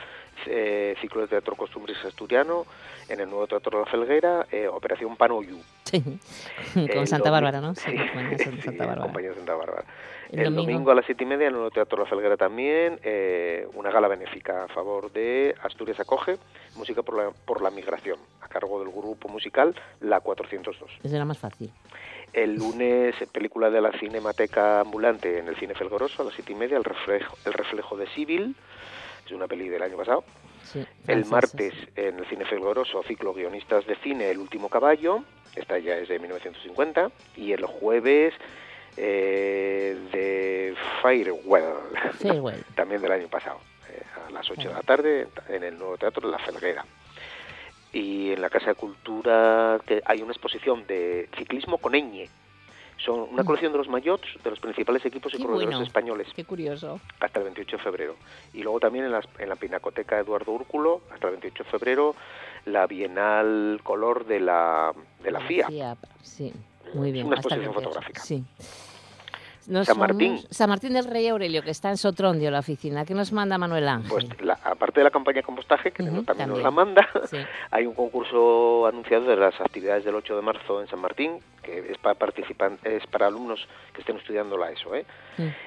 eh, 0.46 0.94
ciclo 1.00 1.22
de 1.22 1.26
teatro 1.28 1.56
costumbres 1.56 1.96
asturiano, 2.04 2.64
en 3.08 3.18
el 3.18 3.28
nuevo 3.28 3.48
Teatro 3.48 3.78
de 3.80 3.84
la 3.84 3.90
Felguera, 3.90 4.46
eh, 4.52 4.68
Operación 4.68 5.16
Panoyu. 5.16 5.58
Sí, 5.86 6.02
con 6.94 7.06
Santa 7.08 7.30
Bárbara, 7.32 7.60
¿no? 7.60 7.74
Sí, 7.74 7.90
sí, 8.62 8.76
compañía 9.02 9.34
Santa 9.34 9.54
Bárbara. 9.56 9.84
El 10.32 10.38
El, 10.40 10.44
domingo. 10.46 10.62
domingo. 10.72 10.90
a 10.90 10.94
las 10.94 11.06
siete 11.06 11.24
y 11.24 11.26
media 11.26 11.44
en 11.44 11.48
el 11.48 11.54
Nuevo 11.54 11.70
Teatro 11.70 12.02
La 12.02 12.08
Felguera 12.08 12.36
también, 12.36 12.98
eh, 13.02 13.66
una 13.74 13.90
gala 13.90 14.08
benéfica 14.08 14.64
a 14.64 14.68
favor 14.68 15.12
de 15.12 15.54
Asturias 15.62 16.00
Acoge, 16.00 16.36
Música 16.76 17.02
por 17.02 17.16
la, 17.16 17.30
por 17.30 17.62
la 17.62 17.70
Migración, 17.70 18.18
a 18.42 18.48
cargo 18.48 18.78
del 18.84 18.92
grupo 18.92 19.28
musical 19.28 19.74
La 20.00 20.20
402. 20.20 20.90
Ese 21.02 21.14
era 21.16 21.24
más 21.24 21.38
fácil. 21.38 21.70
El 22.32 22.54
lunes, 22.56 23.14
película 23.32 23.70
de 23.70 23.80
la 23.80 23.92
Cinemateca 23.92 24.80
Ambulante 24.80 25.38
en 25.38 25.48
el 25.48 25.56
Cine 25.56 25.74
Felgoroso, 25.74 26.22
a 26.22 26.24
las 26.26 26.34
siete 26.34 26.52
y 26.52 26.56
media, 26.56 26.76
El 26.76 26.84
Reflejo, 26.84 27.36
el 27.46 27.52
reflejo 27.52 27.96
de 27.96 28.06
Civil, 28.08 28.54
es 29.24 29.32
una 29.32 29.46
peli 29.46 29.68
del 29.68 29.82
año 29.82 29.96
pasado. 29.96 30.24
Sí, 30.64 30.84
El 31.06 31.24
martes 31.26 31.72
en 31.94 32.18
el 32.18 32.26
Cine 32.26 32.44
Felgoroso, 32.44 33.02
ciclo 33.04 33.32
guionistas 33.32 33.86
de 33.86 33.94
cine, 33.96 34.30
El 34.30 34.38
último 34.38 34.68
caballo, 34.68 35.22
esta 35.54 35.78
ya 35.78 35.96
es 35.96 36.08
de 36.08 36.18
1950, 36.18 37.10
y 37.36 37.52
el 37.52 37.64
jueves 37.64 38.34
eh, 38.96 39.96
de 40.12 40.74
Firewell, 41.02 42.54
también 42.74 43.00
del 43.02 43.12
año 43.12 43.28
pasado, 43.28 43.60
eh, 43.90 44.02
a 44.26 44.30
las 44.30 44.50
8 44.50 44.68
de 44.68 44.74
la 44.74 44.82
tarde 44.82 45.28
en 45.48 45.62
el 45.64 45.78
nuevo 45.78 45.96
teatro 45.98 46.28
La 46.30 46.38
Felguera. 46.38 46.84
Y 47.92 48.32
en 48.32 48.42
la 48.42 48.50
Casa 48.50 48.66
de 48.66 48.74
Cultura 48.74 49.78
que 49.86 50.02
hay 50.04 50.20
una 50.20 50.32
exposición 50.32 50.86
de 50.86 51.28
ciclismo 51.36 51.78
con 51.78 51.92
ñ. 51.94 52.28
Son 52.98 53.20
una 53.30 53.44
colección 53.44 53.72
de 53.72 53.78
los 53.78 53.88
maillots 53.88 54.26
de 54.42 54.50
los 54.50 54.58
principales 54.58 55.04
equipos 55.04 55.32
y 55.34 55.36
Mm. 55.38 55.42
Corredores 55.42 55.66
bueno. 55.68 55.82
españoles 55.84 56.28
Qué 56.34 56.44
curioso. 56.44 56.98
hasta 57.20 57.38
el 57.40 57.44
28 57.44 57.76
de 57.76 57.82
febrero. 57.82 58.16
Y 58.54 58.62
luego 58.62 58.80
también 58.80 59.04
en, 59.04 59.12
las- 59.12 59.28
en 59.38 59.48
la 59.50 59.56
Pinacoteca 59.56 60.18
Eduardo 60.18 60.52
Úrculo, 60.52 61.02
hasta 61.12 61.26
el 61.28 61.32
28 61.34 61.64
de 61.64 61.70
febrero, 61.70 62.16
la 62.64 62.86
Bienal 62.86 63.80
Color 63.82 64.24
de 64.26 64.40
la, 64.40 64.92
de 65.22 65.30
la 65.30 65.40
FIA. 65.40 65.96
Sí, 66.22 66.52
muy 66.94 67.12
bien. 67.12 67.26
una 67.26 67.36
hasta 67.36 67.54
el 67.54 67.62
exposición 67.62 67.74
28. 67.74 67.88
fotográfica. 67.88 68.22
Sí. 68.22 68.44
Nos 69.68 69.88
San 69.88 69.98
Martín. 69.98 70.40
San 70.48 70.68
Martín 70.70 70.92
del 70.92 71.06
Rey 71.06 71.26
Aurelio, 71.26 71.60
que 71.60 71.72
está 71.72 71.90
en 71.90 71.96
Sotrondio, 71.96 72.52
la 72.52 72.60
oficina. 72.60 73.04
¿Qué 73.04 73.14
nos 73.14 73.32
manda 73.32 73.58
Manuel 73.58 73.88
Ángel? 73.88 74.08
Pues 74.08 74.40
la- 74.40 74.60
aparte 74.62 75.00
de 75.00 75.04
la 75.04 75.10
campaña 75.10 75.36
de 75.38 75.42
compostaje, 75.42 75.90
que 75.90 76.04
Ujú, 76.04 76.22
también, 76.22 76.50
nos 76.50 76.62
la 76.62 76.70
manda, 76.70 77.08
Sí. 77.28 77.36
hay 77.72 77.84
un 77.84 77.94
concurso 77.94 78.86
anunciado 78.86 79.24
de 79.24 79.34
las 79.36 79.60
actividades 79.60 80.04
del 80.04 80.14
8 80.14 80.36
de 80.36 80.42
marzo 80.42 80.80
en 80.80 80.86
San 80.86 81.00
Martín, 81.00 81.40
que 81.66 81.90
es 81.92 81.98
para 81.98 82.14
participan 82.14 82.78
es 82.84 83.04
para 83.08 83.26
alumnos 83.26 83.66
que 83.92 84.00
estén 84.00 84.16
estudiando 84.16 84.56
la 84.56 84.70
ESO. 84.70 84.94
¿eh? 84.94 85.04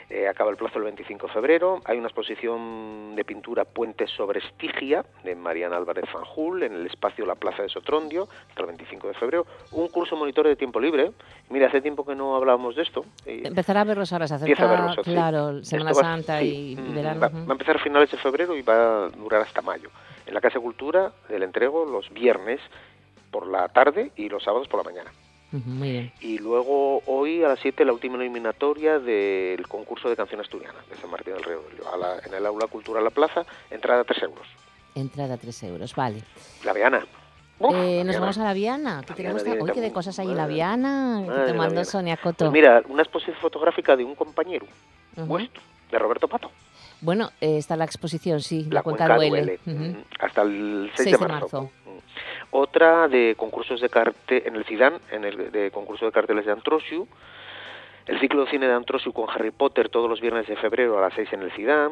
Eh, 0.10 0.28
acaba 0.28 0.50
el 0.50 0.58
plazo 0.58 0.78
el 0.80 0.86
25 0.86 1.28
de 1.28 1.34
febrero. 1.34 1.82
Hay 1.86 1.98
una 1.98 2.08
exposición 2.08 3.16
de 3.16 3.24
pintura 3.26 3.66
Puentes 3.66 4.10
sobre 4.12 4.40
Estigia 4.40 5.06
de 5.24 5.36
Mariana 5.36 5.76
Álvarez 5.78 6.06
Fanjul 6.10 6.64
en 6.64 6.74
el 6.74 6.88
espacio 6.88 7.26
La 7.26 7.36
Plaza 7.36 7.64
de 7.64 7.70
Sotrondio 7.70 8.28
hasta 8.50 8.62
el 8.62 8.68
25 8.68 9.08
de 9.10 9.14
febrero. 9.16 9.46
Un 9.74 9.90
curso 9.90 10.16
monitor 10.16 10.48
de 10.48 10.56
tiempo 10.56 10.80
libre. 10.80 11.12
Mira, 11.50 11.68
hace 11.68 11.82
tiempo 11.82 12.06
que 12.06 12.16
no 12.16 12.36
hablábamos 12.36 12.76
de 12.76 12.84
esto. 12.84 13.06
y 13.26 13.46
Empezará 13.46 13.82
a 13.82 13.84
verlos 13.84 14.12
ahora, 14.14 14.28
se 14.28 14.36
empieza 14.36 14.64
acerca, 14.66 14.84
a 14.84 14.86
verlos, 14.88 15.06
sí. 15.06 15.12
claro, 15.12 15.64
Semana 15.66 15.92
va- 15.92 16.02
Santa 16.02 16.40
sí, 16.40 16.76
y 16.78 16.82
mm, 16.82 16.96
verano. 16.96 17.20
Va 17.22 17.28
a 17.28 17.52
empezar 17.52 17.76
a 17.76 17.80
finales 17.80 18.10
de 18.12 18.18
febrero 18.18 18.56
y 18.56 18.62
va 18.62 19.06
a 19.06 19.10
durar 19.10 19.42
hasta 19.42 19.62
mayo. 19.62 19.90
En 20.26 20.34
la 20.34 20.42
Casa 20.42 20.60
de 20.60 20.64
Cultura, 20.64 21.12
el 21.30 21.44
entrego 21.44 21.86
los 21.86 22.10
viernes 22.12 22.60
por 23.32 23.48
la 23.48 23.68
tarde 23.68 24.12
y 24.16 24.30
los 24.30 24.44
sábados 24.44 24.68
por 24.68 24.80
la 24.84 24.90
mañana. 24.92 25.12
Muy 25.52 25.92
bien. 25.92 26.12
Y 26.22 26.38
luego 26.38 27.02
hoy 27.08 27.44
a 27.44 27.48
las 27.50 27.60
7 27.60 27.84
la 27.86 27.94
última 27.94 28.18
eliminatoria 28.18 29.00
del 29.00 29.68
concurso 29.68 30.08
de 30.10 30.16
canción 30.16 30.40
asturiana 30.42 30.78
de 30.90 30.96
San 30.98 31.10
Martín 31.10 31.34
del 31.34 31.44
Río. 31.44 31.62
A 31.92 31.98
la- 31.98 32.20
en 32.26 32.34
el 32.34 32.46
Aula 32.46 32.68
Cultural 32.68 33.04
La 33.04 33.10
Plaza, 33.10 33.46
entrada 33.72 34.04
3 34.04 34.22
euros. 34.24 34.48
Entrada 34.96 35.38
3 35.38 35.64
euros, 35.64 35.96
vale. 35.96 36.22
La 36.64 36.74
Viana. 36.74 37.00
Eh, 37.62 38.04
nos 38.06 38.06
Viana. 38.06 38.20
vamos 38.20 38.38
a 38.38 38.44
la 38.44 38.54
Viana. 38.54 39.02
La 39.08 39.16
tenemos 39.16 39.44
Viana 39.44 39.64
Hoy 39.64 39.72
qué 39.74 39.82
de 39.82 39.92
cosas 39.92 40.18
hay 40.20 40.30
en 40.30 40.38
la 40.38 40.48
Viana. 40.48 41.24
madre 41.28 41.46
te 41.52 41.54
la 41.58 41.68
Viana. 41.68 41.86
Sonia 41.86 42.18
Coto. 42.18 42.46
Pues 42.46 42.52
mira, 42.52 42.84
una 42.88 43.02
exposición 43.02 43.36
fotográfica 43.42 43.96
de 43.98 44.04
un 44.06 44.16
compañero 44.16 44.66
Ujú. 45.18 45.26
vuestro, 45.26 45.62
de 45.92 46.00
Roberto 46.00 46.28
Pato. 46.28 46.52
Bueno, 47.02 47.32
eh, 47.42 47.58
está 47.58 47.76
la 47.78 47.86
exposición, 47.86 48.42
sí, 48.42 48.64
la, 48.66 48.76
La 48.76 48.84
cuenca, 48.84 49.06
Cuenca 49.08 49.16
duele. 49.30 49.60
Duele. 49.66 49.90
Ujú. 49.94 50.04
hasta 50.20 50.42
el 50.42 50.92
6, 50.96 51.10
6 51.10 51.20
de 51.20 51.26
de 51.26 51.32
marzo. 51.34 51.72
Otra 52.52 53.08
de 53.08 53.36
concursos 53.38 53.82
de 53.82 53.90
cartel 53.90 54.44
en 54.46 54.56
el 54.56 54.66
CIDAN, 54.66 55.00
en 55.12 55.24
el 55.26 55.52
de 55.52 55.72
concurso 55.72 56.06
de 56.06 56.12
carteles 56.12 56.46
de 56.46 56.52
Antrosiu. 56.52 57.08
El 58.08 58.20
ciclo 58.20 58.46
de 58.46 58.52
cine 58.52 58.68
de 58.68 58.74
Antrosiu 58.74 59.14
con 59.14 59.30
Harry 59.30 59.52
Potter 59.52 59.90
todos 59.90 60.10
los 60.10 60.20
viernes 60.20 60.48
de 60.48 60.56
febrero 60.56 60.98
a 60.98 61.02
las 61.02 61.14
6 61.14 61.34
en 61.34 61.42
el 61.44 61.52
CIDAN. 61.52 61.92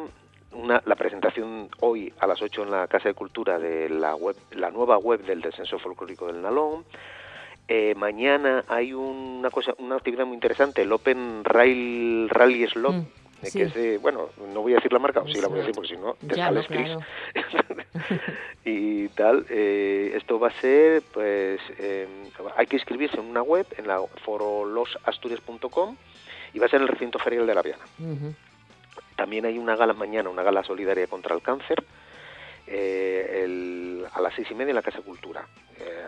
Una, 0.54 0.82
la 0.86 0.96
presentación 0.96 1.70
hoy 1.82 2.12
a 2.20 2.26
las 2.26 2.42
8 2.42 2.64
en 2.64 2.72
la 2.72 2.88
Casa 2.88 3.10
de 3.10 3.14
Cultura 3.14 3.60
de 3.60 3.90
la, 3.90 4.16
web, 4.16 4.36
la 4.52 4.72
nueva 4.72 4.98
web 4.98 5.24
del 5.26 5.42
Descenso 5.42 5.78
Folclórico 5.78 6.28
del 6.28 6.42
Nalón. 6.42 6.86
Eh, 7.68 7.94
mañana 7.96 8.64
hay 8.68 8.94
una 8.94 9.50
cosa, 9.52 9.74
una 9.78 9.98
actividad 9.98 10.26
muy 10.26 10.36
interesante, 10.36 10.84
el 10.84 10.92
Open 10.92 11.44
Rail 11.44 12.30
Rally 12.30 12.66
Slot, 12.68 12.94
Mm, 12.94 13.06
sí. 13.44 13.60
que 13.60 13.66
es 13.66 13.74
de, 13.74 13.98
bueno, 13.98 14.30
no 14.54 14.62
voy 14.62 14.74
a 14.74 14.76
decir 14.78 14.92
la 14.94 15.00
marca, 15.00 15.20
o 15.22 15.28
sí 15.28 15.40
la 15.42 15.48
voy 15.48 15.58
a 15.58 15.62
decir 15.62 15.76
porque 15.76 15.90
si 15.90 15.98
no, 15.98 16.14
te 16.16 16.36
Ya, 16.36 16.50
no, 16.52 16.64
claro. 16.64 17.00
y 18.66 19.08
tal. 19.10 19.46
eh, 19.50 20.14
esto 20.16 20.40
va 20.40 20.48
a 20.50 20.62
ser, 20.62 21.02
pues, 21.14 21.60
eh, 21.78 22.08
hay 22.56 22.68
que 22.68 22.76
inscribirse 22.78 23.18
en 23.20 23.26
una 23.26 23.42
web, 23.42 23.66
en 23.78 23.88
la 23.88 24.00
forolosasturias.com, 24.26 25.96
y 26.54 26.60
va 26.60 26.66
a 26.66 26.70
ser 26.70 26.78
en 26.78 26.84
el 26.84 26.88
recinto 26.90 27.20
ferial 27.20 27.46
de 27.48 27.56
la 27.56 27.62
Viana. 27.62 27.84
También 29.16 29.46
hay 29.46 29.58
una 29.58 29.76
gala 29.76 29.94
mañana, 29.94 30.30
una 30.30 30.44
gala 30.44 30.64
solidaria 30.64 31.08
contra 31.08 31.36
el 31.36 31.42
cáncer, 31.42 31.84
eh, 32.68 33.42
el- 33.44 34.06
a 34.14 34.22
las 34.22 34.34
seis 34.36 34.48
y 34.52 34.54
media 34.56 34.72
en 34.72 34.76
la 34.76 34.82
Casa 34.82 35.02
Cultura. 35.02 35.46
Eh, 35.80 36.06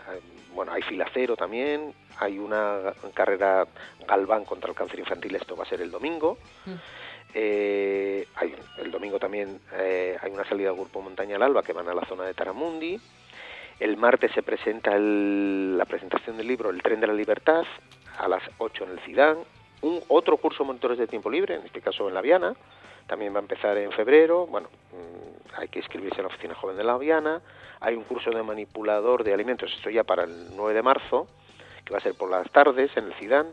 bueno, 0.54 0.72
hay 0.72 0.82
filacero 0.82 1.36
también, 1.36 1.94
hay 2.18 2.38
una 2.38 2.92
carrera 3.14 3.66
galván 4.06 4.44
contra 4.44 4.70
el 4.70 4.76
cáncer 4.76 4.98
infantil, 4.98 5.34
esto 5.36 5.56
va 5.56 5.64
a 5.64 5.66
ser 5.68 5.80
el 5.80 5.90
domingo. 5.90 6.38
Mm. 6.66 6.72
Eh, 7.34 8.26
hay, 8.36 8.54
el 8.78 8.90
domingo 8.90 9.18
también 9.18 9.60
eh, 9.74 10.16
hay 10.20 10.30
una 10.32 10.44
salida 10.44 10.68
del 10.70 10.78
Grupo 10.80 11.00
Montaña 11.00 11.36
al 11.36 11.42
Alba 11.42 11.62
que 11.62 11.72
van 11.72 11.88
a 11.88 11.94
la 11.94 12.04
zona 12.06 12.24
de 12.24 12.34
Taramundi. 12.34 12.98
El 13.78 13.96
martes 13.96 14.32
se 14.32 14.42
presenta 14.42 14.94
el- 14.94 15.78
la 15.78 15.84
presentación 15.86 16.36
del 16.36 16.46
libro 16.48 16.70
El 16.70 16.82
tren 16.82 17.00
de 17.00 17.06
la 17.06 17.14
libertad 17.14 17.62
a 18.18 18.28
las 18.28 18.42
8 18.58 18.84
en 18.84 18.90
el 18.90 19.00
Cidán. 19.00 19.38
Un 19.82 20.02
otro 20.08 20.36
curso 20.36 20.62
de 20.64 20.66
monitores 20.68 20.98
de 20.98 21.06
tiempo 21.06 21.30
libre, 21.30 21.54
en 21.54 21.64
este 21.64 21.80
caso 21.80 22.06
en 22.08 22.14
La 22.14 22.20
Viana. 22.20 22.54
También 23.06 23.32
va 23.32 23.38
a 23.38 23.42
empezar 23.42 23.76
en 23.78 23.90
febrero. 23.92 24.46
Bueno, 24.46 24.68
mm, 24.92 25.58
hay 25.60 25.68
que 25.68 25.78
inscribirse 25.78 26.16
en 26.20 26.24
la 26.24 26.28
oficina 26.28 26.54
joven 26.54 26.76
de 26.76 26.84
La 26.84 26.98
Viana. 26.98 27.40
Hay 27.80 27.94
un 27.94 28.04
curso 28.04 28.30
de 28.30 28.42
manipulador 28.42 29.24
de 29.24 29.32
alimentos, 29.32 29.72
esto 29.74 29.88
ya 29.88 30.04
para 30.04 30.24
el 30.24 30.54
9 30.54 30.74
de 30.74 30.82
marzo, 30.82 31.26
que 31.84 31.92
va 31.92 31.98
a 31.98 32.02
ser 32.02 32.14
por 32.14 32.30
las 32.30 32.50
tardes 32.52 32.94
en 32.96 33.04
el 33.06 33.14
Cidán. 33.14 33.46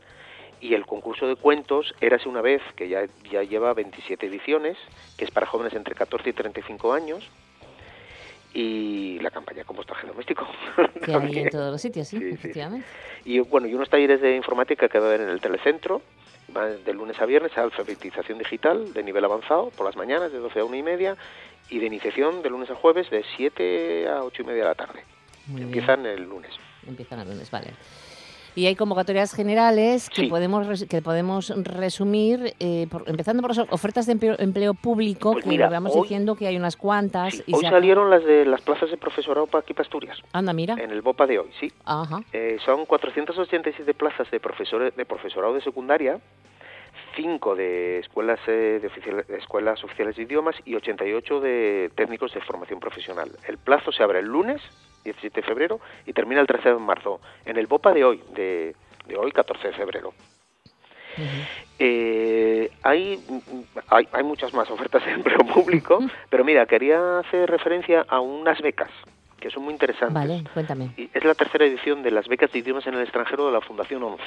Y 0.59 0.73
el 0.73 0.85
concurso 0.85 1.27
de 1.27 1.35
cuentos, 1.35 1.93
Érase 2.01 2.27
una 2.27 2.41
vez, 2.41 2.61
que 2.75 2.89
ya, 2.89 3.05
ya 3.31 3.43
lleva 3.43 3.73
27 3.73 4.25
ediciones, 4.25 4.77
que 5.17 5.25
es 5.25 5.31
para 5.31 5.45
jóvenes 5.45 5.73
entre 5.73 5.93
14 5.93 6.29
y 6.29 6.33
35 6.33 6.93
años. 6.93 7.27
Y 8.53 9.19
la 9.19 9.29
campaña 9.29 9.63
compostaje 9.63 10.07
doméstico. 10.07 10.47
Que 11.03 11.13
hay 11.13 11.39
en 11.39 11.49
todos 11.49 11.71
los 11.71 11.81
sitios, 11.81 12.07
sí, 12.07 12.17
efectivamente. 12.17 12.87
Y 13.23 13.39
bueno, 13.39 13.67
y 13.67 13.73
unos 13.73 13.89
talleres 13.89 14.19
de 14.19 14.35
informática 14.35 14.89
que 14.89 14.99
va 14.99 15.05
a 15.05 15.09
haber 15.09 15.21
en 15.21 15.29
el 15.29 15.39
telecentro, 15.39 16.01
van 16.49 16.83
de 16.83 16.93
lunes 16.93 17.19
a 17.21 17.25
viernes, 17.25 17.55
alfabetización 17.57 18.39
digital 18.39 18.93
de 18.93 19.03
nivel 19.03 19.23
avanzado, 19.25 19.69
por 19.71 19.85
las 19.85 19.95
mañanas 19.95 20.31
de 20.31 20.39
12 20.39 20.59
a 20.59 20.65
1 20.65 20.75
y 20.75 20.83
media, 20.83 21.17
y 21.69 21.79
de 21.79 21.85
iniciación 21.85 22.41
de 22.41 22.49
lunes 22.49 22.69
a 22.71 22.75
jueves 22.75 23.09
de 23.09 23.23
7 23.35 24.07
a 24.07 24.23
8 24.23 24.41
y 24.41 24.45
media 24.45 24.63
de 24.63 24.69
la 24.69 24.75
tarde. 24.75 25.03
Muy 25.47 25.57
bien. 25.57 25.67
Empiezan 25.67 26.05
el 26.05 26.23
lunes. 26.23 26.51
Empiezan 26.87 27.19
el 27.19 27.27
lunes, 27.27 27.51
vale. 27.51 27.73
Y 28.57 28.65
hay 28.65 28.75
convocatorias 28.75 29.35
generales 29.35 30.09
que 30.09 30.23
podemos 30.29 30.65
res- 30.65 30.87
que 30.89 30.99
podemos 31.03 31.49
resumir, 31.63 32.55
eh, 32.59 32.87
por- 32.89 33.07
empezando 33.07 33.43
por 33.43 33.55
las 33.55 33.59
ofertas 33.69 34.07
de 34.07 34.13
empleo, 34.13 34.35
empleo 34.39 34.73
público, 34.73 35.33
Pues 35.33 35.43
que 35.43 35.49
mira, 35.51 35.69
vamos 35.69 35.95
hoy- 35.95 36.01
diciendo 36.01 36.33
que 36.35 36.47
hay 36.47 36.57
unas 36.57 36.75
cuantas. 36.75 37.43
y 37.45 37.53
Hoy 37.53 37.61
salieron 37.65 38.09
las 38.09 38.25
de 38.25 38.45
las 38.45 38.61
plazas 38.61 38.89
de 38.89 38.97
profesorado 38.97 39.45
para 39.45 39.61
aquí 39.61 39.75
para 39.75 39.83
Asturias. 39.83 40.17
Anda, 40.33 40.53
mira. 40.53 40.73
En 40.73 40.89
el 40.89 41.03
BOPA 41.03 41.27
de 41.27 41.37
hoy, 41.37 41.49
sí. 41.59 41.71
Ajá. 41.85 42.21
Eh, 42.33 42.57
son 42.65 42.87
487 42.87 43.93
plazas 43.93 44.31
de 44.31 44.39
profesores 44.39 44.95
de 44.95 45.05
profesorado 45.05 45.53
de 45.53 45.61
secundaria, 45.61 46.19
5 47.15 47.55
de 47.55 47.99
escuelas 47.99 48.39
eh, 48.47 48.79
de, 48.81 48.87
oficial- 48.87 49.23
de 49.27 49.37
escuelas 49.37 49.83
oficiales 49.83 50.15
de 50.15 50.23
idiomas 50.23 50.55
y 50.65 50.73
88 50.73 51.39
de 51.41 51.91
técnicos 51.93 52.33
de 52.33 52.41
formación 52.41 52.79
profesional. 52.79 53.29
El 53.47 53.59
plazo 53.59 53.91
se 53.91 54.01
abre 54.01 54.17
el 54.17 54.25
lunes, 54.25 54.63
17 55.13 55.41
de 55.41 55.47
febrero, 55.47 55.79
y 56.05 56.13
termina 56.13 56.41
el 56.41 56.47
13 56.47 56.69
de 56.69 56.75
marzo. 56.75 57.19
En 57.45 57.57
el 57.57 57.67
BOPA 57.67 57.93
de 57.93 58.03
hoy, 58.03 58.23
de, 58.33 58.75
de 59.07 59.17
hoy, 59.17 59.31
14 59.31 59.67
de 59.67 59.73
febrero. 59.73 60.13
Eh, 61.79 62.69
hay, 62.83 63.19
hay, 63.87 64.07
hay 64.11 64.23
muchas 64.23 64.53
más 64.53 64.69
ofertas 64.69 65.03
de 65.05 65.13
empleo 65.13 65.39
público, 65.53 65.99
pero 66.29 66.43
mira, 66.43 66.65
quería 66.65 67.19
hacer 67.19 67.49
referencia 67.49 68.05
a 68.07 68.19
unas 68.19 68.61
becas 68.61 68.91
que 69.39 69.49
son 69.51 69.63
muy 69.63 69.73
interesantes. 69.73 70.13
Vale, 70.13 70.43
cuéntame. 70.53 70.91
Y 70.97 71.09
Es 71.13 71.23
la 71.23 71.35
tercera 71.35 71.65
edición 71.65 72.03
de 72.03 72.11
las 72.11 72.27
becas 72.27 72.51
de 72.51 72.59
idiomas 72.59 72.87
en 72.87 72.95
el 72.95 73.01
extranjero 73.01 73.45
de 73.45 73.51
la 73.51 73.61
Fundación 73.61 74.03
11. 74.03 74.23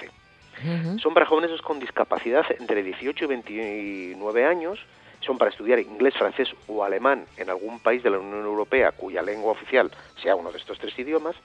Ujú. 0.63 0.99
Son 0.99 1.15
para 1.15 1.27
jóvenes 1.27 1.61
con 1.63 1.81
discapacidad 1.81 2.45
entre 2.59 2.83
18 2.83 3.25
y 3.25 3.29
29 3.29 4.47
años. 4.47 4.79
Son 5.21 5.37
para 5.37 5.51
estudiar 5.51 5.79
inglés, 5.79 6.15
francés 6.15 6.49
o 6.67 6.83
alemán 6.83 7.27
en 7.37 7.51
algún 7.51 7.81
país 7.81 8.03
de 8.03 8.11
la 8.11 8.19
Unión 8.19 8.45
Europea 8.45 8.93
cuya 8.93 9.23
lengua 9.23 9.53
oficial 9.53 9.91
sea 10.23 10.35
uno 10.35 10.51
de 10.51 10.59
estos 10.59 10.79
tres 10.79 10.99
idiomas. 10.99 11.37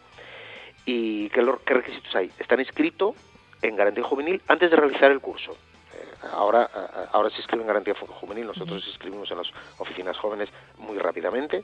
¿Y 0.86 1.30
qué, 1.30 1.42
requisitos 1.42 2.16
hay? 2.16 2.32
Están 2.40 2.60
inscritos 2.60 3.16
en 3.62 3.76
garantía 3.76 4.04
juvenil 4.04 4.42
antes 4.48 4.70
de 4.70 4.78
realizar 4.78 5.12
el 5.12 5.20
curso. 5.20 5.52
Eh, 5.52 6.28
ahora, 6.32 6.70
ahora 7.12 7.30
se 7.32 7.38
inscribe 7.38 7.64
en 7.64 7.68
garantía 7.68 7.96
juvenil, 7.96 8.48
nosotros 8.48 8.86
inscribimos 8.88 9.30
en 9.32 9.38
las 9.38 9.48
oficinas 9.80 10.18
jóvenes 10.18 10.50
muy 10.78 10.98
rápidamente. 10.98 11.64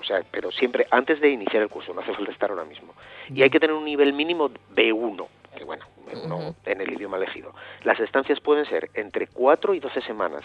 O 0.00 0.04
sea, 0.04 0.22
pero 0.30 0.50
siempre 0.50 0.86
antes 0.90 1.20
de 1.20 1.28
iniciar 1.30 1.62
el 1.62 1.68
curso, 1.68 1.92
no 1.92 2.00
hace 2.00 2.14
falta 2.14 2.32
estar 2.32 2.50
ahora 2.50 2.64
mismo. 2.64 2.94
Y 3.28 3.42
hay 3.42 3.50
que 3.50 3.60
tener 3.60 3.74
un 3.74 3.84
nivel 3.84 4.12
mínimo 4.12 4.50
B1, 4.74 5.26
que 5.56 5.64
bueno, 5.64 5.84
B1 6.06 6.54
en 6.64 6.80
el 6.80 6.92
idioma 6.92 7.18
elegido. 7.18 7.54
Las 7.84 8.00
estancias 8.00 8.40
pueden 8.40 8.64
ser 8.64 8.90
entre 8.94 9.26
4 9.26 9.74
y 9.74 9.80
12 9.80 10.00
semanas 10.02 10.42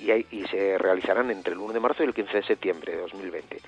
y, 0.00 0.10
hay- 0.10 0.26
y 0.30 0.44
se 0.46 0.78
realizarán 0.78 1.30
entre 1.30 1.52
el 1.54 1.58
1 1.58 1.72
de 1.74 1.80
marzo 1.80 2.02
y 2.02 2.06
el 2.06 2.14
15 2.14 2.38
de 2.38 2.42
septiembre 2.44 2.92
de 2.92 3.00
2020. 3.02 3.60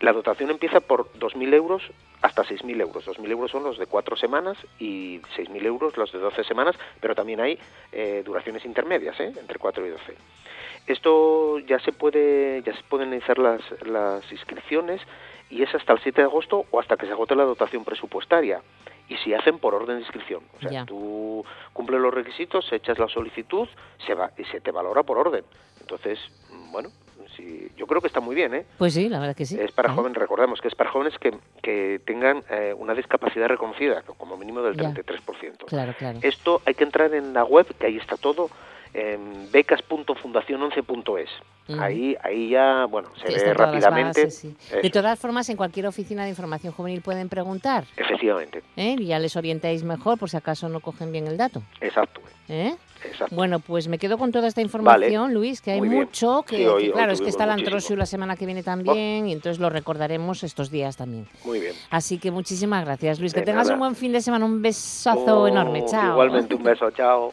La 0.00 0.12
dotación 0.14 0.50
empieza 0.50 0.80
por 0.80 1.12
2.000 1.18 1.52
euros 1.52 1.82
hasta 2.22 2.42
6.000 2.44 2.80
euros. 2.80 3.04
2.000 3.06 3.30
euros 3.30 3.50
son 3.50 3.64
los 3.64 3.78
de 3.78 3.86
4 3.86 4.16
semanas 4.16 4.56
y 4.78 5.20
6.000 5.36 5.66
euros 5.66 5.96
los 5.98 6.10
de 6.10 6.18
12 6.18 6.42
semanas, 6.44 6.74
pero 7.00 7.14
también 7.14 7.40
hay 7.40 7.58
eh, 7.92 8.22
duraciones 8.24 8.64
intermedias, 8.64 9.18
¿eh? 9.20 9.32
entre 9.38 9.58
4 9.58 9.86
y 9.86 9.90
12. 9.90 10.14
Esto 10.86 11.58
ya 11.60 11.78
se 11.80 11.92
puede, 11.92 12.62
ya 12.64 12.74
se 12.74 12.82
pueden 12.84 13.12
iniciar 13.12 13.38
las, 13.38 13.60
las 13.86 14.30
inscripciones 14.32 15.00
y 15.50 15.62
es 15.62 15.74
hasta 15.74 15.92
el 15.92 16.00
7 16.00 16.22
de 16.22 16.26
agosto 16.26 16.64
o 16.70 16.80
hasta 16.80 16.96
que 16.96 17.06
se 17.06 17.12
agote 17.12 17.34
la 17.36 17.44
dotación 17.44 17.84
presupuestaria. 17.84 18.62
Y 19.10 19.16
si 19.18 19.34
hacen 19.34 19.58
por 19.58 19.74
orden 19.74 19.96
de 19.96 20.02
inscripción. 20.02 20.42
O 20.56 20.68
sea, 20.68 20.86
tú 20.86 21.44
cumples 21.72 22.00
los 22.00 22.14
requisitos, 22.14 22.72
echas 22.72 22.96
la 22.98 23.08
solicitud 23.08 23.68
se 24.06 24.14
va, 24.14 24.30
y 24.38 24.44
se 24.44 24.60
te 24.60 24.70
valora 24.70 25.02
por 25.02 25.18
orden. 25.18 25.44
Entonces, 25.80 26.20
bueno, 26.70 26.90
sí, 27.36 27.72
yo 27.76 27.88
creo 27.88 28.00
que 28.00 28.06
está 28.06 28.20
muy 28.20 28.36
bien, 28.36 28.54
¿eh? 28.54 28.66
Pues 28.78 28.94
sí, 28.94 29.08
la 29.08 29.18
verdad 29.18 29.34
que 29.34 29.44
sí. 29.46 29.58
Es 29.60 29.72
para 29.72 29.92
jóvenes, 29.92 30.16
recordemos 30.16 30.60
que 30.60 30.68
es 30.68 30.76
para 30.76 30.90
jóvenes 30.90 31.18
que, 31.18 31.36
que 31.60 32.00
tengan 32.06 32.44
eh, 32.50 32.72
una 32.78 32.94
discapacidad 32.94 33.48
reconocida, 33.48 34.02
como 34.02 34.36
mínimo 34.36 34.62
del 34.62 34.76
Ya. 34.76 34.92
33%. 34.92 35.64
Claro, 35.66 35.92
claro. 35.98 36.20
Esto 36.22 36.62
hay 36.64 36.74
que 36.74 36.84
entrar 36.84 37.12
en 37.12 37.32
la 37.32 37.44
web, 37.44 37.66
que 37.78 37.86
ahí 37.86 37.96
está 37.96 38.16
todo, 38.16 38.48
en 38.94 39.50
becas.fundacion11.es. 39.52 41.28
Ujú. 41.68 41.80
Ahí, 41.80 42.16
ahí 42.24 42.48
ya, 42.50 42.86
bueno, 42.86 43.10
se 43.20 43.28
Sí, 43.28 43.44
ve 43.44 43.54
rápidamente. 43.54 44.22
bases, 44.24 44.34
sí. 44.36 44.56
Eso, 44.68 44.80
De 44.82 44.90
todas 44.90 45.18
formas, 45.18 45.48
en 45.50 45.56
cualquier 45.56 45.86
oficina 45.86 46.24
de 46.24 46.30
información 46.30 46.72
juvenil 46.72 47.00
pueden 47.00 47.28
preguntar. 47.28 47.84
efectivamente, 47.96 48.62
¿eh? 48.76 48.96
Y 48.98 49.06
ya 49.06 49.18
les 49.20 49.36
orientáis 49.36 49.84
mejor 49.84 50.18
por 50.18 50.28
si 50.30 50.36
acaso 50.36 50.68
no 50.68 50.80
cogen 50.80 51.12
bien 51.12 51.26
el 51.28 51.36
dato. 51.36 51.62
exacto. 51.80 52.20
¿eh? 52.48 52.74
Exacto. 53.04 53.34
Bueno, 53.36 53.60
pues 53.60 53.86
me 53.88 53.96
quedo 53.98 54.18
con 54.18 54.32
toda 54.32 54.48
esta 54.48 54.60
información, 54.60 55.32
Luis, 55.32 55.60
que 55.62 55.70
hay 55.70 55.80
mucho, 55.80 56.42
que, 56.46 56.56
Sí, 56.56 56.66
hoy- 56.66 56.82
que 56.82 56.88
hoy 56.88 56.92
claro, 56.94 57.12
es 57.12 57.20
que 57.22 57.28
está 57.30 57.46
muchísimo. 57.46 57.66
Antrosiu 57.68 57.96
la 57.96 58.04
semana 58.06 58.34
que 58.36 58.44
viene 58.44 58.62
también, 58.64 59.28
y 59.28 59.32
entonces 59.32 59.58
lo 59.60 59.70
recordaremos 59.70 60.42
estos 60.42 60.70
días 60.70 60.96
también. 60.96 61.26
Muy 61.44 61.60
bien. 61.60 61.74
Así 61.90 62.18
que 62.18 62.30
muchísimas 62.32 62.84
gracias, 62.84 63.20
Luis. 63.20 63.32
que 63.32 63.42
tengas 63.42 63.68
nada. 63.68 63.74
un 63.74 63.78
buen 63.80 63.94
fin 63.94 64.12
de 64.12 64.20
semana, 64.20 64.44
un 64.44 64.60
besazo 64.60 65.42
Oh, 65.42 65.46
enorme. 65.48 65.84
Chao. 65.86 66.10
Igualmente, 66.10 66.54
un 66.56 66.62
beso, 66.64 66.90
chao. 66.90 67.32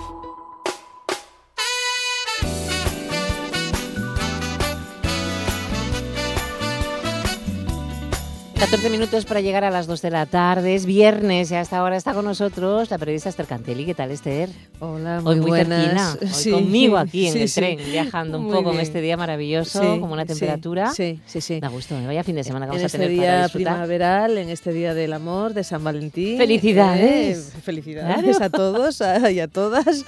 14 8.61 8.91
minutos 8.91 9.25
para 9.25 9.41
llegar 9.41 9.63
a 9.63 9.71
las 9.71 9.87
2 9.87 10.03
de 10.03 10.11
la 10.11 10.27
tarde. 10.27 10.75
Es 10.75 10.85
viernes 10.85 11.49
y 11.49 11.55
hasta 11.55 11.79
ahora 11.79 11.97
está 11.97 12.13
con 12.13 12.25
nosotros 12.25 12.91
la 12.91 12.99
periodista 12.99 13.27
Esther 13.29 13.47
Cantelli. 13.47 13.85
¿Qué 13.85 13.95
tal, 13.95 14.11
Esther? 14.11 14.49
Hola, 14.79 15.19
Hoy 15.25 15.37
muy 15.39 15.47
buenas. 15.49 16.17
hoy 16.21 16.27
Sí, 16.27 16.51
conmigo 16.51 16.97
aquí 16.97 17.25
en 17.27 17.33
sí, 17.33 17.41
el 17.41 17.49
sí. 17.49 17.59
tren, 17.59 17.79
viajando 17.91 18.37
un 18.37 18.45
Muy 18.45 18.53
poco 18.53 18.71
en 18.71 18.79
este 18.79 19.01
día 19.01 19.17
maravilloso, 19.17 19.99
como 19.99 20.13
una 20.13 20.27
temperatura. 20.27 20.91
Sí, 20.93 21.19
sí, 21.25 21.41
sí. 21.41 21.59
Da 21.59 21.69
gusto, 21.69 21.97
¿eh? 21.97 22.05
vaya 22.05 22.23
fin 22.23 22.35
de 22.35 22.43
semana 22.43 22.67
que 22.67 22.69
en 22.69 22.77
vamos 22.77 22.83
a 22.83 22.85
este 22.85 22.97
tener 22.99 23.17
para 23.17 23.31
día 23.33 23.43
disfrutar. 23.45 23.73
primaveral, 23.73 24.37
en 24.37 24.49
este 24.49 24.71
día 24.73 24.93
del 24.93 25.13
amor, 25.13 25.53
de 25.55 25.63
San 25.63 25.83
Valentín. 25.83 26.37
¡Felicidades! 26.37 27.53
Eh, 27.57 27.61
felicidades 27.63 28.37
Claro. 28.37 28.45
a 28.45 28.49
todos 28.57 29.01
a- 29.01 29.31
y 29.31 29.39
a 29.39 29.47
todas 29.47 30.05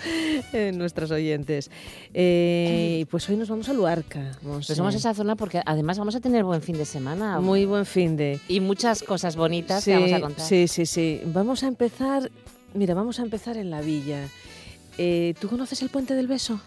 eh, 0.54 0.72
nuestros 0.76 1.10
oyentes. 1.10 1.72
Eh, 2.14 3.06
pues 3.10 3.28
hoy 3.30 3.36
nos 3.36 3.49
vamos 3.49 3.68
a 3.68 3.74
Luarca. 3.74 4.32
Vamos, 4.43 4.68
Pues 4.68 4.78
vamos 4.78 4.93
a 4.93 4.97
esa 4.99 5.14
zona 5.16 5.36
porque 5.36 5.60
además 5.66 5.97
vamos 5.97 6.16
a 6.16 6.20
tener 6.20 6.43
buen 6.43 6.62
fin 6.62 6.78
de 6.78 6.86
semana. 6.86 7.39
Muy 7.41 7.66
buen 7.66 7.86
fin 7.88 8.16
de. 8.16 8.39
Y 8.48 8.60
muchas 8.60 9.04
cosas 9.04 9.36
bonitas 9.36 9.84
sí, 9.84 9.91
que 9.91 9.98
vamos 9.98 10.14
a 10.14 10.22
contar. 10.22 10.46
Sí, 10.46 10.68
sí, 10.68 10.86
sí. 10.86 11.22
Vamos 11.26 11.64
a 11.64 11.68
empezar, 11.68 12.30
mira, 12.74 12.94
vamos 12.94 13.20
a 13.20 13.24
empezar 13.24 13.58
en 13.58 13.70
la 13.70 13.82
villa. 13.82 14.28
Eh, 14.98 15.34
¿Tú 15.39 15.50
conoces 15.50 15.82
el 15.82 15.89
Puente 15.89 16.14
del 16.14 16.28
Beso? 16.28 16.60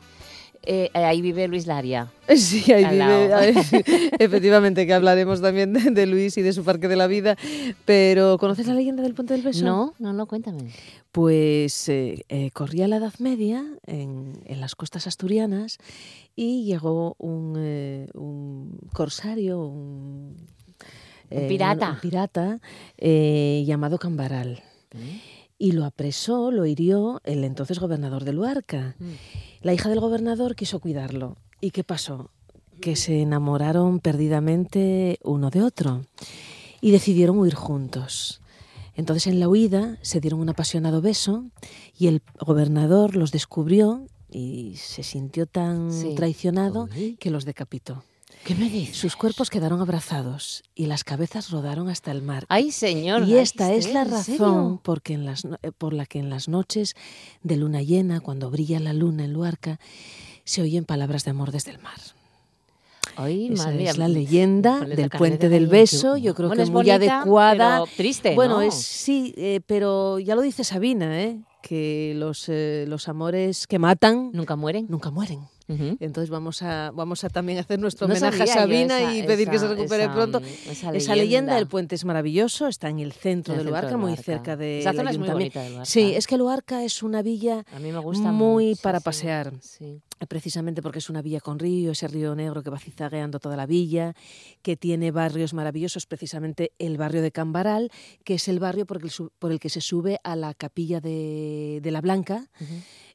Eh, 0.69 0.91
ahí 0.95 1.21
vive 1.21 1.47
Luis 1.47 1.67
Laria. 1.67 2.11
Sí, 2.37 2.73
ahí 2.73 2.85
vive, 2.85 3.51
efectivamente, 4.19 4.85
que 4.85 4.95
hablaremos 4.95 5.41
también 5.41 5.73
de, 5.73 5.91
de 5.93 6.07
Luis 6.07 6.37
y 6.39 6.43
de 6.43 6.53
su 6.53 6.65
Parque 6.65 6.89
de 6.89 6.97
la 6.97 7.07
Vida. 7.07 7.37
Pero, 7.85 8.37
¿conoces 8.39 8.67
la 8.67 8.75
leyenda 8.75 9.03
del 9.03 9.15
Puente 9.15 9.35
del 9.35 9.43
Beso? 9.43 9.65
No, 9.65 9.95
no, 9.99 10.13
no, 10.13 10.27
cuéntame. 10.27 10.73
Pues 11.13 11.89
eh, 11.89 12.25
eh, 12.29 12.51
corría 12.51 12.89
la 12.89 12.97
Edad 12.97 13.15
Media 13.21 13.65
en, 13.87 14.33
en 14.45 14.61
las 14.61 14.75
costas 14.75 15.07
asturianas 15.07 15.79
y 16.35 16.65
llegó 16.65 17.15
un, 17.19 17.55
eh, 17.57 18.09
un 18.13 18.79
corsario, 18.93 19.65
un, 19.65 20.37
Un 21.31 21.49
pirata. 21.49 21.91
un 21.93 22.01
pirata 22.01 22.61
eh, 22.99 23.65
llamado 23.67 23.99
Cambaral. 23.99 24.63
Y 25.59 25.73
lo 25.73 25.85
apresó, 25.85 26.51
lo 26.51 26.67
hirió 26.67 27.21
el 27.25 27.43
entonces 27.45 27.79
gobernador 27.79 28.25
de 28.25 28.33
Luarca. 28.33 28.97
La 29.63 29.73
hija 29.75 29.89
del 29.89 30.01
gobernador 30.01 30.55
quiso 30.55 30.81
cuidarlo. 30.81 31.37
¿Y 31.61 31.71
qué 31.71 31.83
pasó? 31.85 32.31
Que 32.81 32.95
se 32.97 33.23
enamoraron 33.23 34.01
perdidamente 34.01 35.19
uno 35.25 35.51
de 35.51 35.63
otro 35.63 36.03
y 36.81 36.91
decidieron 36.91 37.39
huir 37.39 37.55
juntos. 37.55 38.43
Entonces 38.95 39.27
en 39.27 39.41
la 39.41 39.49
huida 39.49 39.99
se 40.03 40.21
dieron 40.21 40.41
un 40.41 40.49
apasionado 40.51 41.01
beso 41.03 41.45
y 41.99 42.07
el 42.07 42.23
gobernador 42.39 43.17
los 43.17 43.33
descubrió 43.33 44.07
y 44.31 44.75
se 44.77 45.03
sintió 45.03 45.47
tan 45.47 45.91
Sí. 45.93 46.15
traicionado 46.15 46.89
que 47.19 47.31
los 47.31 47.45
decapitó. 47.45 48.05
¿Qué 48.47 48.55
me 48.55 48.71
dices? 48.71 48.97
Sus 48.97 49.17
cuerpos 49.17 49.51
quedaron 49.51 49.81
abrazados 49.81 50.63
y 50.77 50.87
las 50.87 51.03
cabezas 51.03 51.51
rodaron 51.51 51.89
hasta 51.89 52.13
el 52.13 52.23
mar. 52.23 52.45
Ay, 52.49 52.71
señor. 52.71 53.27
Y 53.27 53.39
esta 53.39 53.73
es 53.73 53.93
la 53.93 54.03
¿en 54.03 54.11
razón 54.13 54.79
porque 54.79 55.15
en 55.15 55.25
las 55.27 55.45
eh, 55.63 55.73
por 55.77 55.93
la 55.93 56.07
que 56.07 56.21
en 56.21 56.31
las 56.31 56.47
noches 56.47 56.95
de 57.43 57.57
luna 57.57 57.83
llena, 57.83 58.21
cuando 58.21 58.49
brilla 58.49 58.79
la 58.79 58.93
luna 58.93 59.25
en 59.25 59.33
Luarca, 59.33 59.81
se 60.45 60.63
oyen 60.63 60.85
palabras 60.85 61.25
de 61.25 61.33
amor 61.33 61.51
desde 61.51 61.73
el 61.73 61.81
mar. 61.81 61.99
Ay, 63.17 63.49
Esa 63.53 63.65
madre 63.65 63.79
mía, 63.79 63.91
es 63.91 63.99
la 63.99 64.07
leyenda 64.07 64.79
pones 64.79 64.91
la 64.91 64.95
del 64.95 65.11
puente 65.11 65.49
de 65.49 65.59
del 65.59 65.67
beso, 65.67 66.17
yo 66.17 66.33
creo 66.37 66.49
Bueno, 66.49 66.61
que 66.61 66.65
es 66.65 66.71
muy 66.71 66.85
bonita, 66.89 67.17
adecuada. 67.23 67.81
pero 67.83 67.97
triste, 67.97 68.35
Bueno, 68.37 68.57
¿no? 68.57 68.63
es 68.63 68.75
sí, 68.75 69.35
eh, 69.37 69.61
pero 69.67 70.21
ya 70.21 70.37
lo 70.37 70.43
dice 70.43 70.63
Sabina, 70.63 71.21
¿eh? 71.21 71.41
Que 71.67 72.13
los, 72.17 72.49
eh, 72.49 72.85
los 72.87 73.09
amores 73.09 73.67
que 73.67 73.79
matan 73.79 74.31
nunca 74.33 74.55
mueren. 74.57 74.87
Nunca 74.89 75.11
mueren. 75.11 75.41
Entonces 75.69 76.31
vamos 76.31 76.63
a 76.63 76.93
vamos 76.95 77.25
a 77.25 77.29
también 77.29 77.59
hacer 77.59 77.81
nuestro 77.81 78.07
No 78.07 78.15
homenaje 78.15 78.45
a 78.45 78.47
Sabina 78.47 79.01
esa- 79.01 79.15
y 79.17 79.23
pedir 79.25 79.51
que 79.51 79.59
se 79.59 79.67
recupere 79.67 80.05
esa- 80.05 80.15
pronto. 80.15 80.41
esa 80.71 80.93
leyenda. 80.93 81.15
leyenda. 81.17 81.55
del 81.57 81.67
puente 81.67 81.97
es 81.97 82.05
maravilloso, 82.05 82.69
está 82.69 82.89
en 82.89 83.01
el 83.01 83.13
centro 83.13 83.53
En 83.55 83.59
el 83.61 83.67
de 83.67 83.73
centro 83.73 83.89
Luarca, 83.91 83.91
de 83.91 83.97
muy 83.97 84.17
cerca 84.17 84.57
de 84.57 84.79
Esa 84.79 84.93
zona 84.93 85.11
es 85.11 85.19
muy 85.19 85.29
bonita 85.29 85.61
de 85.63 85.71
Luarca. 85.71 85.85
Sí, 85.87 86.15
es 86.15 86.29
que 86.29 86.37
Luarca 86.37 86.85
es 86.85 87.03
una 87.03 87.21
villa 87.23 87.65
A 87.75 87.81
mí 87.81 87.91
me 87.91 87.99
gusta 87.99 88.31
muy 88.31 88.69
mucho, 88.71 88.83
para 88.83 89.01
sí, 89.01 89.05
pasear. 89.05 89.53
sí. 89.61 90.01
Precisamente 90.29 90.81
porque 90.83 90.99
es 91.01 91.11
una 91.11 91.21
villa 91.23 91.41
con 91.41 91.59
río, 91.59 91.93
ese 91.93 92.09
río 92.09 92.35
negro 92.35 92.63
que 92.63 92.71
va 92.71 92.79
cizagueando 92.79 93.39
toda 93.39 93.57
la 93.57 93.67
villa, 93.67 94.15
que 94.63 94.77
tiene 94.77 95.11
barrios 95.11 95.53
maravillosos, 95.53 96.07
precisamente 96.07 96.73
el 96.79 96.97
barrio 96.97 97.21
de 97.21 97.33
Cambaral, 97.33 97.91
que 98.25 98.35
es 98.35 98.49
el 98.49 98.59
barrio 98.59 98.87
por 98.87 99.03
el, 99.03 99.11
su- 99.11 99.31
por 99.39 99.53
el 99.53 99.61
que 99.61 99.69
se 99.69 99.81
sube 99.83 100.19
a 100.25 100.35
la 100.35 100.55
capilla 100.55 101.01
de, 101.01 101.81
de 101.83 101.91
la 101.91 102.01
Blanca, 102.01 102.49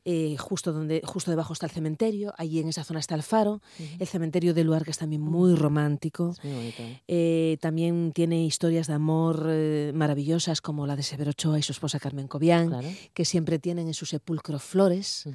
eh, 0.05 0.35
justo, 0.37 0.73
donde, 0.73 1.01
justo 1.03 1.29
debajo 1.31 1.53
está 1.53 1.65
el 1.67 1.71
cementerio, 1.71 2.33
allí 2.37 2.59
en 2.59 2.67
esa 2.69 2.83
zona 2.83 2.99
está 2.99 3.15
el 3.15 3.23
faro, 3.23 3.61
el 3.99 4.07
cementerio 4.07 4.53
de 4.53 4.63
Luarca 4.63 4.91
es 4.91 4.97
también 4.97 5.21
muy 5.21 5.55
romántico. 5.55 6.35
Muy 6.43 6.53
bonito. 6.53 6.81
¿eh? 6.83 7.01
Eh, 7.07 7.57
también 7.61 8.11
tiene 8.13 8.43
historias 8.45 8.87
de 8.87 8.93
amor 8.93 9.47
maravillosas 9.93 10.61
como 10.61 10.87
la 10.87 10.95
de 10.95 11.03
Severo 11.03 11.31
Ochoa 11.31 11.59
y 11.59 11.63
su 11.63 11.71
esposa 11.71 11.99
Carmen 11.99 12.27
Cobian, 12.27 12.69
Claro. 12.69 12.87
que 13.13 13.25
siempre 13.25 13.59
tienen 13.59 13.87
en 13.87 13.93
su 13.93 14.05
sepulcro 14.05 14.59
flores. 14.59 15.25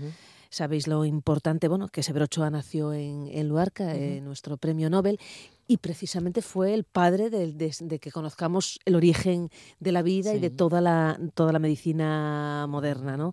Sabéis 0.57 0.87
lo 0.89 1.05
importante, 1.05 1.69
bueno, 1.69 1.89
que 1.89 2.03
Severo 2.03 2.25
Ochoa 2.25 2.49
nació 2.49 2.95
en, 2.95 3.29
en 3.31 3.47
Luarca, 3.47 3.95
eh, 3.95 4.23
nuestro 4.23 4.57
premio 4.57 4.89
Nobel, 4.89 5.21
y 5.69 5.79
precisamente 5.79 6.43
fue 6.43 6.75
el 6.75 6.85
padre 6.85 7.31
de, 7.31 7.53
de- 7.53 7.75
de 7.81 7.99
que 7.99 8.11
conozcamos 8.13 8.79
el 8.85 8.95
origen 8.95 9.51
de 9.81 9.93
la 9.93 10.03
vida 10.03 10.35
y 10.35 10.39
de 10.39 10.51
toda 10.51 10.81
la, 10.81 11.19
toda 11.35 11.53
la 11.53 11.59
medicina 11.59 12.67
moderna, 12.69 13.17
¿no? 13.17 13.33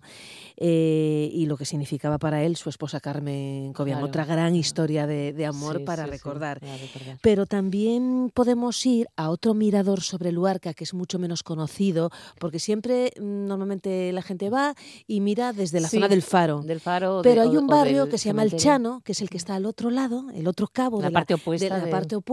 Eh, 0.56 1.30
y 1.32 1.46
lo 1.46 1.56
que 1.56 1.64
significaba 1.64 2.18
para 2.18 2.42
él 2.42 2.56
su 2.56 2.68
esposa 2.68 3.00
Carmen 3.00 3.72
Cobian. 3.72 3.98
Claro. 3.98 4.08
Otra 4.08 4.24
gran 4.24 4.54
historia 4.54 5.06
de, 5.06 5.32
de 5.32 5.46
amor 5.46 5.78
Sí, 5.78 5.84
para 5.84 6.04
sí, 6.04 6.10
recordar. 6.10 6.60
para 6.60 6.76
recordar. 6.76 7.18
Pero 7.22 7.46
también 7.46 8.30
podemos 8.34 8.84
ir 8.86 9.08
a 9.16 9.30
otro 9.30 9.54
mirador 9.54 10.00
sobre 10.02 10.32
Luarca 10.32 10.74
que 10.74 10.84
es 10.84 10.94
mucho 10.94 11.18
menos 11.18 11.42
conocido, 11.42 12.10
porque 12.38 12.58
siempre 12.58 13.12
mm, 13.20 13.46
normalmente 13.46 14.12
la 14.12 14.22
gente 14.22 14.50
va 14.50 14.74
y 15.06 15.20
mira 15.20 15.52
desde 15.52 15.80
la 15.80 15.88
zona 15.88 16.08
del 16.08 16.22
faro. 16.22 16.60
del 16.62 16.80
faro 16.80 17.20
Pero 17.22 17.42
hay 17.42 17.56
un 17.56 17.66
barrio 17.66 18.08
que 18.08 18.18
se 18.18 18.28
llama 18.28 18.42
El. 18.42 18.54
Chano, 18.56 19.00
que 19.04 19.12
es 19.12 19.20
el 19.20 19.28
que 19.28 19.36
está 19.36 19.56
al 19.56 19.66
otro 19.66 19.90
lado, 19.90 20.26
el 20.34 20.46
otro 20.46 20.68
cabo 20.68 21.00
La 21.00 21.08
de 21.08 21.12
parte 21.14 21.34
la, 21.34 21.36
opuesta 21.36 21.64
de 21.78 21.84
la 21.84 21.90
parte 21.90 22.14
opuesta, 22.16 22.23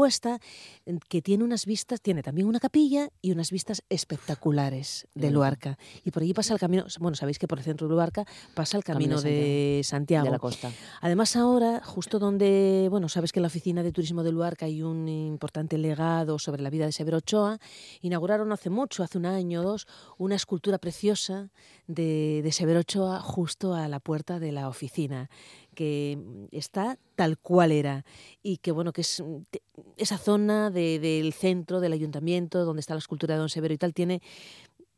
que 1.09 1.21
tiene 1.21 1.43
unas 1.43 1.65
vistas, 1.65 2.01
tiene 2.01 2.23
también 2.23 2.47
una 2.47 2.59
capilla 2.59 3.09
y 3.21 3.31
unas 3.31 3.51
vistas 3.51 3.83
espectaculares 3.89 5.07
de. 5.13 5.31
Luarca. 5.31 5.77
Y 6.03 6.11
por 6.11 6.23
allí 6.23 6.33
pasa 6.33 6.53
el 6.53 6.59
camino, 6.59 6.85
bueno, 6.99 7.15
sabéis 7.15 7.39
que 7.39 7.47
por 7.47 7.57
el 7.57 7.63
centro 7.63 7.87
de 7.87 7.93
Luarca 7.93 8.25
pasa 8.53 8.77
el 8.77 8.83
Camino 8.83 9.15
camino, 9.15 9.21
de 9.21 9.31
de 9.77 9.81
Santiago. 9.83 10.25
De 10.25 10.31
la 10.31 10.39
costa. 10.39 10.71
Además 11.01 11.35
ahora, 11.35 11.81
justo 11.83 12.19
donde, 12.19 12.87
bueno, 12.89 13.09
sabes 13.09 13.31
que 13.31 13.39
en 13.39 13.43
la 13.43 13.47
oficina 13.47 13.83
de 13.83 13.91
turismo 13.91 14.23
de 14.23 14.31
Luarca 14.31 14.65
hay 14.65 14.81
un 14.83 15.07
importante 15.07 15.77
legado 15.77 16.39
sobre 16.39 16.61
la 16.61 16.69
vida 16.69 16.85
de 16.85 16.91
Severo 16.91 17.17
Ochoa, 17.17 17.59
inauguraron 18.01 18.51
hace 18.51 18.69
mucho, 18.69 19.03
hace 19.03 19.17
un 19.17 19.25
año 19.25 19.61
o 19.61 19.63
dos, 19.63 19.87
una 20.17 20.35
escultura 20.35 20.77
preciosa 20.77 21.49
de, 21.87 22.41
de 22.43 22.51
Severo 22.51 22.81
Ochoa 22.81 23.19
justo 23.21 23.73
a 23.73 23.87
la 23.87 23.99
puerta 23.99 24.39
de 24.39 24.51
la 24.51 24.67
oficina 24.67 25.29
que 25.81 26.17
mm, 26.17 26.45
está 26.51 26.97
tal 27.15 27.37
cual 27.39 27.71
era 27.71 28.05
y 28.43 28.57
que 28.57 28.71
bueno 28.71 28.91
que 28.93 29.01
es 29.01 29.19
mm, 29.19 29.41
esa 29.97 30.17
zona 30.17 30.69
de- 30.69 30.99
del 30.99 31.33
centro 31.33 31.79
del 31.79 31.93
ayuntamiento 31.93 32.63
donde 32.65 32.81
está 32.81 32.93
la 32.93 32.99
escultura 33.05 33.33
de 33.33 33.39
Don 33.39 33.49
Severo 33.49 33.73
y 33.73 33.77
tal 33.77 33.93
tiene 33.93 34.21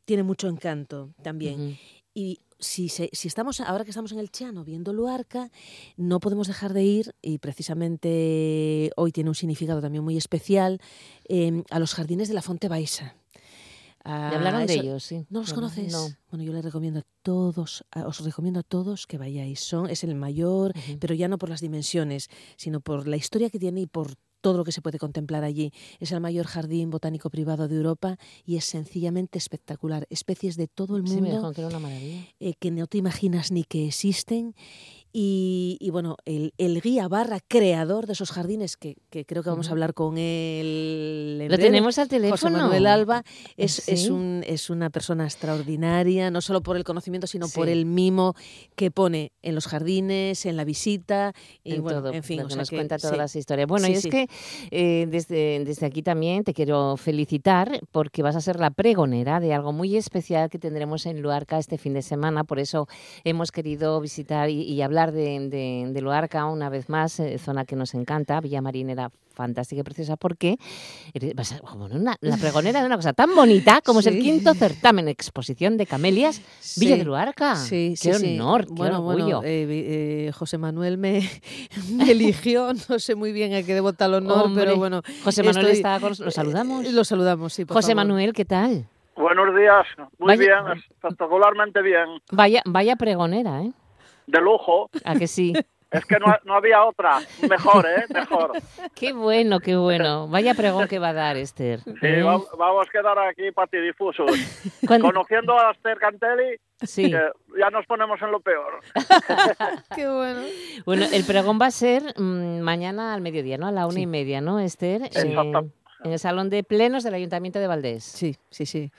tiene 0.04 0.22
mucho 0.22 0.48
encanto 0.48 1.14
también 1.22 1.78
y 2.12 2.40
si, 2.58 2.88
se- 2.88 3.10
si 3.12 3.28
estamos, 3.28 3.60
ahora 3.60 3.84
que 3.84 3.90
estamos 3.90 4.12
en 4.12 4.18
el 4.18 4.30
Chano 4.30 4.64
viendo 4.64 4.92
Luarca, 4.92 5.50
no 5.96 6.20
podemos 6.20 6.46
dejar 6.46 6.72
de 6.72 6.82
ir, 6.84 7.14
y 7.20 7.38
precisamente 7.38 8.90
hoy 8.96 9.10
tiene 9.12 9.30
un 9.30 9.34
significado 9.34 9.80
también 9.80 10.04
muy 10.04 10.16
especial, 10.16 10.80
eh, 11.28 11.62
a 11.70 11.78
los 11.78 11.94
jardines 11.94 12.28
de 12.28 12.34
la 12.34 12.42
Fonte 12.42 12.68
Baixa. 12.68 13.16
Me 14.04 14.36
hablaron 14.36 14.66
de 14.66 14.74
ellos, 14.74 15.02
sí. 15.04 15.26
¿No 15.30 15.40
los 15.40 15.50
Bueno, 15.54 15.68
conoces? 15.68 15.92
no. 15.92 16.14
Bueno, 16.30 16.44
yo 16.44 16.52
les 16.52 16.64
recomiendo 16.64 17.00
a 17.00 17.04
todos, 17.22 17.84
a- 17.90 18.06
os 18.06 18.20
recomiendo 18.24 18.60
a 18.60 18.62
todos 18.62 19.06
que 19.06 19.16
vayáis. 19.18 19.60
Son, 19.60 19.88
es 19.88 20.04
el 20.04 20.14
mayor, 20.14 20.72
pero 21.00 21.14
ya 21.14 21.28
no 21.28 21.38
por 21.38 21.48
las 21.48 21.60
dimensiones, 21.60 22.28
sino 22.56 22.80
por 22.80 23.08
la 23.08 23.16
historia 23.16 23.48
que 23.50 23.58
tiene 23.58 23.80
y 23.82 23.86
por 23.86 24.14
todo 24.42 24.58
lo 24.58 24.64
que 24.64 24.72
se 24.72 24.82
puede 24.82 24.98
contemplar 24.98 25.42
allí. 25.42 25.72
Es 26.00 26.12
el 26.12 26.20
mayor 26.20 26.44
jardín 26.46 26.90
botánico 26.90 27.30
privado 27.30 27.66
de 27.66 27.76
Europa 27.76 28.18
y 28.44 28.56
es 28.56 28.66
sencillamente 28.66 29.38
espectacular. 29.38 30.06
Especies 30.10 30.56
de 30.58 30.68
todo 30.68 30.98
el 30.98 31.08
Sí, 31.08 31.22
me 31.22 31.30
mundo 31.30 31.50
que 31.54 31.62
era 31.62 31.68
una 31.68 31.78
maravilla. 31.78 32.26
eh, 32.40 32.52
que 32.60 32.70
no 32.70 32.86
te 32.86 32.98
imaginas 32.98 33.52
ni 33.52 33.64
que 33.64 33.86
existen. 33.86 34.54
Y, 35.16 35.76
y 35.80 35.90
bueno, 35.90 36.16
el, 36.24 36.54
el 36.58 36.80
guía 36.80 37.06
barra 37.06 37.38
creador 37.46 38.08
de 38.08 38.14
esos 38.14 38.32
jardines, 38.32 38.76
que, 38.76 38.96
que 39.10 39.24
creo 39.24 39.44
que 39.44 39.48
vamos 39.48 39.68
a 39.68 39.70
hablar 39.70 39.94
con 39.94 40.18
él. 40.18 41.38
en 41.40 41.48
Lo 41.48 41.54
breve, 41.54 41.62
tenemos 41.62 41.98
al 41.98 42.06
José 42.06 42.16
teléfono. 42.16 42.58
Manuel 42.58 42.86
Alba 42.88 43.22
es, 43.56 43.74
¿Sí? 43.74 43.92
es, 43.92 44.08
un, 44.10 44.42
es 44.44 44.70
una 44.70 44.90
persona 44.90 45.22
extraordinaria, 45.22 46.32
no 46.32 46.40
solo 46.40 46.64
por 46.64 46.76
el 46.76 46.82
conocimiento, 46.82 47.28
sino 47.28 47.46
por 47.48 47.68
el 47.68 47.86
mimo 47.86 48.34
que 48.74 48.90
pone 48.90 49.30
en 49.42 49.54
los 49.54 49.68
jardines, 49.68 50.46
en 50.46 50.56
la 50.56 50.64
visita. 50.64 51.32
Y 51.62 51.74
en 51.74 51.82
bueno, 51.82 52.02
todo, 52.02 52.12
en 52.12 52.24
fin, 52.24 52.40
o 52.40 52.48
sea 52.48 52.58
nos 52.58 52.70
que 52.70 52.76
cuenta 52.76 52.98
todas 52.98 53.14
sí. 53.14 53.18
las 53.18 53.36
historias. 53.36 53.68
Bueno, 53.68 53.86
y 53.86 53.92
es 53.92 54.06
que 54.08 54.26
eh, 54.72 55.06
desde, 55.08 55.64
desde 55.64 55.86
aquí 55.86 56.02
también 56.02 56.42
te 56.42 56.54
quiero 56.54 56.96
felicitar 56.96 57.80
porque 57.92 58.24
vas 58.24 58.34
a 58.34 58.40
ser 58.40 58.58
la 58.58 58.72
pregonera 58.72 59.38
de 59.38 59.54
algo 59.54 59.72
muy 59.72 59.96
especial 59.96 60.50
que 60.50 60.58
tendremos 60.58 61.06
en 61.06 61.22
Luarca 61.22 61.56
este 61.60 61.78
fin 61.78 61.94
de 61.94 62.02
semana. 62.02 62.42
Por 62.42 62.58
eso 62.58 62.88
hemos 63.22 63.52
querido 63.52 64.00
visitar 64.00 64.50
y, 64.50 64.62
y 64.62 64.82
hablar 64.82 65.03
de, 65.12 65.48
de- 65.48 65.86
de 65.92 66.00
Luarca 66.00 66.44
una 66.46 66.68
vez 66.68 66.88
más, 66.88 67.18
eh, 67.20 67.38
zona 67.38 67.64
que 67.64 67.76
nos 67.76 67.94
encanta, 67.94 68.40
Villa 68.40 68.60
Marinera 68.60 69.10
fantástica 69.34 69.80
y 69.80 69.82
preciosa 69.82 70.16
porque 70.16 70.58
eres- 71.12 71.34
vas 71.34 71.52
a- 71.54 71.60
bueno, 71.76 71.96
una- 71.96 72.16
la 72.20 72.36
pregonera 72.36 72.80
de 72.80 72.86
una 72.86 72.94
cosa 72.96 73.12
tan 73.14 73.34
bonita 73.34 73.80
como 73.84 73.98
es 74.00 74.06
el 74.06 74.14
Sí. 74.14 74.20
quinto 74.20 74.54
certamen 74.54 75.08
exposición 75.08 75.76
de 75.76 75.86
camelias 75.86 76.38
Villa 76.78 76.94
Sí, 76.94 76.98
de 76.98 77.04
Luarca. 77.04 77.56
Sí, 77.56 77.94
sí, 77.96 78.10
qué 78.10 78.14
sí. 78.14 78.38
honor, 78.38 78.66
qué 78.66 78.72
bueno, 78.74 78.98
orgullo. 79.04 79.38
Bueno, 79.38 79.42
eh, 79.44 79.66
eh, 80.28 80.32
José 80.32 80.56
Manuel 80.58 80.98
me, 80.98 81.28
me 81.92 82.10
eligió, 82.12 82.72
no 82.88 82.98
sé 83.00 83.14
muy 83.16 83.32
bien 83.32 83.54
a 83.54 83.62
qué 83.64 83.74
debo 83.74 83.92
tal 83.92 84.14
honor, 84.14 84.44
Hombre, 84.46 84.64
pero 84.66 84.76
bueno. 84.76 85.02
José 85.24 85.42
Manuel 85.42 85.66
estoy- 85.66 85.76
está 85.78 85.98
con- 86.00 86.14
¿lo 86.24 86.30
saludamos? 86.30 86.84
eh, 86.86 86.92
Lo 86.92 87.02
saludamos, 87.04 87.52
sí, 87.52 87.64
por 87.64 87.74
José 87.76 87.88
favor. 87.92 88.06
Manuel, 88.06 88.32
¿qué 88.34 88.44
tal? 88.44 88.86
Buenos 89.16 89.54
días, 89.56 89.86
muy 90.18 90.36
Vaya- 90.36 90.62
bien, 90.62 90.82
espectacularmente 90.96 91.82
bien, 91.82 92.04
Vaya, 92.32 92.62
vaya 92.66 92.96
pregonera, 92.96 93.62
¿eh? 93.62 93.72
De 94.26 94.40
lujo. 94.40 94.90
¿A 95.04 95.14
que 95.16 95.26
sí? 95.26 95.52
Es 95.90 96.04
que 96.06 96.18
no, 96.18 96.26
no 96.44 96.54
había 96.54 96.84
otra, 96.84 97.20
mejor, 97.48 97.86
¿eh? 97.86 98.04
Mejor. 98.12 98.50
Qué 98.96 99.12
bueno, 99.12 99.60
qué 99.60 99.76
bueno. 99.76 100.26
Vaya 100.26 100.54
pregón 100.54 100.88
que 100.88 100.98
va 100.98 101.10
a 101.10 101.12
dar, 101.12 101.36
Esther. 101.36 101.78
Sí, 101.84 101.92
¿eh? 102.02 102.22
va- 102.24 102.40
vamos 102.58 102.88
a 102.88 102.90
quedar 102.90 103.16
aquí 103.20 103.52
patidifusos. 103.52 104.28
Cuando- 104.88 105.06
Conociendo 105.12 105.56
a 105.56 105.70
Esther 105.70 105.98
Cantelli, 105.98 106.56
Sí. 106.82 107.12
que 107.12 107.20
ya 107.60 107.70
nos 107.70 107.86
ponemos 107.86 108.20
en 108.20 108.32
lo 108.32 108.40
peor. 108.40 108.80
Qué 109.94 110.08
bueno. 110.08 110.40
Bueno, 110.84 111.06
el 111.12 111.24
pregón 111.24 111.58
va 111.62 111.66
a 111.66 111.70
ser 111.70 112.02
mm, 112.18 112.58
mañana 112.60 113.14
al 113.14 113.20
mediodía, 113.20 113.56
¿no? 113.56 113.68
A 113.68 113.72
la 113.72 113.86
una 113.86 114.00
y 114.00 114.06
media, 114.06 114.40
¿no, 114.40 114.58
Esther? 114.58 115.02
Eh, 115.02 115.10
Exacto. 115.14 115.68
en 116.02 116.12
el 116.12 116.18
Salón 116.18 116.50
de 116.50 116.64
Plenos 116.64 117.04
del 117.04 117.14
Ayuntamiento 117.14 117.60
de 117.60 117.68
Valdés. 117.68 118.02
Sí, 118.02 118.36
sí, 118.50 118.66
sí. 118.66 118.90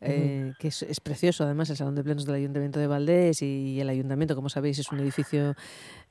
Eh, 0.00 0.52
que 0.58 0.68
es, 0.68 0.82
es 0.82 1.00
precioso, 1.00 1.42
además, 1.44 1.70
el 1.70 1.76
Salón 1.76 1.94
de 1.96 2.04
Plenos 2.04 2.24
del 2.24 2.36
Ayuntamiento 2.36 2.78
de 2.78 2.86
Valdés 2.86 3.42
y 3.42 3.80
el 3.80 3.88
Ayuntamiento, 3.88 4.36
como 4.36 4.48
sabéis, 4.48 4.78
es 4.78 4.92
un 4.92 5.00
edificio, 5.00 5.50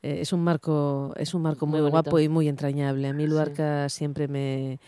eh, 0.03 0.17
es 0.21 0.33
un 0.33 0.43
marco, 0.43 1.13
es 1.15 1.33
un 1.33 1.41
marco 1.41 1.65
muy, 1.65 1.79
guapo 1.81 2.19
y 2.19 2.27
muy 2.27 2.49
entrañable. 2.49 3.07
A 3.07 3.13
mí 3.13 3.25
Luarca 3.25 3.87
siempre 3.87 4.27
me, 4.27 4.79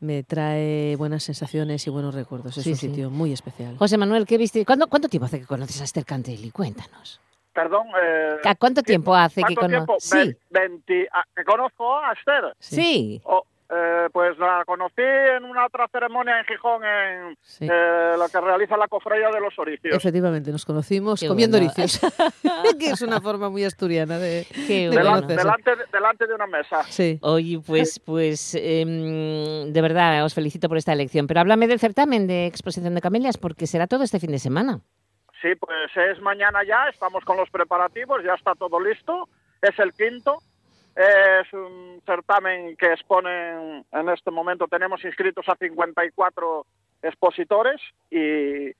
me 0.00 0.24
trae 0.24 0.96
buenas 0.96 1.22
sensaciones 1.22 1.86
y 1.86 1.90
buenos 1.90 2.14
recuerdos. 2.14 2.56
Es 2.58 2.64
Sí, 2.64 2.70
un 2.70 2.76
sí. 2.76 2.88
sitio 2.88 3.10
muy 3.10 3.32
especial. 3.32 3.76
José 3.78 3.96
Manuel, 3.96 4.26
¿qué 4.26 4.36
viste? 4.38 4.64
¿Cuándo, 4.66 4.88
¿Cuánto 4.88 5.08
tiempo 5.08 5.26
hace 5.26 5.38
que 5.40 5.46
conoces 5.46 5.80
a 5.80 5.84
Esther 5.84 6.04
Cantelli? 6.04 6.50
Cuéntanos. 6.50 7.20
Perdón. 7.54 7.86
Eh, 8.02 8.36
¿A 8.44 8.54
¿Cuánto 8.56 8.82
tiempo 8.82 9.14
hace 9.14 9.42
que 9.42 9.54
¿Cuánto 9.54 9.60
conoces? 9.84 10.10
tiempo? 10.10 10.32
Sí. 10.32 10.38
Ve- 10.50 10.68
20 10.68 11.08
ah, 11.12 11.24
¿Que 11.34 11.44
conozco 11.44 11.96
a 11.96 12.12
Esther? 12.12 12.54
Sí. 12.58 13.20
Oh, 13.24 13.42
eh, 13.70 14.08
pues 14.12 14.38
la 14.38 14.64
conocí 14.66 15.02
en 15.02 15.44
una 15.44 15.66
otra 15.66 15.86
ceremonia 15.88 16.38
en 16.40 16.44
Gijón, 16.46 16.82
en 16.84 17.36
Sí. 17.42 17.66
eh, 17.70 18.14
lo 18.18 18.26
que 18.28 18.40
realiza 18.40 18.76
la 18.76 18.88
cofradía 18.88 19.28
de 19.30 19.40
los 19.40 19.58
Oricios. 19.58 19.94
Efectivamente, 19.94 20.50
nos 20.50 20.64
conocimos 20.64 21.20
Qué 21.20 21.28
comiendo 21.28 21.58
bueno. 21.58 21.70
oricios, 21.76 22.00
que 22.78 22.90
es 22.90 23.02
una 23.02 23.20
forma 23.20 23.50
muy 23.50 23.64
asturiana 23.64 24.18
de, 24.18 24.46
Qué 24.66 24.88
de 24.88 24.96
bueno. 24.96 25.20
Delante, 25.22 25.76
de- 25.76 25.84
delante 25.92 26.26
de 26.26 26.34
una 26.34 26.46
mesa. 26.46 26.82
Sí. 26.84 27.18
Oye, 27.22 27.60
pues, 27.66 27.98
pues 28.00 28.54
em, 28.54 29.72
de 29.72 29.82
verdad 29.82 30.24
os 30.24 30.34
felicito 30.34 30.68
por 30.68 30.78
esta 30.78 30.92
elección. 30.92 31.26
Pero 31.26 31.40
háblame 31.40 31.66
del 31.68 31.78
certamen 31.78 32.26
de 32.26 32.46
exposición 32.46 32.94
de 32.94 33.00
camelias, 33.00 33.36
porque 33.38 33.66
será 33.66 33.86
todo 33.86 34.02
este 34.02 34.18
fin 34.20 34.30
de 34.32 34.38
semana. 34.38 34.80
Sí, 35.42 35.54
pues 35.54 35.90
es 35.94 36.20
mañana 36.20 36.60
ya, 36.66 36.88
estamos 36.90 37.24
con 37.24 37.36
los 37.36 37.48
preparativos, 37.50 38.22
ya 38.24 38.34
está 38.34 38.54
todo 38.54 38.80
listo. 38.80 39.28
Es 39.62 39.78
el 39.78 39.92
quinto. 39.92 40.38
Es 40.98 41.52
un 41.52 42.02
certamen 42.04 42.76
que 42.76 42.92
exponen, 42.92 43.86
en 43.92 44.08
este 44.08 44.32
momento 44.32 44.66
tenemos 44.66 45.04
inscritos 45.04 45.48
a 45.48 45.54
54 45.54 46.66
expositores 47.02 47.80
y 48.10 48.72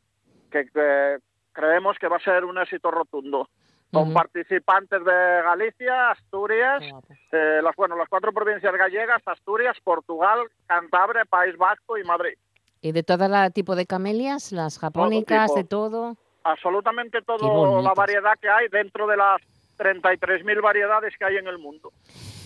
que, 0.50 0.68
que 0.74 1.18
creemos 1.52 1.96
que 1.96 2.08
va 2.08 2.16
a 2.16 2.20
ser 2.20 2.44
un 2.44 2.58
éxito 2.58 2.90
rotundo. 2.90 3.48
Con 3.92 4.08
Ujú. 4.08 4.14
participantes 4.14 5.02
de 5.04 5.42
Galicia, 5.44 6.10
Asturias, 6.10 6.82
eh, 7.30 7.60
las, 7.62 7.76
bueno, 7.76 7.96
las 7.96 8.08
cuatro 8.08 8.32
provincias 8.32 8.74
gallegas, 8.74 9.22
Asturias, 9.24 9.76
Portugal, 9.84 10.40
Cantabria, 10.66 11.24
País 11.24 11.56
Vasco 11.56 11.96
y 11.96 12.02
Madrid. 12.02 12.36
¿Y 12.82 12.90
de 12.90 13.04
todo 13.04 13.28
la 13.28 13.50
tipo 13.50 13.76
de 13.76 13.86
camelias? 13.86 14.50
¿Las 14.50 14.80
japónicas, 14.80 15.46
tipo. 15.46 15.56
de 15.56 15.64
todo? 15.64 16.16
absolutamente 16.44 17.22
toda 17.22 17.82
la 17.82 17.92
variedad 17.94 18.32
que 18.40 18.48
hay 18.48 18.68
dentro 18.68 19.06
de 19.06 19.16
las 19.16 19.40
33.000 19.78 20.60
variedades 20.62 21.14
que 21.18 21.24
hay 21.24 21.36
en 21.36 21.46
el 21.46 21.58
mundo. 21.58 21.92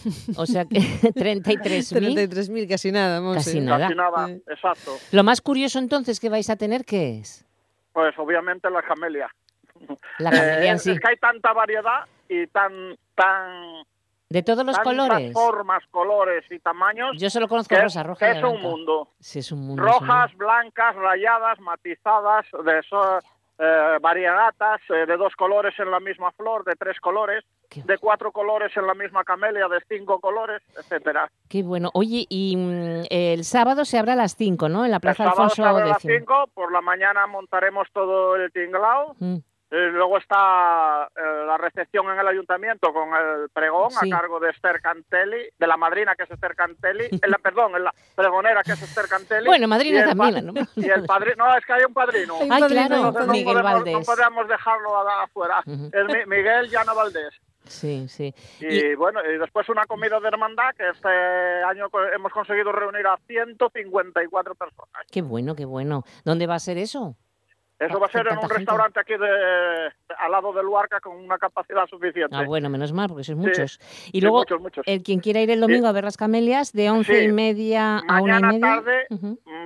O 0.36 0.46
sea, 0.46 0.64
que 0.64 0.78
33.000. 1.14 2.28
33.000, 2.28 2.68
casi 2.68 2.90
nada, 2.92 3.20
Monse. 3.20 3.50
Casi 3.50 3.60
nada. 3.60 3.86
Casi 3.86 3.94
nada, 3.94 4.30
Eh. 4.30 4.42
exacto. 4.48 4.96
Lo 5.12 5.22
más 5.24 5.40
curioso 5.40 5.78
entonces 5.78 6.18
que 6.20 6.28
vais 6.28 6.50
a 6.50 6.56
tener, 6.56 6.84
¿qué 6.84 7.18
es? 7.20 7.44
Pues 7.92 8.12
obviamente 8.18 8.68
la 8.70 8.82
camelia. 8.82 9.28
La 10.18 10.30
camelia 10.30 10.70
en 10.70 10.76
Eh, 10.76 10.78
sí. 10.78 10.90
Es 10.92 11.00
que 11.00 11.08
hay 11.08 11.16
tanta 11.18 11.52
variedad 11.52 12.04
y 12.28 12.46
tan 12.48 12.96
tan 13.14 13.84
De 14.28 14.42
todos 14.42 14.64
los 14.66 14.76
colores. 14.80 15.32
formas, 15.32 15.84
colores 15.90 16.44
y 16.50 16.58
tamaños. 16.58 17.16
Yo 17.20 17.30
solo 17.30 17.46
conozco 17.46 17.74
que, 17.74 17.82
rosa, 17.82 18.02
roja 18.02 18.26
que 18.32 18.34
y 18.34 18.38
es 18.38 18.44
un 18.44 18.60
mundo. 18.62 19.08
Sí, 19.20 19.38
es 19.40 19.52
un 19.52 19.60
mundo. 19.66 19.86
es 19.86 19.88
un 20.00 20.00
Rojas, 20.08 20.34
blancas, 20.36 20.96
rayadas, 20.96 21.60
matizadas, 21.60 22.46
de 22.64 22.78
eso, 22.78 23.18
eh, 23.64 23.98
variegatas, 24.00 24.80
eh, 24.90 25.06
de 25.06 25.16
dos 25.16 25.34
colores 25.36 25.72
en 25.78 25.88
la 25.88 26.00
misma 26.00 26.32
flor, 26.32 26.64
de 26.64 26.74
tres 26.74 26.98
colores, 26.98 27.44
de 27.72 27.98
cuatro 27.98 28.32
colores 28.32 28.76
en 28.76 28.86
la 28.88 28.94
misma 28.94 29.22
camelia, 29.22 29.68
de 29.68 29.78
cinco 29.88 30.18
colores, 30.18 30.60
etcétera. 30.76 31.30
Qué 31.48 31.62
bueno. 31.62 31.90
Oye, 31.94 32.26
y 32.28 32.56
mm, 32.56 33.04
el 33.08 33.44
sábado 33.44 33.84
se 33.84 33.98
abre 33.98 34.12
a 34.12 34.16
las 34.16 34.34
5, 34.36 34.68
¿no? 34.68 34.84
En 34.84 34.90
la 34.90 34.96
El 34.96 35.00
Plaza 35.00 35.24
sábado 35.24 35.42
Alfonso 35.42 35.62
se 35.62 35.68
abre 35.68 35.84
a 35.84 35.86
las. 35.86 36.02
5, 36.02 36.50
por 36.52 36.72
la 36.72 36.80
mañana 36.80 37.26
montaremos 37.28 37.86
todo 37.92 38.34
el 38.34 38.50
tinglao. 38.50 39.14
Mm. 39.20 39.36
Eh, 39.74 39.88
luego 39.90 40.18
está 40.18 41.08
eh, 41.16 41.44
la 41.46 41.56
recepción 41.56 42.06
en 42.10 42.18
el 42.18 42.28
ayuntamiento 42.28 42.92
con 42.92 43.08
el 43.14 43.48
pregón 43.48 43.90
Sí. 43.90 44.12
a 44.12 44.18
cargo 44.18 44.38
de 44.38 44.50
Esther 44.50 44.82
Cantelli, 44.82 45.48
de 45.58 45.66
la 45.66 45.78
madrina 45.78 46.14
que 46.14 46.24
es 46.24 46.30
Esther 46.30 46.54
Cantelli, 46.54 47.06
en 47.10 47.30
la, 47.30 47.38
perdón, 47.38 47.74
en 47.76 47.84
la 47.84 47.94
pregonera 48.14 48.62
que 48.62 48.72
es 48.72 48.82
Esther 48.82 49.08
Cantelli. 49.08 49.46
Bueno, 49.46 49.66
madrina 49.68 50.00
y 50.00 50.04
también, 50.14 50.44
¿no? 50.46 50.52
Y 50.76 50.90
el 50.90 51.04
padrino, 51.06 51.46
no, 51.48 51.56
es 51.56 51.64
que 51.64 51.72
hay 51.72 51.84
un 51.84 51.94
padrino. 51.94 52.34
Hay 52.38 52.46
un 52.48 52.52
Ay, 52.52 52.60
padrino, 52.60 52.86
claro, 53.12 53.26
no 53.26 53.32
Miguel 53.32 53.44
podemos, 53.54 53.72
Valdés. 53.72 53.94
No 53.94 54.02
podemos 54.14 54.48
dejarlo 54.48 55.08
afuera. 55.10 55.62
Es 55.66 56.04
Mi- 56.06 56.26
Miguel 56.36 56.68
Llano 56.68 56.94
Valdés. 56.94 57.34
Sí, 57.64 58.06
sí. 58.08 58.34
Y, 58.60 58.94
bueno, 58.96 59.20
y 59.24 59.38
después 59.38 59.66
una 59.70 59.86
comida 59.86 60.20
de 60.20 60.28
hermandad 60.28 60.74
que 60.76 60.90
este 60.90 61.08
año 61.64 61.86
hemos 62.14 62.32
conseguido 62.32 62.72
reunir 62.72 63.06
a 63.06 63.16
154 63.26 64.54
personas. 64.54 65.02
Qué 65.10 65.22
bueno, 65.22 65.54
qué 65.54 65.64
bueno. 65.64 66.02
¿Dónde 66.24 66.46
va 66.46 66.56
a 66.56 66.58
ser 66.58 66.76
eso? 66.78 67.16
Eso 67.86 67.98
va 68.00 68.06
a 68.06 68.10
ser 68.10 68.26
en 68.28 68.38
un 68.38 68.48
restaurante 68.48 69.00
aquí 69.00 69.14
de, 69.14 69.92
al 70.18 70.30
lado 70.32 70.52
del 70.52 70.64
Luarca 70.66 71.00
con 71.00 71.16
una 71.16 71.38
capacidad 71.38 71.86
suficiente. 71.86 72.34
Ah, 72.36 72.44
bueno, 72.46 72.68
menos 72.70 72.92
mal, 72.92 73.08
porque 73.08 73.24
sois 73.24 73.38
Sí, 73.38 73.44
muchos. 73.46 73.80
Y 74.12 74.20
luego, 74.20 74.38
muchos, 74.38 74.60
muchos. 74.60 74.84
el 74.86 75.02
quien 75.02 75.20
quiera 75.20 75.40
ir 75.40 75.50
el 75.50 75.60
domingo 75.60 75.86
a 75.86 75.92
ver 75.92 76.04
las 76.04 76.16
camelias, 76.16 76.72
de 76.72 76.90
once 76.90 77.18
Sí. 77.20 77.24
y 77.26 77.32
media 77.32 77.98
a 78.08 78.22
una 78.22 78.38
y 78.38 78.42
media. 78.42 78.60
tarde, 78.60 79.06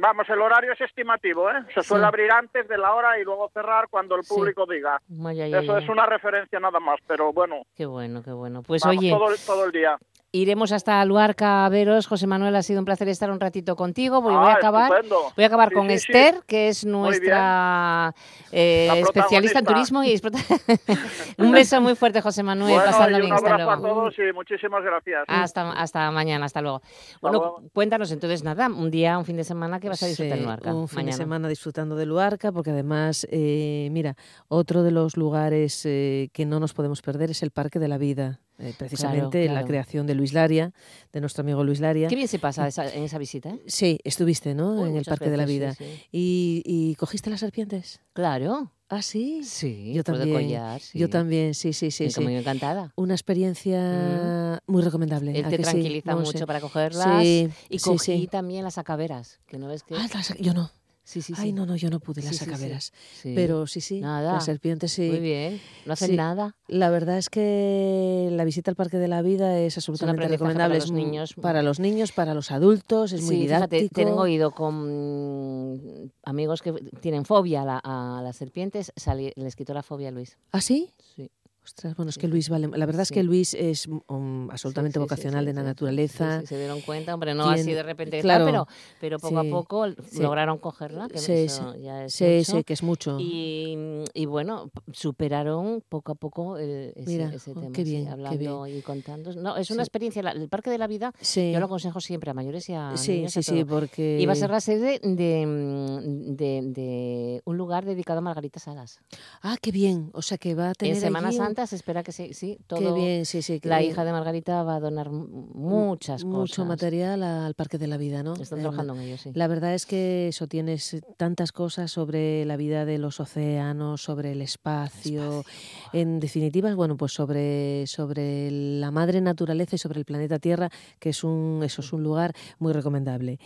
vamos, 0.00 0.28
el 0.28 0.40
horario 0.40 0.72
es 0.72 0.80
estimativo, 0.80 1.50
¿eh? 1.50 1.54
Se 1.74 1.82
suele 1.82 2.06
abrir 2.06 2.30
antes 2.32 2.66
de 2.68 2.78
la 2.78 2.94
hora 2.94 3.18
y 3.18 3.24
luego 3.24 3.50
cerrar 3.52 3.88
cuando 3.88 4.16
el 4.16 4.22
público 4.28 4.66
diga. 4.66 5.00
Ay, 5.26 5.40
ay, 5.42 5.54
ay, 5.54 5.64
Eso 5.64 5.76
ay. 5.76 5.82
es 5.84 5.88
una 5.88 6.06
referencia 6.06 6.58
nada 6.60 6.80
más, 6.80 6.98
pero 7.06 7.32
bueno, 7.32 7.62
Qué 7.76 7.86
bueno, 7.86 8.22
qué 8.22 8.32
bueno. 8.32 8.62
Pues 8.62 8.82
vamos 8.82 8.98
oye, 8.98 9.10
todo, 9.10 9.26
todo 9.46 9.64
el 9.66 9.72
día. 9.72 9.96
Iremos 10.40 10.72
hasta 10.72 11.04
Luarca 11.04 11.64
a 11.64 11.68
veros. 11.68 12.06
José 12.06 12.26
Manuel, 12.26 12.54
ha 12.56 12.62
sido 12.62 12.78
un 12.80 12.84
placer 12.84 13.08
estar 13.08 13.30
un 13.30 13.40
ratito 13.40 13.76
contigo. 13.76 14.20
Voy, 14.20 14.34
voy 14.34 14.44
Ah, 14.46 14.52
a 14.52 14.54
acabar, 14.54 14.92
estupendo. 14.92 15.32
voy 15.36 15.44
a 15.44 15.46
acabar 15.46 15.68
Sí, 15.70 15.74
con 15.74 15.88
sí, 15.90 15.98
sí. 15.98 16.12
Esther, 16.12 16.42
que 16.46 16.68
es 16.68 16.84
nuestra 16.86 18.14
eh, 18.52 19.00
especialista 19.00 19.58
en 19.60 19.64
turismo. 19.64 20.02
y 20.04 20.20
un 21.38 21.52
beso 21.52 21.80
muy 21.80 21.94
fuerte, 21.94 22.20
José 22.20 22.42
Manuel. 22.42 22.74
bueno, 22.74 22.90
Pasando 22.90 23.18
bien. 23.18 23.30
un 23.30 23.36
Hasta 23.36 23.50
abrazo 23.54 23.70
a 23.70 23.76
luego. 23.76 23.94
todos 24.02 24.14
y 24.18 24.32
muchísimas 24.32 24.82
gracias. 24.82 25.24
Hasta, 25.28 25.70
hasta 25.72 26.10
mañana, 26.10 26.46
hasta 26.46 26.60
luego. 26.60 26.80
bueno, 27.20 27.38
luego. 27.38 27.62
cuéntanos 27.72 28.10
entonces 28.12 28.44
nada, 28.44 28.68
un 28.68 28.90
día, 28.90 29.18
un 29.18 29.24
fin 29.24 29.36
de 29.36 29.44
semana 29.44 29.80
que 29.80 29.88
vas 29.88 30.02
a 30.02 30.06
disfrutar 30.06 30.36
Sí, 30.36 30.38
en 30.40 30.44
Luarca. 30.46 30.74
Un 30.74 30.88
fin 30.88 30.96
mañana. 30.98 31.12
de 31.12 31.16
semana 31.16 31.48
disfrutando 31.48 31.96
de 31.96 32.06
Luarca, 32.06 32.52
porque 32.52 32.70
además, 32.70 33.26
eh, 33.30 33.88
mira, 33.92 34.14
otro 34.48 34.82
de 34.82 34.90
los 34.90 35.16
lugares 35.16 35.82
eh, 35.84 36.28
que 36.32 36.46
no 36.46 36.60
nos 36.60 36.72
podemos 36.74 37.02
perder 37.02 37.30
es 37.30 37.42
el 37.42 37.50
Parque 37.50 37.78
de 37.78 37.88
la 37.88 37.98
Vida. 37.98 38.40
Eh, 38.58 38.72
precisamente 38.78 39.44
claro. 39.44 39.60
la 39.60 39.66
creación 39.66 40.06
de 40.06 40.14
Luis 40.14 40.32
Laria, 40.32 40.72
de 41.12 41.20
nuestro 41.20 41.42
amigo 41.42 41.62
Luis 41.64 41.80
Laria. 41.80 42.08
Qué 42.08 42.16
bien 42.16 42.28
se 42.28 42.38
pasa 42.38 42.66
esa- 42.66 42.92
en 42.92 43.02
esa 43.04 43.18
visita, 43.18 43.50
¿eh? 43.50 43.62
Sí, 43.66 43.98
estuviste, 44.04 44.54
¿no? 44.54 44.80
Uy, 44.82 44.90
en 44.90 44.96
el 44.96 45.04
Parque 45.04 45.30
de 45.30 45.36
la 45.36 45.44
Vida. 45.46 45.68
veces, 45.68 45.86
sí, 45.88 45.96
sí. 45.96 46.08
¿Y, 46.12 46.62
y 46.64 46.94
cogiste 46.96 47.30
las 47.30 47.40
serpientes? 47.40 48.00
Claro. 48.12 48.72
¿Ah, 48.88 49.02
sí? 49.02 49.40
Sí, 49.42 49.92
yo 49.94 50.04
también. 50.04 50.30
collar, 50.32 50.80
sí. 50.80 50.96
Yo 50.96 51.10
también, 51.10 51.54
sí, 51.54 51.72
sí, 51.72 51.90
sí. 51.90 52.04
Y 52.04 52.10
sí. 52.10 52.14
como 52.14 52.30
yo 52.30 52.38
encantada. 52.38 52.92
Una 52.94 53.14
experiencia 53.14 54.62
muy 54.66 54.82
recomendable. 54.82 55.36
Él 55.36 55.44
¿a 55.44 55.48
te 55.48 55.58
tranquiliza 55.58 56.14
mucho 56.14 56.46
para 56.46 56.60
cogerlas. 56.60 57.20
Sí, 57.22 57.48
y 57.68 57.78
cogí 57.80 58.26
también 58.28 58.62
las 58.64 58.78
acaberas, 58.78 59.40
que 59.46 59.58
no 59.58 59.66
ves 59.68 59.82
que... 59.82 59.96
Ah, 59.96 60.06
las- 60.14 60.36
yo 60.38 60.54
no. 60.54 60.70
Sí, 61.08 61.22
sí, 61.22 61.34
Ay, 61.36 61.50
sí. 61.50 61.52
no, 61.52 61.66
no, 61.66 61.76
yo 61.76 61.88
no 61.88 62.00
pude 62.00 62.20
las 62.20 62.34
sacaveras. 62.34 62.92
Pero 63.22 63.68
sí, 63.68 63.80
sí, 63.80 64.00
Nada. 64.00 64.32
las 64.32 64.44
serpientes 64.44 64.90
sí. 64.90 65.08
Muy 65.08 65.20
bien. 65.20 65.60
No 65.84 65.92
hacen 65.92 66.16
nada. 66.16 66.56
La 66.66 66.90
verdad 66.90 67.16
es 67.16 67.30
que 67.30 68.28
la 68.32 68.44
visita 68.44 68.72
al 68.72 68.74
Parque 68.74 68.96
de 68.98 69.06
la 69.06 69.22
Vida 69.22 69.56
es 69.60 69.76
absolutamente 69.78 70.26
recomendable. 70.26 70.74
para 70.74 70.84
los 70.84 70.90
niños. 70.90 71.34
Para 71.40 71.62
los 71.62 71.78
niños, 71.78 72.10
para 72.10 72.34
los 72.34 72.50
adultos, 72.50 73.12
es 73.12 73.22
muy 73.22 73.36
fíjate, 73.42 73.76
didáctico. 73.76 73.94
tengo 73.94 74.26
ido 74.26 74.50
con 74.50 76.10
amigos 76.24 76.60
que 76.62 76.72
tienen 77.00 77.24
fobia 77.24 77.62
a, 77.62 77.64
la- 77.64 77.80
a 77.84 78.20
las 78.22 78.34
serpientes, 78.36 78.92
salí- 78.96 79.32
les 79.36 79.54
quitó 79.54 79.74
la 79.74 79.84
fobia 79.84 80.08
a 80.08 80.10
Luis. 80.12 80.36
¿Ah, 80.50 80.60
sí? 80.60 80.90
Sí. 81.14 81.30
Ostras, 81.66 81.96
bueno, 81.96 82.10
es 82.10 82.16
que 82.18 82.28
Luis 82.28 82.48
vale. 82.48 82.68
La 82.76 82.86
verdad 82.86 83.02
es 83.02 83.10
que 83.10 83.24
Luis 83.24 83.52
es 83.52 83.88
um, 83.88 84.48
absolutamente 84.52 85.00
Sí, 85.00 85.00
sí, 85.00 85.04
sí, 85.04 85.10
vocacional 85.10 85.40
sí, 85.42 85.46
de 85.48 85.52
la 85.54 85.62
naturaleza. 85.64 86.46
Se 86.46 86.56
dieron 86.56 86.80
cuenta, 86.80 87.12
hombre, 87.12 87.34
no 87.34 87.48
así 87.50 87.72
de 87.72 87.82
repente, 87.82 88.20
claro, 88.20 88.44
pero, 88.44 88.68
pero 89.00 89.18
poco 89.18 89.38
a 89.40 89.42
poco 89.44 89.86
lograron 90.20 90.58
cogerla, 90.58 91.08
que 91.08 91.18
Sí, 91.18 91.32
eso 91.32 91.72
sí. 91.74 91.80
ya 91.82 92.04
es 92.04 92.14
Sí, 92.14 92.24
mucho. 92.24 92.52
sí, 92.58 92.62
que 92.64 92.72
es 92.72 92.82
mucho. 92.84 93.16
Y, 93.18 93.76
y 94.14 94.26
bueno, 94.26 94.70
superaron 94.92 95.82
poco 95.88 96.12
a 96.12 96.14
poco 96.14 96.56
el- 96.56 96.92
ese, 96.94 97.10
Mira, 97.10 97.34
ese 97.34 97.50
oh, 97.50 97.54
tema, 97.54 97.72
qué 97.72 97.82
bien, 97.82 98.04
qué 98.04 98.10
hablando 98.12 98.66
y 98.68 98.80
contando. 98.82 99.32
No, 99.34 99.56
es 99.56 99.68
una 99.72 99.82
experiencia, 99.82 100.22
la- 100.22 100.30
el 100.30 100.48
Parque 100.48 100.70
de 100.70 100.78
la 100.78 100.86
Vida, 100.86 101.12
Sí. 101.20 101.50
yo 101.52 101.58
lo 101.58 101.66
aconsejo 101.66 102.00
siempre 102.00 102.30
a 102.30 102.34
mayores 102.34 102.68
y 102.68 102.74
a 102.74 102.96
Sí, 102.96 103.12
niños, 103.16 103.32
sí, 103.32 103.40
a 103.40 103.42
sí, 103.42 103.64
porque- 103.64 104.20
Iba 104.20 104.34
a 104.34 104.36
ser 104.36 104.50
la 104.50 104.60
sede 104.60 105.00
de, 105.02 105.46
mm, 105.46 106.36
de, 106.36 106.60
de 106.62 107.42
un 107.44 107.56
lugar 107.56 107.84
dedicado 107.84 108.18
a 108.18 108.22
Margarita 108.22 108.60
Salas. 108.60 109.00
Ah, 109.42 109.56
qué 109.60 109.72
bien. 109.72 110.10
O 110.12 110.22
sea 110.22 110.38
que 110.38 110.54
va 110.54 110.70
a 110.70 110.74
tener 110.74 110.94
En 110.94 111.00
Semana 111.00 111.28
allí 111.28 111.38
Se 111.64 111.76
espera 111.76 112.02
que 112.02 112.10
sí, 112.10 112.34
sí 112.34 112.58
todo. 112.66 112.80
Qué 112.94 113.00
bien, 113.00 113.24
sí, 113.24 113.40
sí. 113.40 113.60
qué 113.60 113.68
la 113.68 113.78
bien. 113.78 113.92
hija 113.92 114.04
de 114.04 114.10
Margarita 114.10 114.64
va 114.64 114.74
a 114.74 114.80
donar 114.80 115.10
muchas 115.10 116.24
Mucho 116.24 116.62
cosas. 116.62 116.66
material 116.66 117.22
al 117.22 117.54
Parque 117.54 117.78
de 117.78 117.86
la 117.86 117.96
Vida, 117.96 118.22
¿no? 118.24 118.34
Están 118.34 118.58
Eh, 118.58 118.62
trabajando 118.62 118.94
en 118.94 119.00
ello, 119.02 119.16
sí. 119.16 119.30
La 119.34 119.46
verdad 119.46 119.74
es 119.74 119.86
que 119.86 120.28
eso 120.28 120.46
tienes 120.48 120.96
tantas 121.16 121.52
cosas 121.52 121.90
sobre 121.92 122.44
la 122.44 122.56
vida 122.56 122.84
de 122.84 122.98
los 122.98 123.20
océanos, 123.20 124.02
sobre 124.02 124.32
el 124.32 124.42
espacio, 124.42 125.44
en 125.92 126.18
definitiva, 126.20 126.74
bueno, 126.74 126.96
pues 126.96 127.12
sobre, 127.12 127.86
sobre 127.86 128.50
la 128.50 128.90
madre 128.90 129.20
naturaleza 129.20 129.76
y 129.76 129.78
sobre 129.78 130.00
el 130.00 130.04
planeta 130.04 130.38
Tierra, 130.38 130.68
que 130.98 131.10
es 131.10 131.22
un, 131.22 131.60
eso 131.64 131.80
es 131.80 131.92
un 131.92 132.02
lugar 132.02 132.32
muy 132.58 132.72
recomendable. 132.72 133.38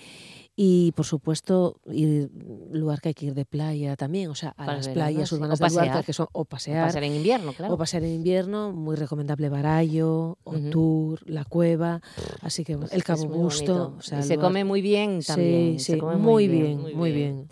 Y 0.57 0.93
por 0.93 1.07
supuesto, 1.07 1.81
ir, 1.91 2.29
lugar 2.73 3.01
que 3.01 3.09
hay 3.11 3.15
que 3.15 3.27
ir 3.27 3.35
de 3.35 3.47
playa 3.47 3.97
también, 3.97 4.29
o 4.31 4.35
sea, 4.35 4.51
a 4.51 4.55
Para 4.67 4.75
las 4.77 4.89
verano, 4.89 4.95
playas 5.07 5.29
sí. 5.31 5.35
urbanas 5.37 5.61
O 5.61 5.65
de 5.65 5.71
Luarca, 5.71 5.89
pasear. 5.91 6.05
que 6.05 6.13
son 6.13 6.27
o 6.33 6.45
pasear, 6.45 6.87
pasear 6.87 7.05
en 7.05 7.15
invierno, 7.15 7.53
claro. 7.55 7.73
o 7.75 7.79
pasear 7.79 8.03
en 8.05 8.11
invierno, 8.17 8.73
muy 8.73 8.97
recomendable 8.97 9.49
Barallo, 9.49 10.37
Ujú. 10.45 10.71
Tour, 10.71 11.21
La 11.31 11.45
Cueva, 11.47 12.03
así 12.43 12.63
que 12.65 12.77
bueno, 12.77 12.91
el 12.93 13.03
Cabo 13.05 13.27
muy 13.27 13.39
Busto, 13.39 13.95
o 13.99 14.03
sea, 14.03 14.19
Y 14.21 14.23
se 14.25 14.35
lugar- 14.35 14.49
come 14.49 14.65
muy 14.65 14.83
bien 14.83 15.23
Sí, 15.23 15.29
también. 15.29 15.79
se 15.81 15.95
sí, 15.95 15.99
come 15.99 16.17
muy 16.17 16.47
bien, 16.49 16.95
muy 16.95 17.13
bien. 17.13 17.49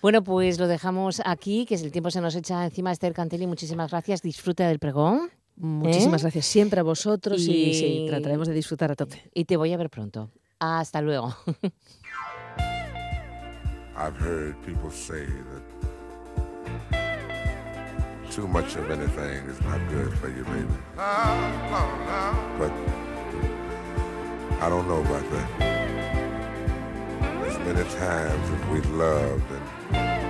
Bueno, 0.00 0.22
pues 0.24 0.58
lo 0.58 0.66
dejamos 0.66 1.20
aquí, 1.26 1.66
que 1.66 1.74
el 1.74 1.92
tiempo 1.92 2.10
se 2.10 2.22
nos 2.22 2.34
echa 2.36 2.64
encima. 2.64 2.90
Esther 2.90 3.12
Cantelli, 3.12 3.46
muchísimas 3.46 3.90
gracias. 3.90 4.22
Disfruta 4.22 4.66
del 4.68 4.78
pregón. 4.78 5.28
Muchísimas 5.56 6.20
¿eh? 6.22 6.24
gracias 6.24 6.46
siempre 6.46 6.80
a 6.80 6.84
vosotros 6.84 7.40
y, 7.42 7.74
sí, 7.74 7.86
Y- 8.04 8.06
trataremos 8.08 8.48
de 8.48 8.54
disfrutar 8.54 8.92
a 8.92 8.94
tope. 8.94 9.30
Y 9.34 9.44
te 9.46 9.56
voy 9.58 9.72
a 9.72 9.76
ver 9.76 9.90
pronto. 9.90 10.30
Hasta 10.58 11.02
luego. 11.02 11.34
I've 13.98 14.16
heard 14.16 14.54
people 14.66 14.90
say 14.90 15.24
that 15.24 15.62
too 18.30 18.46
much 18.46 18.76
of 18.76 18.90
anything 18.90 19.46
is 19.48 19.58
not 19.62 19.80
good 19.88 20.12
for 20.18 20.28
you, 20.28 20.44
baby. 20.44 20.68
But 22.58 22.72
I 24.60 24.68
don't 24.68 24.86
know 24.86 25.00
about 25.00 25.30
that. 25.30 25.62
As 27.46 27.58
many 27.60 27.88
times 27.94 28.50
as 28.50 28.66
we've 28.68 28.90
loved 28.90 29.50
and 29.50 30.25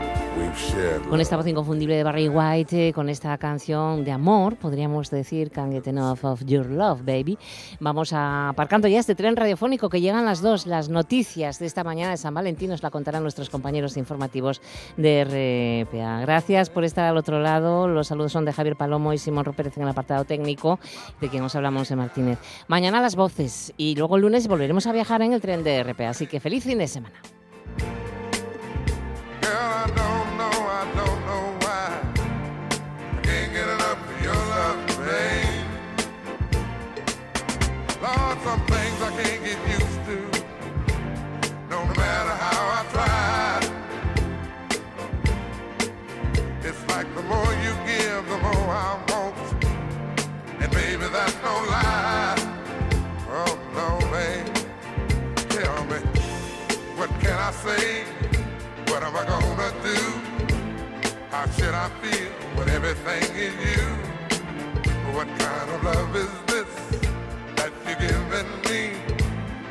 Con 1.08 1.20
esta 1.20 1.36
voz 1.36 1.46
inconfundible 1.46 1.96
de 1.96 2.02
Barry 2.02 2.28
White, 2.28 2.88
eh, 2.88 2.92
con 2.92 3.08
esta 3.08 3.36
canción 3.38 4.04
de 4.04 4.12
amor, 4.12 4.56
podríamos 4.56 5.10
decir 5.10 5.50
Can't 5.50 5.72
Get 5.72 5.86
Enough 5.86 6.24
of 6.24 6.44
Your 6.44 6.66
Love, 6.66 7.00
Baby. 7.04 7.38
Vamos 7.80 8.12
a, 8.12 8.48
aparcando 8.48 8.88
ya 8.88 8.98
este 8.98 9.14
tren 9.14 9.36
radiofónico 9.36 9.88
que 9.88 10.00
llegan 10.00 10.24
las 10.24 10.40
dos. 10.40 10.66
Las 10.66 10.88
noticias 10.88 11.58
de 11.58 11.66
esta 11.66 11.84
mañana 11.84 12.10
de 12.10 12.16
San 12.16 12.34
Valentín 12.34 12.70
nos 12.70 12.82
la 12.82 12.90
contarán 12.90 13.22
nuestros 13.22 13.50
compañeros 13.50 13.96
informativos 13.96 14.60
de 14.96 15.84
RPA. 15.84 16.20
Gracias 16.20 16.70
por 16.70 16.84
estar 16.84 17.04
al 17.04 17.16
otro 17.16 17.40
lado. 17.40 17.86
Los 17.88 18.08
saludos 18.08 18.32
son 18.32 18.44
de 18.44 18.52
Javier 18.52 18.76
Palomo 18.76 19.12
y 19.12 19.18
Simón 19.18 19.44
Pérez 19.56 19.76
en 19.76 19.84
el 19.84 19.88
apartado 19.90 20.24
técnico, 20.24 20.78
de 21.20 21.28
quien 21.28 21.42
nos 21.42 21.54
hablamos 21.54 21.88
de 21.88 21.96
Martínez. 21.96 22.38
Mañana 22.68 23.00
las 23.00 23.16
voces 23.16 23.72
y 23.76 23.94
luego 23.94 24.16
el 24.16 24.22
lunes 24.22 24.48
volveremos 24.48 24.86
a 24.86 24.92
viajar 24.92 25.22
en 25.22 25.32
el 25.32 25.40
tren 25.40 25.62
de 25.62 25.82
RPA. 25.82 26.10
Así 26.10 26.26
que 26.26 26.40
feliz 26.40 26.64
fin 26.64 26.78
de 26.78 26.88
semana. 26.88 27.20
I 30.76 30.84
know 30.94 31.15
feel 62.02 62.30
when 62.56 62.68
everything 62.70 63.24
is 63.36 63.54
you? 63.66 63.84
What 65.14 65.28
kind 65.38 65.70
of 65.70 65.82
love 65.84 66.16
is 66.16 66.32
this 66.46 66.72
that 67.56 67.72
you're 67.86 68.00
giving 68.06 68.50
me? 68.68 68.82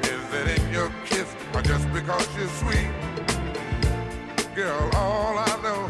Is 0.04 0.26
it 0.40 0.60
in 0.60 0.74
your 0.74 0.92
kiss 1.06 1.30
or 1.54 1.62
just 1.62 1.92
because 1.94 2.28
you're 2.38 2.48
sweet? 2.62 2.92
Girl, 4.56 4.90
all 4.96 5.38
I 5.38 5.60
know 5.64 5.88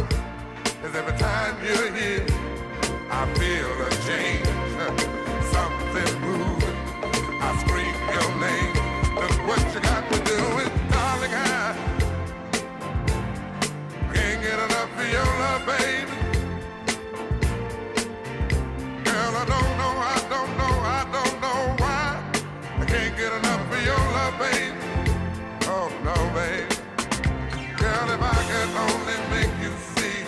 is 0.86 0.96
every 0.96 1.18
time 1.18 1.56
you're 1.64 1.94
here, 1.94 2.26
I 3.12 3.26
feel 3.36 3.72
a 3.88 3.90
change. 4.08 4.48
Something 5.56 6.22
moving. 6.22 6.78
I 7.42 7.50
scream 7.62 7.96
your 8.16 8.32
name. 8.42 8.74
Look 9.16 9.38
what 9.48 9.62
you 9.74 9.80
got 9.82 10.04
to 10.12 10.18
do 10.32 10.40
is, 10.64 10.72
darling, 10.92 11.34
I 11.34 11.76
can't 14.14 14.42
get 14.42 14.60
enough 14.60 15.00
of 15.00 15.12
your 15.12 15.26
love, 15.42 15.66
baby. 15.66 16.15
Oh 24.38 25.90
no, 26.04 26.14
baby. 26.34 26.76
Girl, 27.78 28.10
if 28.12 28.22
I 28.22 28.42
could 28.50 28.70
only 28.88 29.18
make 29.32 29.54
you 29.62 29.72
see 29.96 30.22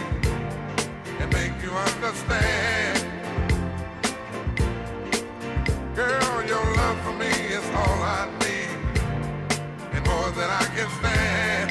and 1.20 1.34
make 1.34 1.62
you 1.62 1.72
understand. 1.72 3.00
Girl, 5.96 6.44
your 6.46 6.66
love 6.76 7.02
for 7.02 7.14
me 7.14 7.28
is 7.28 7.66
all 7.76 8.02
I 8.02 8.30
need 8.40 8.80
and 9.94 10.06
more 10.06 10.32
than 10.32 10.50
I 10.50 10.66
can 10.76 10.90
stand. 11.00 11.70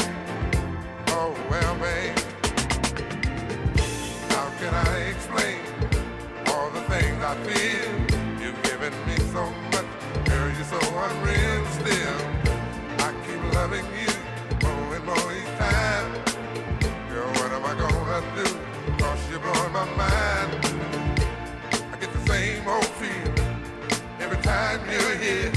Oh 1.09 1.34
well, 1.51 1.74
babe. 1.76 2.18
How 4.30 4.51
can 4.61 4.74
I 4.74 4.97
explain 5.12 5.61
all 6.49 6.70
the 6.70 6.82
things 6.82 7.22
I 7.22 7.34
feel? 7.47 7.91
You've 8.43 8.62
given 8.62 8.93
me 9.07 9.16
so 9.32 9.51
much, 9.51 9.65
you 10.59 10.64
so 10.64 10.78
hungry 10.92 11.34
and 11.34 11.66
still. 11.68 12.18
I 13.04 13.12
keep 13.26 13.54
loving 13.54 13.84
you 14.00 14.12
more 14.62 14.96
and 14.96 15.04
more 15.04 15.32
each 15.34 15.52
time. 15.59 16.12
Girl, 17.11 17.28
what 17.38 17.52
am 17.52 17.64
I 17.64 17.74
gonna 17.74 18.20
do? 18.36 18.46
Cause 18.98 19.30
you're 19.30 19.40
blowing 19.40 19.72
my 19.72 19.84
mind. 19.96 20.50
I 21.92 21.96
get 22.00 22.11
the 22.12 22.26
same 22.26 22.66
old 22.66 22.86
feeling 23.00 23.61
every 24.20 24.38
time 24.38 24.80
you're 24.90 25.16
here. 25.16 25.52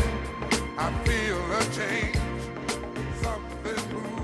I 0.77 0.91
feel 1.05 1.39
a 1.53 1.63
change, 1.77 2.17
something 3.21 3.93
moves. 3.93 4.18